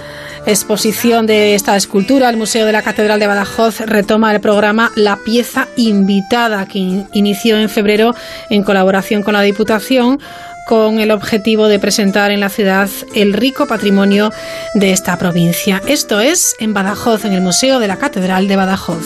[0.46, 5.16] exposición de esta escultura, el Museo de la Catedral de Badajoz retoma el programa La
[5.16, 8.14] pieza invitada, que in- inició en febrero
[8.48, 10.18] en colaboración con la Diputación
[10.66, 14.32] con el objetivo de presentar en la ciudad el rico patrimonio
[14.74, 15.82] de esta provincia.
[15.88, 19.04] Esto es en Badajoz, en el Museo de la Catedral de Badajoz.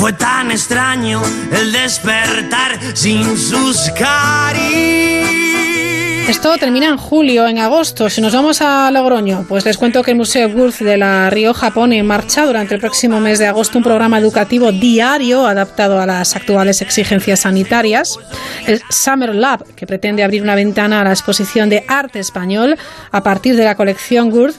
[0.00, 1.20] Fue tan extraño
[1.52, 5.28] el despertar sin sus caricias.
[6.26, 8.08] Esto termina en julio, en agosto.
[8.08, 11.72] Si nos vamos a Logroño, pues les cuento que el Museo Gurz de La Rioja
[11.72, 16.06] pone en marcha durante el próximo mes de agosto un programa educativo diario adaptado a
[16.06, 18.18] las actuales exigencias sanitarias.
[18.66, 22.78] El Summer Lab, que pretende abrir una ventana a la exposición de arte español
[23.12, 24.56] a partir de la colección Gurz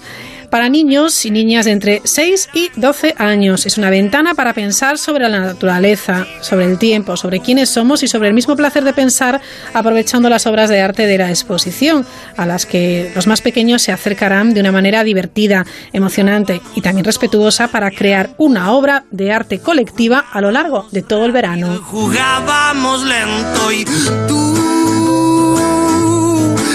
[0.51, 3.65] para niños y niñas de entre 6 y 12 años.
[3.65, 8.07] Es una ventana para pensar sobre la naturaleza, sobre el tiempo, sobre quiénes somos y
[8.07, 9.41] sobre el mismo placer de pensar
[9.73, 12.05] aprovechando las obras de arte de la exposición,
[12.35, 17.05] a las que los más pequeños se acercarán de una manera divertida, emocionante y también
[17.05, 21.81] respetuosa para crear una obra de arte colectiva a lo largo de todo el verano.
[21.85, 23.85] Jugábamos lento y
[24.27, 24.55] tú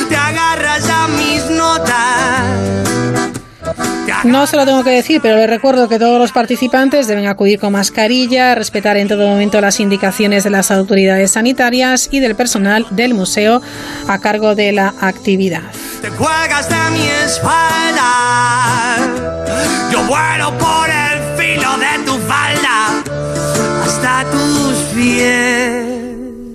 [0.08, 2.95] te agarras a mis notas.
[4.24, 7.58] No se lo tengo que decir, pero les recuerdo que todos los participantes deben acudir
[7.58, 12.86] con mascarilla, respetar en todo momento las indicaciones de las autoridades sanitarias y del personal
[12.90, 13.60] del museo
[14.08, 15.62] a cargo de la actividad.
[16.00, 18.96] Te cuelgas de mi espalda.
[19.92, 23.02] Yo vuelo por el filo de tu falda
[23.84, 25.84] hasta tus pies.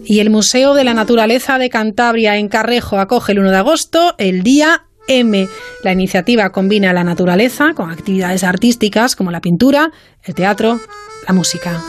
[0.06, 4.16] Y el Museo de la Naturaleza de Cantabria en Carrejo acoge el 1 de agosto
[4.18, 5.48] el Día M.
[5.84, 9.92] La iniciativa combina la naturaleza con actividades artísticas como la pintura,
[10.24, 10.80] el teatro,
[11.28, 11.82] la música.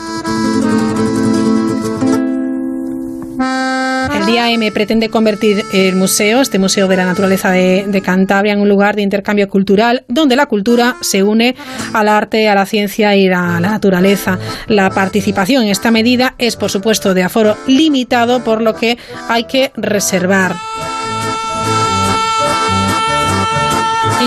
[4.23, 8.61] El Día M pretende convertir el museo, este Museo de la Naturaleza de, Cantabria, en
[8.61, 11.55] un lugar de intercambio cultural donde la cultura se une
[11.93, 14.39] al arte, a la ciencia y a la naturaleza.
[14.67, 19.43] La participación en esta medida es, por supuesto, de aforo limitado, por lo que hay
[19.43, 20.55] que reservar.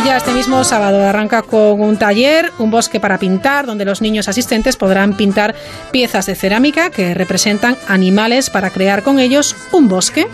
[0.04, 4.28] Ya este mismo sábado arranca con un taller, un bosque para pintar, donde los niños
[4.28, 5.54] asistentes podrán pintar
[5.90, 10.28] piezas de cerámica que representan animales para crear con ellos un bosque.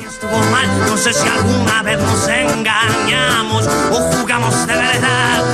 [0.87, 5.52] No sé si alguna vez nos engañamos o jugamos de verdad.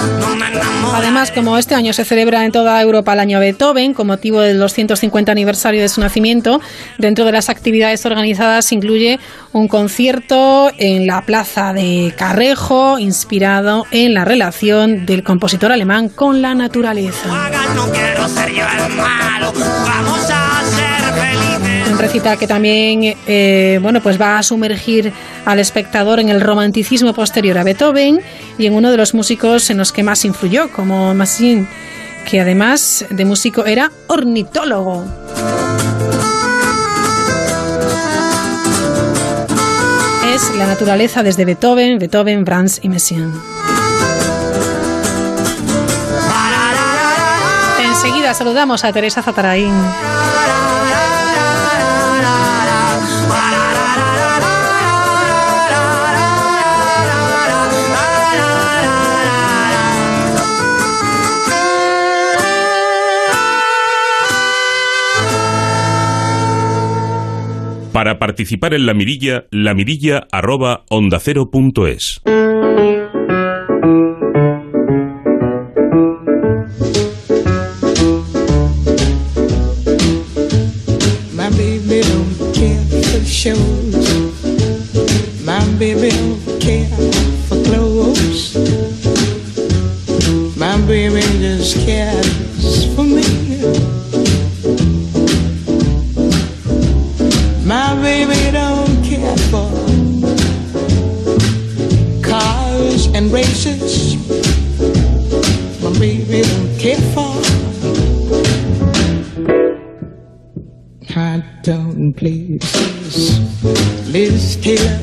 [0.98, 4.58] Además, como este año se celebra en toda Europa el año Beethoven, con motivo del
[4.58, 6.60] 250 aniversario de su nacimiento,
[6.98, 9.20] dentro de las actividades organizadas incluye
[9.52, 16.42] un concierto en la plaza de Carrejo, inspirado en la relación del compositor alemán con
[16.42, 17.28] la naturaleza.
[17.76, 18.50] No quiero ser
[18.96, 19.52] malo.
[19.54, 21.57] Vamos a ser felices.
[21.98, 25.12] Un recital que también eh, bueno, pues va a sumergir
[25.44, 28.20] al espectador en el romanticismo posterior a Beethoven
[28.56, 31.66] y en uno de los músicos en los que más influyó, como Massin,
[32.24, 35.06] que además de músico era ornitólogo.
[40.32, 43.32] Es la naturaleza desde Beethoven, Beethoven, Brahms y Messiaen.
[47.82, 49.74] Enseguida saludamos a Teresa Zataraín.
[67.98, 72.22] Para participar en la mirilla, la mirilla arroba onda cero punto es.
[81.34, 81.50] My
[106.28, 107.38] Care for.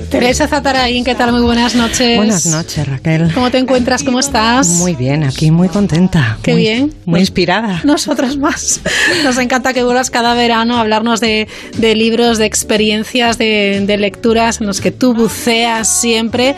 [0.10, 1.32] Teresa Zataraín, ¿qué tal?
[1.32, 2.18] Muy buenas noches.
[2.18, 3.32] Buenas noches, Raquel.
[3.34, 4.04] ¿Cómo te encuentras?
[4.04, 4.68] ¿Cómo estás?
[4.68, 6.38] Muy bien, aquí muy contenta.
[6.44, 6.94] Qué Muy- bien.
[7.06, 7.82] Muy inspirada.
[7.84, 8.82] Nosotros más.
[9.24, 11.48] Nos encanta que vuelvas cada verano a hablarnos de,
[11.78, 16.56] de libros, de experiencias, de, de lecturas en los que tú buceas siempre,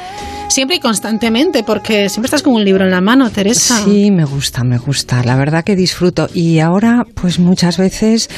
[0.48, 3.78] siempre y constantemente, porque siempre estás con un libro en la mano, Teresa.
[3.84, 5.24] Sí, me gusta, me gusta.
[5.24, 6.30] La verdad que disfruto.
[6.34, 8.30] Y ahora, pues muchas veces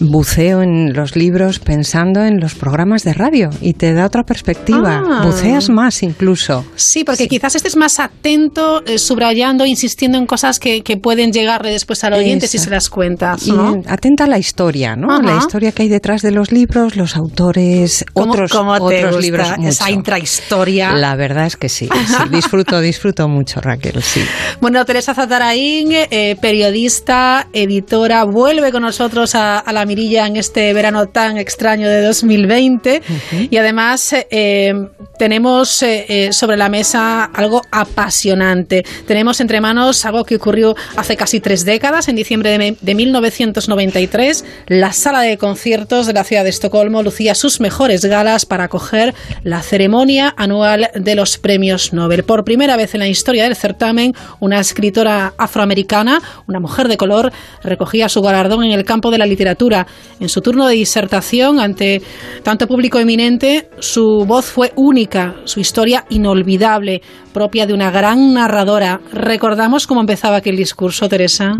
[0.00, 5.02] buceo en los libros pensando en los programas de radio y te da otra perspectiva.
[5.06, 5.22] Ah.
[5.26, 6.64] Buceas más incluso.
[6.76, 11.70] Sí, porque quizás estés más atento, eh, subrayando, insistiendo en cosas que, que pueden llegarle
[11.70, 13.82] después al oyente si se las cuentas, Y ¿no?
[13.86, 15.12] atenta a la historia, ¿no?
[15.12, 15.22] Ajá.
[15.22, 19.16] La historia que hay detrás de los libros, los autores, ¿Cómo- otros, cómo te otros
[19.16, 19.48] gusta libros.
[19.64, 20.92] esa intrahistoria?
[20.92, 24.24] La verdad es que sí, sí, disfruto, disfruto mucho, Raquel, sí.
[24.60, 30.72] Bueno, Teresa Zataraín, eh, periodista, editora, vuelve con nosotros a, a la mirilla en este
[30.72, 33.02] verano tan extraño de 2020
[33.50, 34.74] y además eh,
[35.18, 38.84] tenemos eh, eh, sobre la mesa algo apasionante.
[39.06, 44.44] Tenemos entre manos algo que ocurrió hace casi tres décadas, en diciembre de, de 1993.
[44.66, 49.14] La sala de conciertos de la ciudad de Estocolmo lucía sus mejores galas para acoger
[49.42, 52.24] la ceremonia anual de los premios Nobel.
[52.24, 57.30] Por primera vez en la historia del certamen, una escritora afroamericana, una mujer de color,
[57.62, 59.86] recogía su galardón en el campo de la literatura.
[60.18, 62.02] En su turno de disertación ante
[62.42, 67.00] tanto público eminente, su voz fue única, su historia inolvidable,
[67.32, 68.98] propia de una gran narradora.
[69.12, 71.52] ¿Recordamos cómo empezaba aquel discurso, Teresa?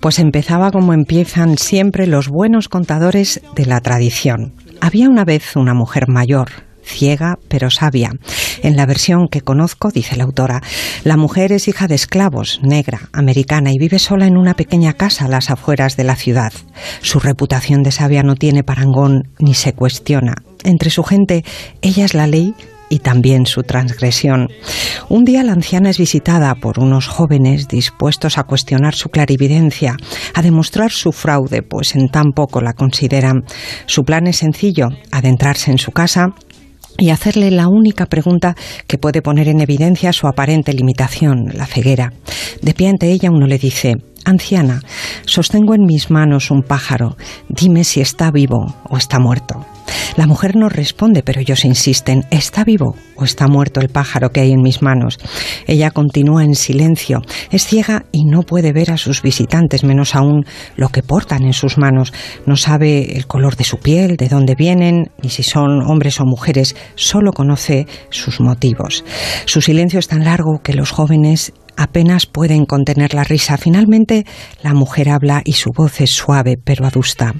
[0.00, 4.52] Pues empezaba como empiezan siempre los buenos contadores de la tradición.
[4.82, 6.50] Había una vez una mujer mayor,
[6.84, 8.12] ciega pero sabia.
[8.62, 10.62] En la versión que conozco, dice la autora,
[11.04, 15.24] la mujer es hija de esclavos, negra, americana y vive sola en una pequeña casa
[15.24, 16.52] a las afueras de la ciudad.
[17.00, 20.34] Su reputación de sabia no tiene parangón ni se cuestiona.
[20.64, 21.44] Entre su gente,
[21.80, 22.54] ella es la ley
[22.92, 24.48] y también su transgresión.
[25.08, 29.96] Un día la anciana es visitada por unos jóvenes dispuestos a cuestionar su clarividencia,
[30.34, 33.44] a demostrar su fraude, pues en tan poco la consideran.
[33.86, 36.34] Su plan es sencillo, adentrarse en su casa
[36.98, 38.54] y hacerle la única pregunta
[38.86, 42.12] que puede poner en evidencia su aparente limitación, la ceguera.
[42.60, 44.82] De pie ante ella uno le dice, Anciana,
[45.24, 47.16] sostengo en mis manos un pájaro,
[47.48, 49.66] dime si está vivo o está muerto.
[50.16, 54.40] La mujer no responde, pero ellos insisten, ¿está vivo o está muerto el pájaro que
[54.40, 55.18] hay en mis manos?
[55.66, 60.44] Ella continúa en silencio, es ciega y no puede ver a sus visitantes, menos aún
[60.76, 62.12] lo que portan en sus manos.
[62.46, 66.24] No sabe el color de su piel, de dónde vienen, ni si son hombres o
[66.24, 69.04] mujeres, solo conoce sus motivos.
[69.46, 73.56] Su silencio es tan largo que los jóvenes apenas pueden contener la risa.
[73.56, 74.26] Finalmente,
[74.62, 77.34] la mujer habla y su voz es suave pero adusta.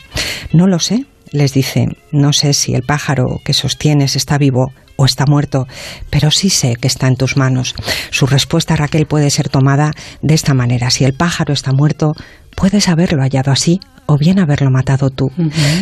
[0.52, 5.05] No lo sé, les dice, no sé si el pájaro que sostienes está vivo o
[5.05, 5.67] está muerto,
[6.11, 7.75] pero sí sé que está en tus manos.
[8.11, 10.91] Su respuesta, Raquel, puede ser tomada de esta manera.
[10.91, 12.13] Si el pájaro está muerto,
[12.57, 15.31] puedes haberlo hallado así o bien haberlo matado tú.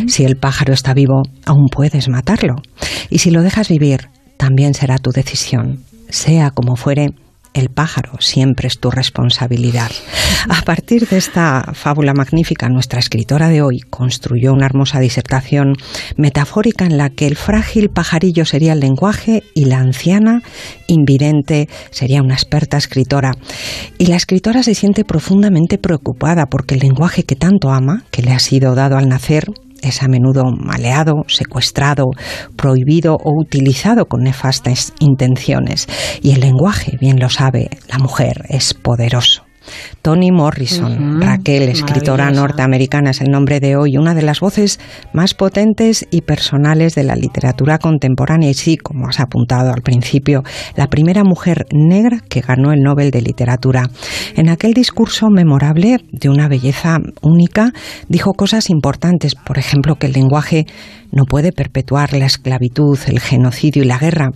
[0.07, 2.57] Si el pájaro está vivo, aún puedes matarlo.
[3.11, 5.85] Y si lo dejas vivir, también será tu decisión.
[6.09, 7.11] Sea como fuere,
[7.55, 9.91] el pájaro siempre es tu responsabilidad.
[10.49, 15.75] A partir de esta fábula magnífica, nuestra escritora de hoy construyó una hermosa disertación
[16.17, 20.43] metafórica en la que el frágil pajarillo sería el lenguaje y la anciana
[20.87, 23.33] invidente sería una experta escritora.
[23.99, 28.33] Y la escritora se siente profundamente preocupada porque el lenguaje que tanto ama, que le
[28.33, 29.47] ha sido dado al nacer,
[29.82, 32.07] es a menudo maleado, secuestrado,
[32.57, 35.86] prohibido o utilizado con nefastas intenciones.
[36.23, 39.50] Y el lenguaje, bien lo sabe, la mujer es poderoso.
[40.03, 44.81] Toni Morrison, Raquel, escritora norteamericana, es el nombre de hoy, una de las voces
[45.12, 48.51] más potentes y personales de la literatura contemporánea.
[48.51, 50.43] Y sí, como has apuntado al principio,
[50.77, 53.85] la primera mujer negra que ganó el Nobel de Literatura.
[54.37, 57.73] En aquel discurso memorable, de una belleza única,
[58.09, 60.66] dijo cosas importantes, por ejemplo, que el lenguaje
[61.12, 64.31] no puede perpetuar la esclavitud, el genocidio y la guerra,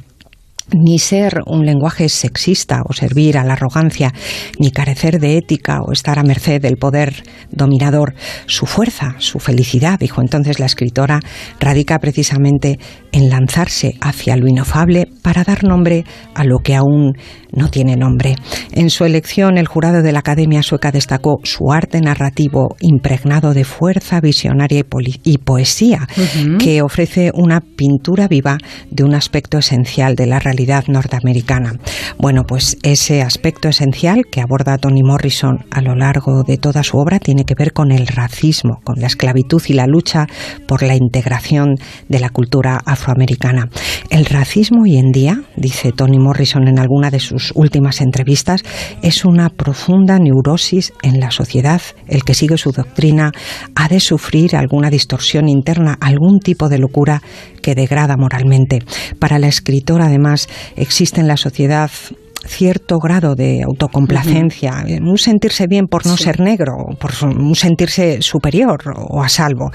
[0.73, 4.12] ni ser un lenguaje sexista o servir a la arrogancia,
[4.59, 8.15] ni carecer de ética o estar a merced del poder dominador.
[8.47, 11.20] Su fuerza, su felicidad, dijo entonces la escritora,
[11.61, 12.78] radica precisamente
[13.12, 16.05] en lanzarse hacia lo inofable para dar nombre
[16.35, 17.12] a lo que aún
[17.53, 18.35] no tiene nombre.
[18.73, 23.65] En su elección, el jurado de la Academia Sueca destacó su arte narrativo impregnado de
[23.65, 24.85] fuerza visionaria
[25.23, 26.09] y, poesía,
[26.59, 28.59] que ofrece una pintura viva
[28.91, 30.53] de un aspecto esencial de la realidad
[30.89, 31.74] norteamericana.
[32.18, 36.97] Bueno, pues ese aspecto esencial que aborda Toni Morrison a lo largo de toda su
[36.98, 40.26] obra tiene que ver con el racismo, con la esclavitud y la lucha
[40.66, 41.76] por la integración
[42.09, 43.68] de la cultura afroamericana.
[44.10, 48.62] El racismo hoy en día, dice Toni Morrison en alguna de sus últimas entrevistas,
[49.02, 51.81] es una profunda neurosis en la sociedad.
[52.06, 53.32] El que sigue su doctrina
[53.74, 57.22] ha de sufrir alguna distorsión interna, algún tipo de locura
[57.65, 58.82] que degrada moralmente.
[59.19, 61.91] Para la escritora, además, existe en la sociedad
[62.46, 68.80] cierto grado de autocomplacencia, un sentirse bien por no ser negro, por un sentirse superior
[69.08, 69.70] o a salvo.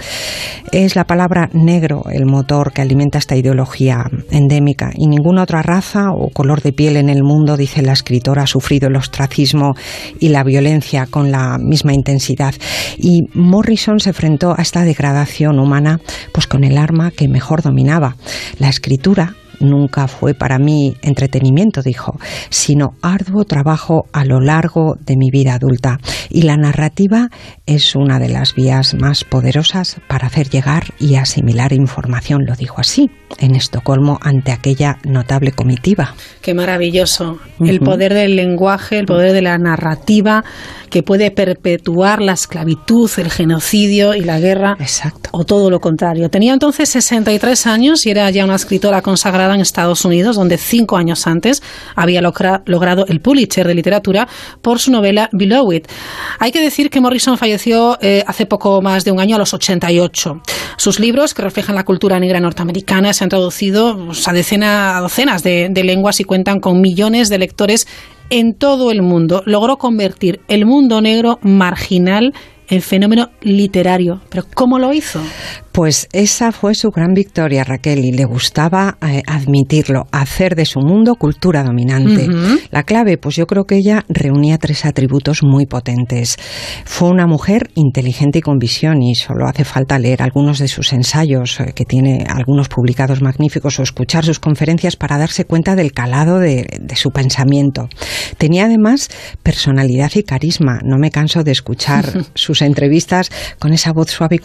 [0.72, 6.12] Es la palabra negro el motor que alimenta esta ideología endémica y ninguna otra raza
[6.12, 9.76] o color de piel en el mundo, dice la escritora, ha sufrido el ostracismo
[10.20, 12.54] y la violencia con la misma intensidad.
[12.98, 16.00] Y Morrison se enfrentó a esta degradación humana
[16.34, 18.16] pues con el arma que mejor dominaba,
[18.58, 22.18] la escritura nunca fue para mí entretenimiento, dijo,
[22.50, 26.00] sino arduo trabajo a lo largo de mi vida adulta.
[26.30, 27.30] Y la narrativa
[27.66, 32.80] es una de las vías más poderosas para hacer llegar y asimilar información, lo dijo
[32.80, 36.16] así en Estocolmo ante aquella notable comitiva.
[36.42, 37.38] Qué maravilloso.
[37.60, 40.44] El poder del lenguaje, el poder de la narrativa
[40.90, 44.76] que puede perpetuar la esclavitud, el genocidio y la guerra.
[44.80, 45.30] Exacto.
[45.34, 46.30] O todo lo contrario.
[46.30, 50.98] Tenía entonces 63 años y era ya una escritora consagrada en Estados Unidos, donde cinco
[50.98, 51.62] años antes
[51.96, 54.28] había logrado el Pulitzer de literatura
[54.62, 55.88] por su novela Below It.
[56.40, 59.54] Hay que decir que Morrison falleció eh, hace poco más de un año, a los
[59.54, 60.42] 88.
[60.78, 65.00] Sus libros, que reflejan la cultura negra norteamericana, se han traducido pues, a, decenas, a
[65.02, 67.88] docenas de lenguas y cuentan con millones de lectores
[68.30, 69.44] en todo el mundo.
[69.46, 72.34] Logró convertir el mundo negro marginal
[72.70, 74.22] en fenómeno literario.
[74.30, 75.22] ¿Pero cómo lo hizo?
[75.80, 80.82] Pues esa fue su gran victoria, Raquel, y le gustaba eh, admitirlo, hacer de su
[80.82, 82.28] mundo cultura dominante.
[82.70, 86.36] La clave, pues yo creo que ella reunía tres atributos muy potentes.
[86.84, 90.92] Fue una mujer inteligente y con visión, y solo hace falta leer algunos de sus
[90.92, 95.94] ensayos, eh, que tiene algunos publicados magníficos, o escuchar sus conferencias para darse cuenta del
[95.94, 97.88] calado de, de su pensamiento.
[98.38, 99.08] Tenía además
[99.44, 100.80] personalidad y carisma.
[100.84, 104.40] No me canso de escuchar sus entrevistas con esa voz suave y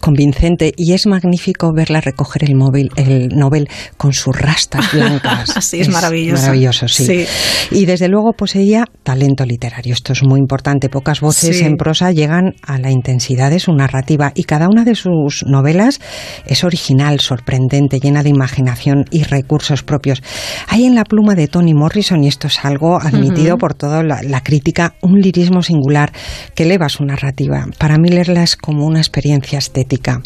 [0.00, 5.52] convincente y es magnífico verla recoger el móvil, el Nobel con sus rastas blancas.
[5.60, 6.40] sí, es, maravilloso.
[6.40, 7.26] Maravilloso, sí.
[7.70, 9.92] Y desde luego poseía talento literario.
[9.92, 10.88] Esto es muy importante.
[10.88, 14.94] Pocas voces en prosa llegan a la intensidad de su narrativa y cada una de
[14.94, 16.00] sus novelas
[16.46, 20.22] es original, sorprendente, llena de imaginación y recursos propios.
[20.66, 24.22] Hay en la pluma de Toni Morrison, y esto es algo admitido por toda la,
[24.22, 26.10] la crítica, un lirismo singular
[26.54, 27.66] que eleva su narrativa.
[27.76, 30.22] Para mí leerla es como una experiencia estética.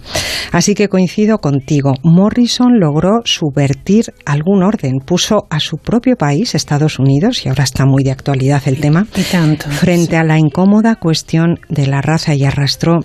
[0.53, 1.95] Así que coincido contigo.
[2.03, 7.87] Morrison logró subvertir algún orden, puso a su propio país, Estados Unidos, y ahora está
[7.87, 13.01] muy de actualidad el tema, frente a la incómoda cuestión de la raza y arrastró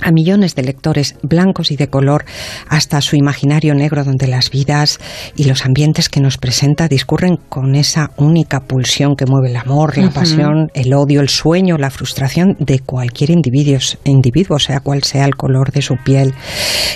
[0.00, 2.24] a millones de lectores blancos y de color
[2.68, 4.98] hasta su imaginario negro donde las vidas
[5.36, 9.96] y los ambientes que nos presenta discurren con esa única pulsión que mueve el amor,
[9.98, 15.24] la pasión, el odio, el sueño, la frustración de cualquier individuo, individuo, sea cual sea
[15.24, 16.34] el color de su piel.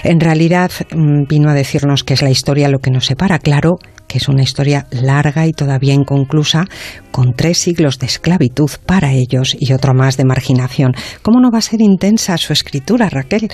[0.05, 3.78] En realidad mm, vino a decirnos que es la historia lo que nos separa, claro,
[4.11, 6.65] que es una historia larga y todavía inconclusa,
[7.12, 10.95] con tres siglos de esclavitud para ellos y otro más de marginación.
[11.23, 13.49] ¿Cómo no va a ser intensa su escritura, Raquel?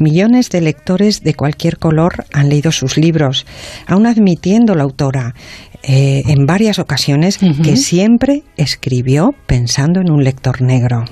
[0.00, 3.44] Millones de lectores de cualquier color han leído sus libros,
[3.86, 5.34] aun admitiendo la autora
[5.82, 11.04] eh, en varias ocasiones que siempre escribió pensando en un lector negro.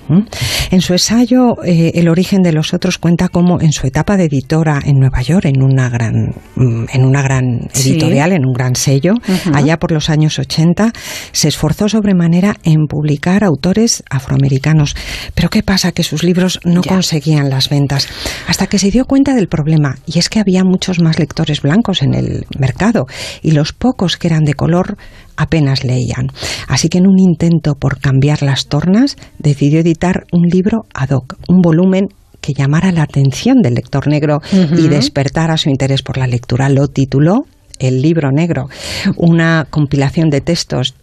[0.70, 4.24] En su ensayo eh, El origen de los otros cuenta cómo en su etapa de
[4.24, 8.76] editora en Nueva York, en una gran, mm, en una gran editorial, en un gran
[8.76, 9.14] sello,
[9.54, 10.92] allá por los años 80,
[11.32, 14.94] se esforzó sobremanera en publicar autores afroamericanos.
[15.34, 15.92] Pero ¿qué pasa?
[15.92, 18.08] Que sus libros no conseguían las ventas.
[18.46, 22.02] Hasta que se dio cuenta del problema, y es que había muchos más lectores blancos
[22.02, 23.06] en el mercado,
[23.42, 24.98] y los pocos que eran de color
[25.36, 26.26] apenas leían.
[26.66, 31.36] Así que en un intento por cambiar las tornas, decidió editar un libro ad hoc,
[31.48, 32.08] un volumen
[32.42, 36.68] que llamara la atención del lector negro y despertara su interés por la lectura.
[36.68, 37.46] Lo tituló
[37.78, 38.68] El libro negro,
[39.16, 40.94] una compilación de textos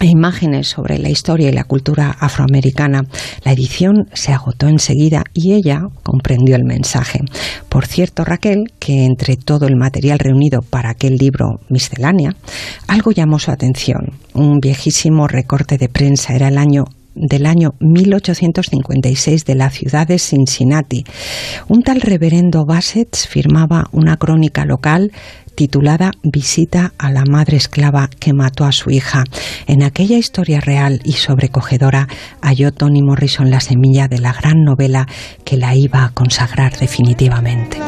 [0.00, 3.02] e imágenes sobre la historia y la cultura afroamericana.
[3.44, 7.20] La edición se agotó enseguida y ella comprendió el mensaje.
[7.68, 12.34] Por cierto, Raquel, que entre todo el material reunido para aquel libro Miscelánea,
[12.88, 14.12] algo llamó su atención.
[14.34, 16.84] Un viejísimo recorte de prensa era el año
[17.14, 21.04] del año 1856 de la ciudad de Cincinnati.
[21.68, 25.12] Un tal reverendo Bassett firmaba una crónica local
[25.54, 29.24] titulada Visita a la madre esclava que mató a su hija.
[29.66, 32.08] En aquella historia real y sobrecogedora
[32.40, 35.06] halló Tony Morrison la semilla de la gran novela
[35.44, 37.78] que la iba a consagrar definitivamente.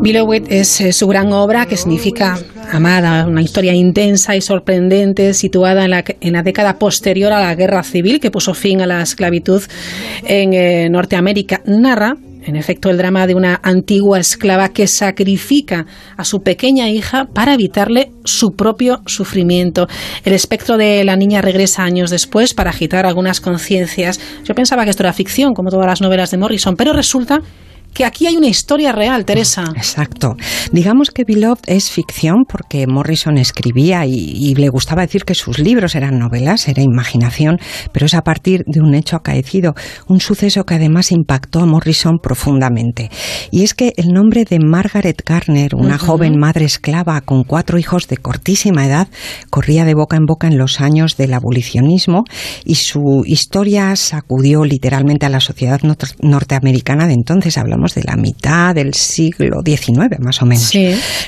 [0.00, 2.38] Billowit es eh, su gran obra que significa
[2.72, 7.54] amada, una historia intensa y sorprendente situada en la, en la, década posterior a la
[7.54, 9.62] guerra civil que puso fin a la esclavitud
[10.26, 11.62] en eh, Norteamérica.
[11.66, 15.86] Narra en efecto, el drama de una antigua esclava que sacrifica
[16.16, 19.86] a su pequeña hija para evitarle su propio sufrimiento.
[20.24, 24.20] El espectro de la niña regresa años después para agitar algunas conciencias.
[24.44, 27.40] Yo pensaba que esto era ficción, como todas las novelas de Morrison, pero resulta
[27.92, 29.64] que aquí hay una historia real, Teresa.
[29.76, 30.36] Exacto.
[30.72, 35.94] Digamos que Beloved es ficción porque Morrison escribía y, le gustaba decir que sus libros
[35.94, 37.58] eran novelas, era imaginación,
[37.92, 39.74] pero es a partir de un hecho acaecido,
[40.08, 43.10] un suceso que además impactó a Morrison profundamente.
[43.50, 48.08] Y es que el nombre de Margaret Garner, una joven madre esclava con cuatro hijos
[48.08, 49.08] de cortísima edad,
[49.50, 52.24] corría de boca en boca en los años del abolicionismo
[52.64, 55.80] y su historia sacudió literalmente a la sociedad
[56.20, 57.58] norteamericana de entonces.
[57.58, 60.72] Hablamos de la mitad del siglo XIX, más o menos.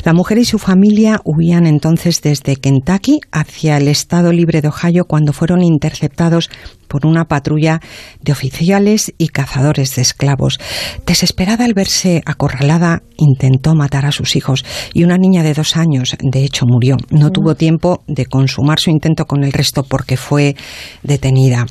[0.05, 5.05] La mujer y su familia huían entonces desde Kentucky hacia el Estado Libre de Ohio
[5.05, 6.51] cuando fueron interceptados
[6.89, 7.81] por una patrulla
[8.21, 10.59] de oficiales y cazadores de esclavos.
[11.07, 16.17] Desesperada al verse acorralada, intentó matar a sus hijos y una niña de dos años,
[16.21, 16.97] de hecho, murió.
[17.11, 20.57] No tuvo tiempo de consumar su intento con el resto porque fue
[21.03, 21.67] detenida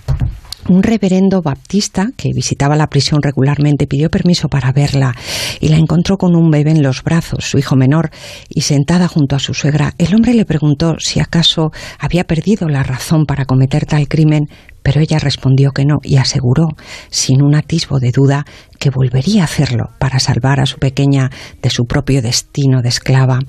[0.68, 5.16] un reverendo baptista que visitaba la prisión regularmente pidió permiso para verla
[5.60, 8.12] y la encontró con un bebé en los brazos, su hijo menor,
[8.50, 9.94] y sentada junto a su suegra.
[9.98, 14.50] El hombre le preguntó si acaso había perdido la razón para cometer tal crimen,
[14.84, 16.70] pero ella respondió que no y aseguró,
[17.10, 18.46] sin un atisbo de duda,
[18.80, 21.30] que volvería a hacerlo para salvar a su pequeña
[21.62, 23.40] de su propio destino de esclava.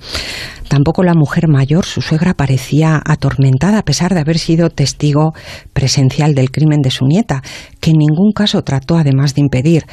[0.69, 5.33] Tampoco la mujer mayor, su suegra, parecía atormentada a pesar de haber sido testigo
[5.73, 7.43] presencial del crimen de su nieta,
[7.81, 9.87] que en ningún caso trató además de impedir.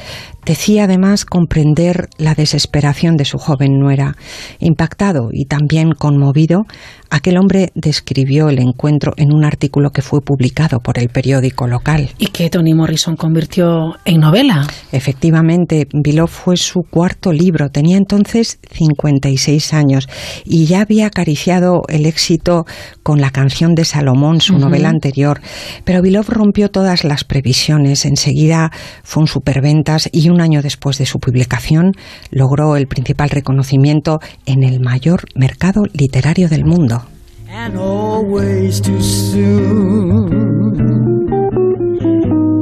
[0.46, 4.16] Decía además comprender la desesperación de su joven nuera.
[4.60, 6.62] Impactado y también conmovido,
[7.10, 12.10] aquel hombre describió el encuentro en un artículo que fue publicado por el periódico local.
[12.18, 14.66] Y que Toni Morrison convirtió en novela.
[14.92, 17.70] Efectivamente, Beloved fue su cuarto libro.
[17.70, 20.08] Tenía entonces 56 años
[20.44, 22.64] y ya había acariciado el éxito
[23.02, 25.40] con la canción de Salomón, su novela anterior.
[25.84, 28.04] Pero Beloved rompió todas las previsiones.
[28.04, 28.70] Enseguida
[29.02, 31.92] fue un superventas y un año después de su publicación
[32.30, 37.04] logró el principal reconocimiento en el mayor mercado literario del mundo.
[37.50, 40.28] and always too soon.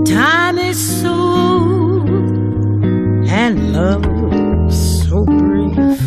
[0.05, 1.26] Time is so
[3.29, 4.05] and love
[4.73, 6.01] so brief.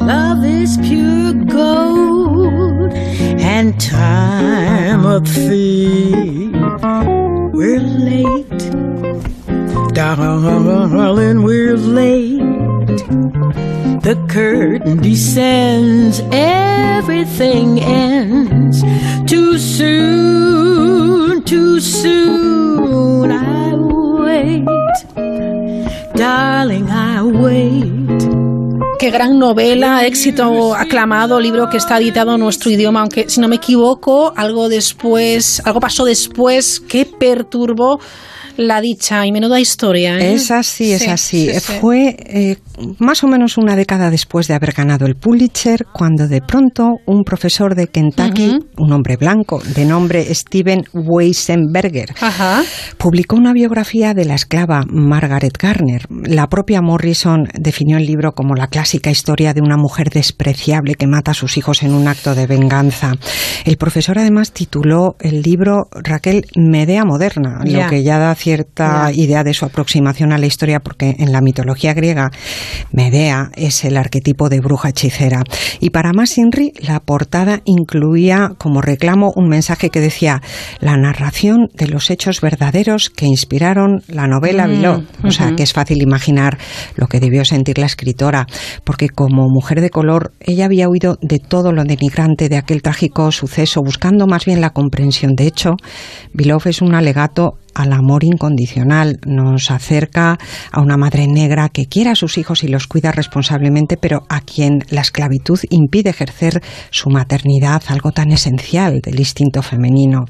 [0.00, 6.52] Love is pure gold and time a thief.
[7.52, 8.72] We're late,
[9.94, 12.40] darling, we're late.
[14.02, 18.82] The curtain descends, everything ends.
[19.30, 24.66] Too soon, too soon, I wait.
[26.30, 28.09] Darling, I wait.
[29.00, 33.48] Qué gran novela, éxito aclamado, libro que está editado en nuestro idioma, aunque si no
[33.48, 37.98] me equivoco, algo después, algo pasó después que perturbó
[38.60, 40.18] la dicha y menuda historia.
[40.18, 40.34] ¿eh?
[40.34, 41.48] Es así, es así.
[41.80, 42.56] Fue eh,
[42.98, 47.24] más o menos una década después de haber ganado el Pulitzer, cuando de pronto un
[47.24, 52.14] profesor de Kentucky, un hombre blanco de nombre Steven Weisenberger,
[52.98, 56.02] publicó una biografía de la esclava Margaret Garner.
[56.10, 61.06] La propia Morrison definió el libro como la clásica historia de una mujer despreciable que
[61.06, 63.12] mata a sus hijos en un acto de venganza.
[63.64, 69.44] El profesor además tituló el libro Raquel Medea Moderna, lo que ya da cierta idea
[69.44, 72.32] de su aproximación a la historia, porque en la mitología griega
[72.90, 75.44] Medea es el arquetipo de bruja hechicera.
[75.78, 80.42] Y para más Inri, la portada incluía como reclamo un mensaje que decía
[80.80, 85.72] la narración de los hechos verdaderos que inspiraron la novela mm, O sea, que es
[85.72, 86.58] fácil imaginar
[86.96, 88.48] lo que debió sentir la escritora,
[88.84, 93.30] porque como mujer de color, ella había huido de todo lo denigrante de aquel trágico
[93.32, 95.34] suceso, buscando más bien la comprensión.
[95.34, 95.76] De hecho,
[96.32, 100.38] Vilov es un alegato al amor incondicional, nos acerca
[100.70, 104.40] a una madre negra que quiere a sus hijos y los cuida responsablemente, pero a
[104.40, 110.26] quien la esclavitud impide ejercer su maternidad, algo tan esencial del instinto femenino.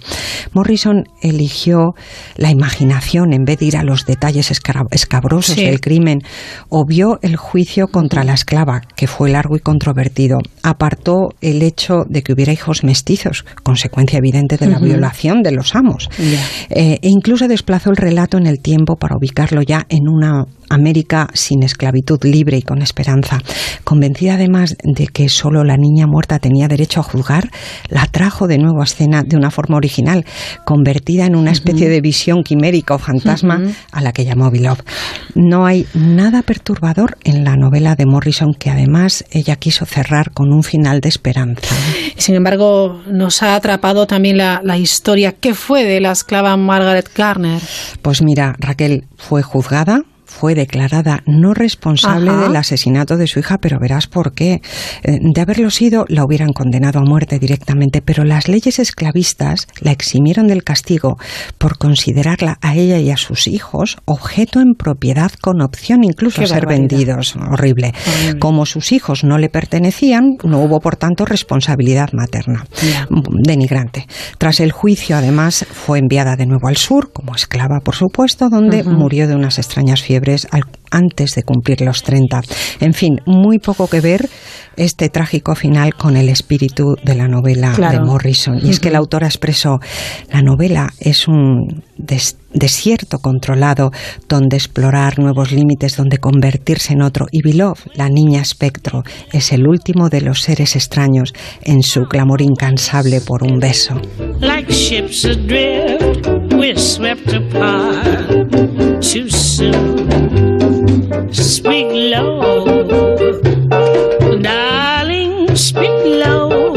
[0.53, 1.95] Morrison eligió
[2.37, 6.21] la imaginación en vez de ir a los detalles escabrosos del crimen.
[6.69, 10.39] Obvió el juicio contra la esclava, que fue largo y controvertido.
[10.63, 15.75] Apartó el hecho de que hubiera hijos mestizos, consecuencia evidente de la violación de los
[15.75, 16.09] amos.
[16.71, 21.29] Eh, e incluso desplazó el relato en el tiempo para ubicarlo ya en una América
[21.35, 23.41] sin esclavitud libre y con esperanza.
[23.85, 27.51] Convencida además de que solo la niña muerta tenía derecho a juzgar,
[27.89, 30.25] la trajo de nuevo a escena de una forma original,
[30.65, 33.61] convertida en una especie de visión quimérica o fantasma
[33.91, 34.85] a la que llamó Beloved.
[35.35, 40.53] No hay nada perturbador en la novela de Morrison que además ella quiso cerrar con
[40.53, 41.75] un final de esperanza.
[42.17, 45.33] Sin embargo, nos ha atrapado también la, la historia.
[45.33, 47.09] ¿Qué fue de la esclava Margaret
[48.01, 53.79] Pues mira, Raquel fue juzgada fue declarada no responsable del asesinato de su hija, pero
[53.81, 54.63] verás por qué.
[55.03, 59.91] Eh, de haberlo sido, la hubieran condenado a muerte directamente, pero las leyes esclavistas la
[59.91, 61.19] eximieron del castigo
[61.59, 66.47] por considerarla a ella y a sus hijos objeto en propiedad con opción incluso a
[66.47, 67.35] ser vendidos.
[67.37, 67.93] Horrible.
[68.39, 72.65] Como sus hijos no le pertenecían, no hubo por tanto responsabilidad materna.
[73.11, 74.07] Denigrante.
[74.39, 78.85] Tras el juicio, además, fue enviada de nuevo al sur, como esclava, por supuesto, donde
[78.85, 80.20] murió de unas extrañas fiebres
[80.91, 82.43] antes de cumplir los 30.
[82.81, 84.29] En fin, muy poco que ver
[84.77, 88.59] este trágico final con el espíritu de la novela de Morrison.
[88.63, 89.79] Y es que la autora expresó,
[90.33, 91.83] la novela es un
[92.53, 93.91] desierto controlado
[94.29, 97.27] donde explorar nuevos límites, donde convertirse en otro.
[97.31, 99.03] Y Bilov, la niña espectro,
[99.33, 101.33] es el último de los seres extraños
[101.63, 104.01] en su clamor incansable por un beso.
[104.41, 108.40] Like ships adrift, we're swept apart
[109.01, 110.09] too soon.
[111.33, 112.87] Speak low,
[114.43, 115.91] darling, speak
[116.23, 116.75] low.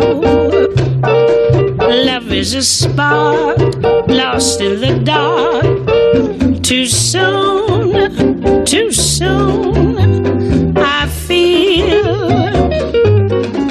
[1.79, 3.57] Love is a spark
[4.07, 6.63] lost in the dark.
[6.63, 10.77] Too soon, too soon.
[10.77, 12.15] I feel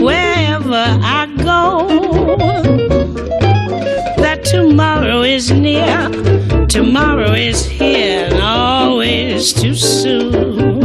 [0.04, 1.88] wherever I go
[4.18, 6.10] that tomorrow is near,
[6.72, 10.80] tomorrow is here, always too soon.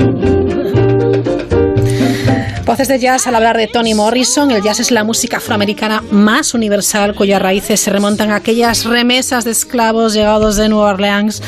[2.65, 4.51] Voces de jazz al hablar de Toni Morrison.
[4.51, 9.45] El jazz es la música afroamericana más universal cuyas raíces se remontan a aquellas remesas
[9.45, 11.41] de esclavos llegados de Nueva Orleans.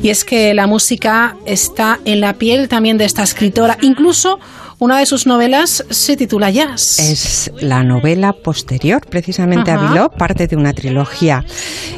[0.00, 3.76] Y es que la música está en la piel también de esta escritora.
[3.80, 4.38] Incluso
[4.82, 6.98] una de sus novelas se titula Jazz.
[6.98, 11.44] Es la novela posterior, precisamente a Biló, parte de una trilogía.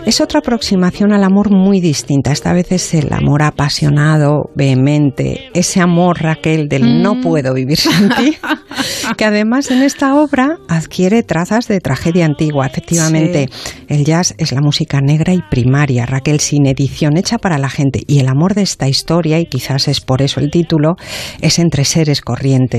[0.04, 2.30] Es otra aproximación al amor muy distinta.
[2.30, 7.22] Esta vez es el amor apasionado, vehemente, ese amor, Raquel, del no mm.
[7.22, 8.36] puedo vivir sin ti,
[9.16, 12.66] que además en esta obra adquiere trazas de tragedia antigua.
[12.66, 13.48] Efectivamente,
[13.88, 18.02] el jazz es la música negra y primaria, Raquel, sin edición, hecha para la gente.
[18.06, 20.96] Y el amor de esta historia, y quizás es por eso el título,
[21.40, 22.73] es entre seres corrientes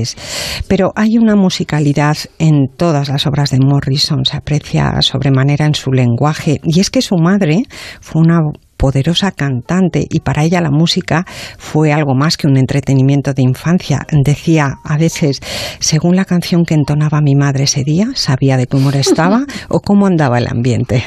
[0.68, 5.92] pero hay una musicalidad en todas las obras de Morrison, se aprecia sobremanera en su
[5.92, 7.62] lenguaje, y es que su madre
[8.00, 8.40] fue una
[8.76, 11.24] poderosa cantante y para ella la música
[11.58, 14.06] fue algo más que un entretenimiento de infancia.
[14.10, 15.40] Decía a veces,
[15.80, 19.80] según la canción que entonaba mi madre ese día, sabía de qué humor estaba o
[19.80, 21.04] cómo andaba el ambiente.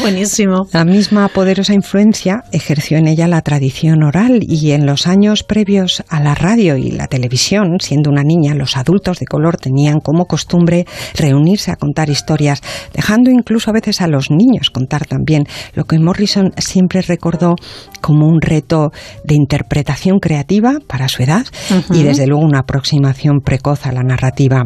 [0.00, 0.66] Buenísimo.
[0.72, 6.02] La misma poderosa influencia ejerció en ella la tradición oral y en los años previos
[6.08, 10.26] a la radio y la televisión, siendo una niña, los adultos de color tenían como
[10.26, 12.60] costumbre reunirse a contar historias,
[12.94, 15.44] dejando incluso a veces a los niños contar también
[15.74, 17.54] lo que Morrison siempre siempre recordó
[18.00, 18.90] como un reto
[19.24, 21.46] de interpretación creativa para su edad
[21.90, 24.64] y desde luego una aproximación precoz a la narrativa.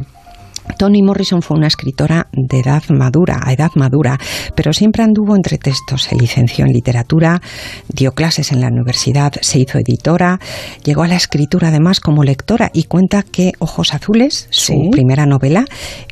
[0.78, 4.18] Toni Morrison fue una escritora de edad madura, a edad madura,
[4.56, 6.04] pero siempre anduvo entre textos.
[6.04, 7.40] Se licenció en literatura,
[7.88, 10.40] dio clases en la universidad, se hizo editora,
[10.84, 15.66] llegó a la escritura además como lectora y cuenta que Ojos Azules, su primera novela,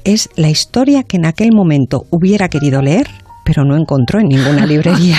[0.05, 4.66] es la historia que en aquel momento hubiera querido leer pero no encontró en ninguna
[4.66, 5.18] librería.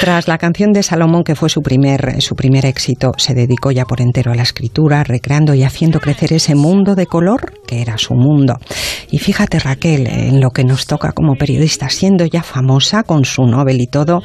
[0.00, 3.84] Tras la canción de Salomón, que fue su primer, su primer éxito, se dedicó ya
[3.84, 7.98] por entero a la escritura, recreando y haciendo crecer ese mundo de color que era
[7.98, 8.58] su mundo.
[9.10, 13.42] Y fíjate, Raquel, en lo que nos toca como periodista, siendo ya famosa con su
[13.42, 14.22] novel y todo,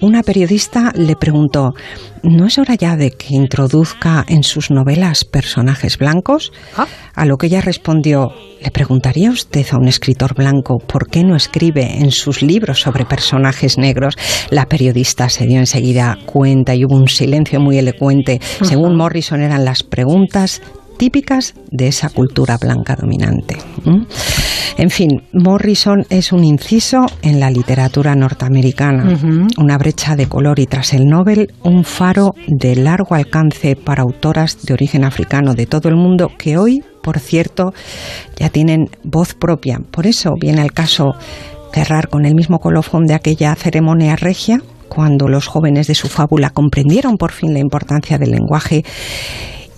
[0.00, 1.74] una periodista le preguntó,
[2.22, 6.52] ¿no es hora ya de que introduzca en sus novelas personajes blancos?
[6.76, 6.86] Ah.
[7.14, 8.32] A lo que ella respondió,
[8.62, 13.04] ¿le preguntaría usted a un escritor blanco por qué no escribe en sus libros sobre
[13.04, 14.16] personajes negros?
[14.50, 18.40] La periodista se dio enseguida cuenta y hubo un silencio muy elocuente.
[18.62, 20.62] Según Morrison eran las preguntas
[20.98, 23.56] típicas de esa cultura blanca dominante.
[24.76, 29.18] En fin, Morrison es un inciso en la literatura norteamericana,
[29.58, 34.64] una brecha de color y tras el Nobel un faro de largo alcance para autoras
[34.64, 37.72] de origen africano de todo el mundo que hoy, por cierto,
[38.36, 39.80] ya tienen voz propia.
[39.90, 41.14] Por eso viene el caso
[41.72, 46.50] cerrar con el mismo colofón de aquella ceremonia regia cuando los jóvenes de su fábula
[46.50, 48.84] comprendieron por fin la importancia del lenguaje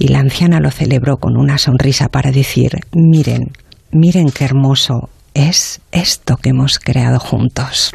[0.01, 3.53] y la anciana lo celebró con una sonrisa para decir, miren,
[3.93, 7.93] miren qué hermoso es esto que hemos creado juntos.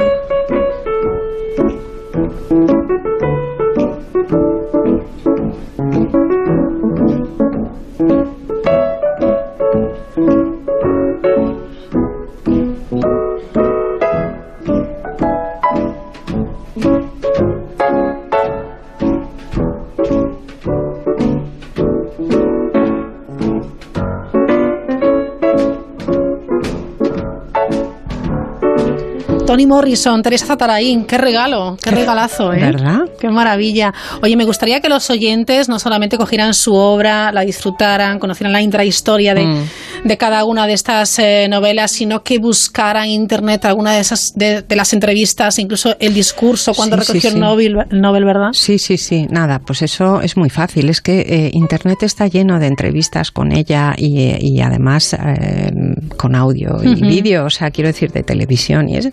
[29.46, 32.60] Tony Morrison, Teresa Zatarain, qué regalo, qué regalazo, ¿eh?
[32.60, 33.02] ¿Verdad?
[33.20, 33.94] Qué maravilla.
[34.24, 38.62] Oye, me gustaría que los oyentes no solamente cogieran su obra, la disfrutaran, conocieran la
[38.62, 39.64] intrahistoria de, mm.
[40.04, 44.34] de cada una de estas eh, novelas, sino que buscaran en internet alguna de esas
[44.36, 48.50] de, las entrevistas, incluso el discurso cuando recogió El, Nobel, ¿verdad?
[48.54, 49.28] Sí, sí, sí.
[49.30, 50.90] Nada, pues eso es muy fácil.
[50.90, 55.72] Es que eh, internet está lleno de entrevistas con ella y, además eh,
[56.18, 58.90] con audio y vídeo, o sea, quiero decir, de televisión.
[58.90, 59.10] Y es,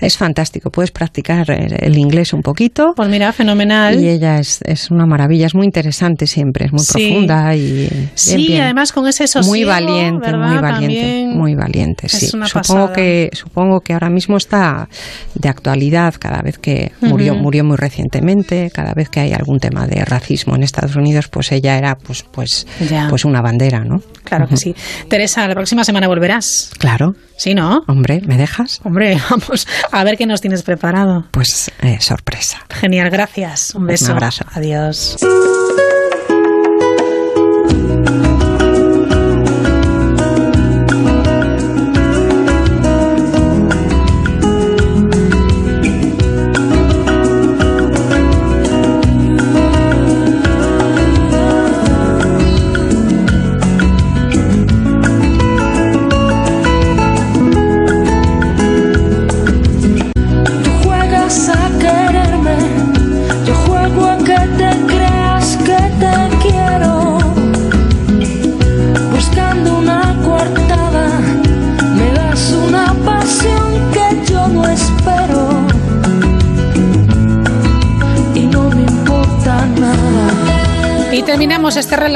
[0.00, 0.70] es fantástico.
[0.70, 2.92] Puedes practicar el inglés un poquito.
[2.96, 4.00] Pues mira, fenomenal.
[4.02, 7.88] Y ella es, es una maravilla, es muy interesante siempre, es muy profunda y.
[8.14, 11.26] sí, además con ese sosiego, Muy valiente, muy valiente.
[11.34, 12.26] muy valiente, sí.
[12.26, 14.88] supongo, que, supongo que ahora mismo está
[15.34, 19.86] de actualidad cada vez que murió, murió muy recientemente, cada vez que hay algún tema
[19.86, 22.66] de racismo en Estados Unidos, pues ella era pues, pues,
[23.08, 24.00] pues una bandera, ¿no?
[24.24, 24.74] Claro que sí.
[25.08, 26.70] Teresa, la próxima semana volverás.
[26.78, 27.14] Claro.
[27.36, 27.82] Sí, ¿no?
[27.88, 28.80] Hombre, ¿me dejas?
[28.84, 29.51] Hombre, vamos
[29.90, 31.26] a ver qué nos tienes preparado.
[31.30, 32.58] Pues eh, sorpresa.
[32.70, 33.74] Genial, gracias.
[33.74, 34.06] Un beso.
[34.06, 34.44] Un abrazo.
[34.52, 35.16] Adiós.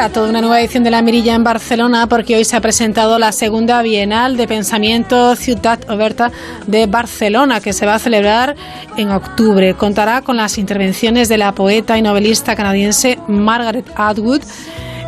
[0.06, 3.18] Relato de una nueva edición de La Mirilla en Barcelona porque hoy se ha presentado
[3.18, 6.30] la segunda Bienal de Pensamiento Ciutat Oberta
[6.68, 8.54] de Barcelona que se va a celebrar
[8.96, 9.74] en octubre.
[9.74, 14.42] Contará con las intervenciones de la poeta y novelista canadiense Margaret Atwood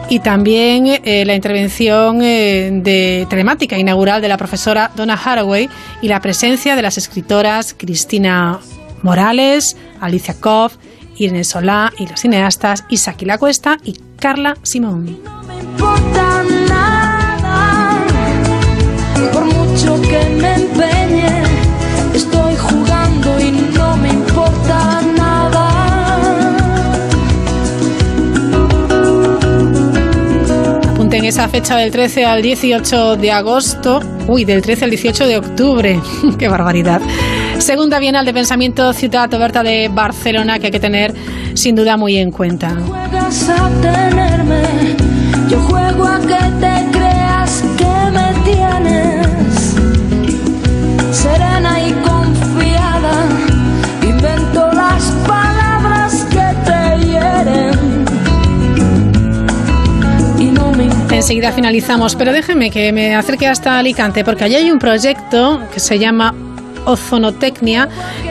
[0.08, 5.68] y también eh, la intervención eh, de telemática inaugural de la profesora Donna Haraway
[6.02, 8.58] y la presencia de las escritoras Cristina
[9.02, 10.74] Morales, Alicia Koff,
[11.18, 15.18] Irene Solá y los cineastas Isaac La Cuesta y Carla Simón.
[15.24, 18.04] No me importa nada,
[19.32, 21.42] por mucho que me empeñe,
[22.14, 25.68] estoy jugando y no me importa nada.
[30.92, 35.36] Apunten esa fecha del 13 al 18 de agosto, uy, del 13 al 18 de
[35.38, 36.00] octubre,
[36.38, 37.00] qué barbaridad.
[37.68, 41.12] Segunda Bienal de Pensamiento Ciudad Oberta de Barcelona que hay que tener
[41.52, 42.74] sin duda muy en cuenta.
[42.86, 44.62] Juegas a tenerme,
[45.50, 49.76] yo juego a que te creas que me tienes.
[51.12, 53.26] Serena y confiada,
[54.00, 58.06] invento las palabras que te hieren.
[61.10, 65.80] Enseguida finalizamos, pero déjeme que me acerque hasta Alicante porque allí hay un proyecto que
[65.80, 66.34] se llama
[66.84, 67.88] ozonotecnia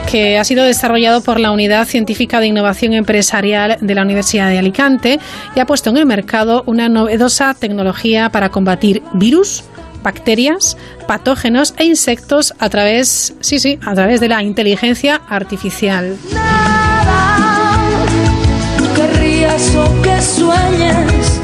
[0.10, 4.58] que ha sido desarrollado por la Unidad Científica de Innovación Empresarial de la Universidad de
[4.58, 5.20] Alicante
[5.56, 9.64] y ha puesto en el mercado una novedosa tecnología para combatir virus,
[10.04, 16.18] bacterias, patógenos e insectos a través, sí, sí, a través de la inteligencia artificial.
[20.04, 21.42] que sueñes,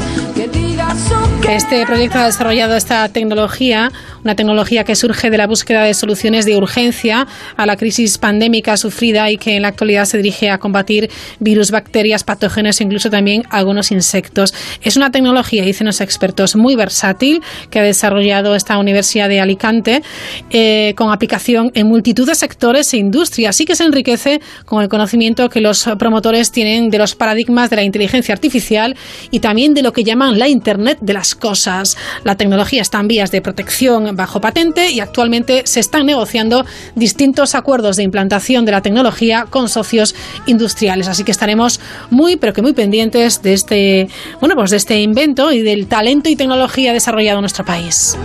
[1.49, 3.91] este proyecto ha desarrollado esta tecnología,
[4.23, 7.27] una tecnología que surge de la búsqueda de soluciones de urgencia
[7.57, 11.09] a la crisis pandémica sufrida y que en la actualidad se dirige a combatir
[11.39, 14.53] virus, bacterias, patógenos e incluso también algunos insectos.
[14.81, 20.01] Es una tecnología, dicen los expertos, muy versátil que ha desarrollado esta Universidad de Alicante
[20.49, 23.55] eh, con aplicación en multitud de sectores e industrias.
[23.55, 27.75] Así que se enriquece con el conocimiento que los promotores tienen de los paradigmas de
[27.75, 28.95] la inteligencia artificial
[29.31, 31.97] y también de lo que llaman la Internet de las cosas.
[32.23, 36.65] La tecnología está en vías de protección bajo patente y actualmente se están negociando
[36.95, 40.15] distintos acuerdos de implantación de la tecnología con socios
[40.45, 41.07] industriales.
[41.07, 41.79] Así que estaremos
[42.09, 44.09] muy, pero que muy pendientes de este,
[44.39, 48.17] bueno, pues de este invento y del talento y tecnología desarrollado en nuestro país.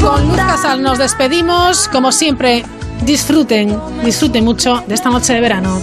[0.00, 1.88] Con Luz Casal nos despedimos.
[1.88, 2.64] Como siempre,
[3.04, 5.78] disfruten, disfruten mucho de esta noche de verano.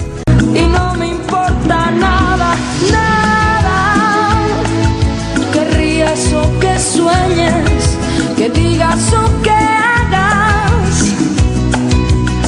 [0.55, 2.55] Y no me importa nada,
[2.91, 3.16] nada.
[7.07, 7.97] Sueñes,
[8.35, 9.56] que digas o que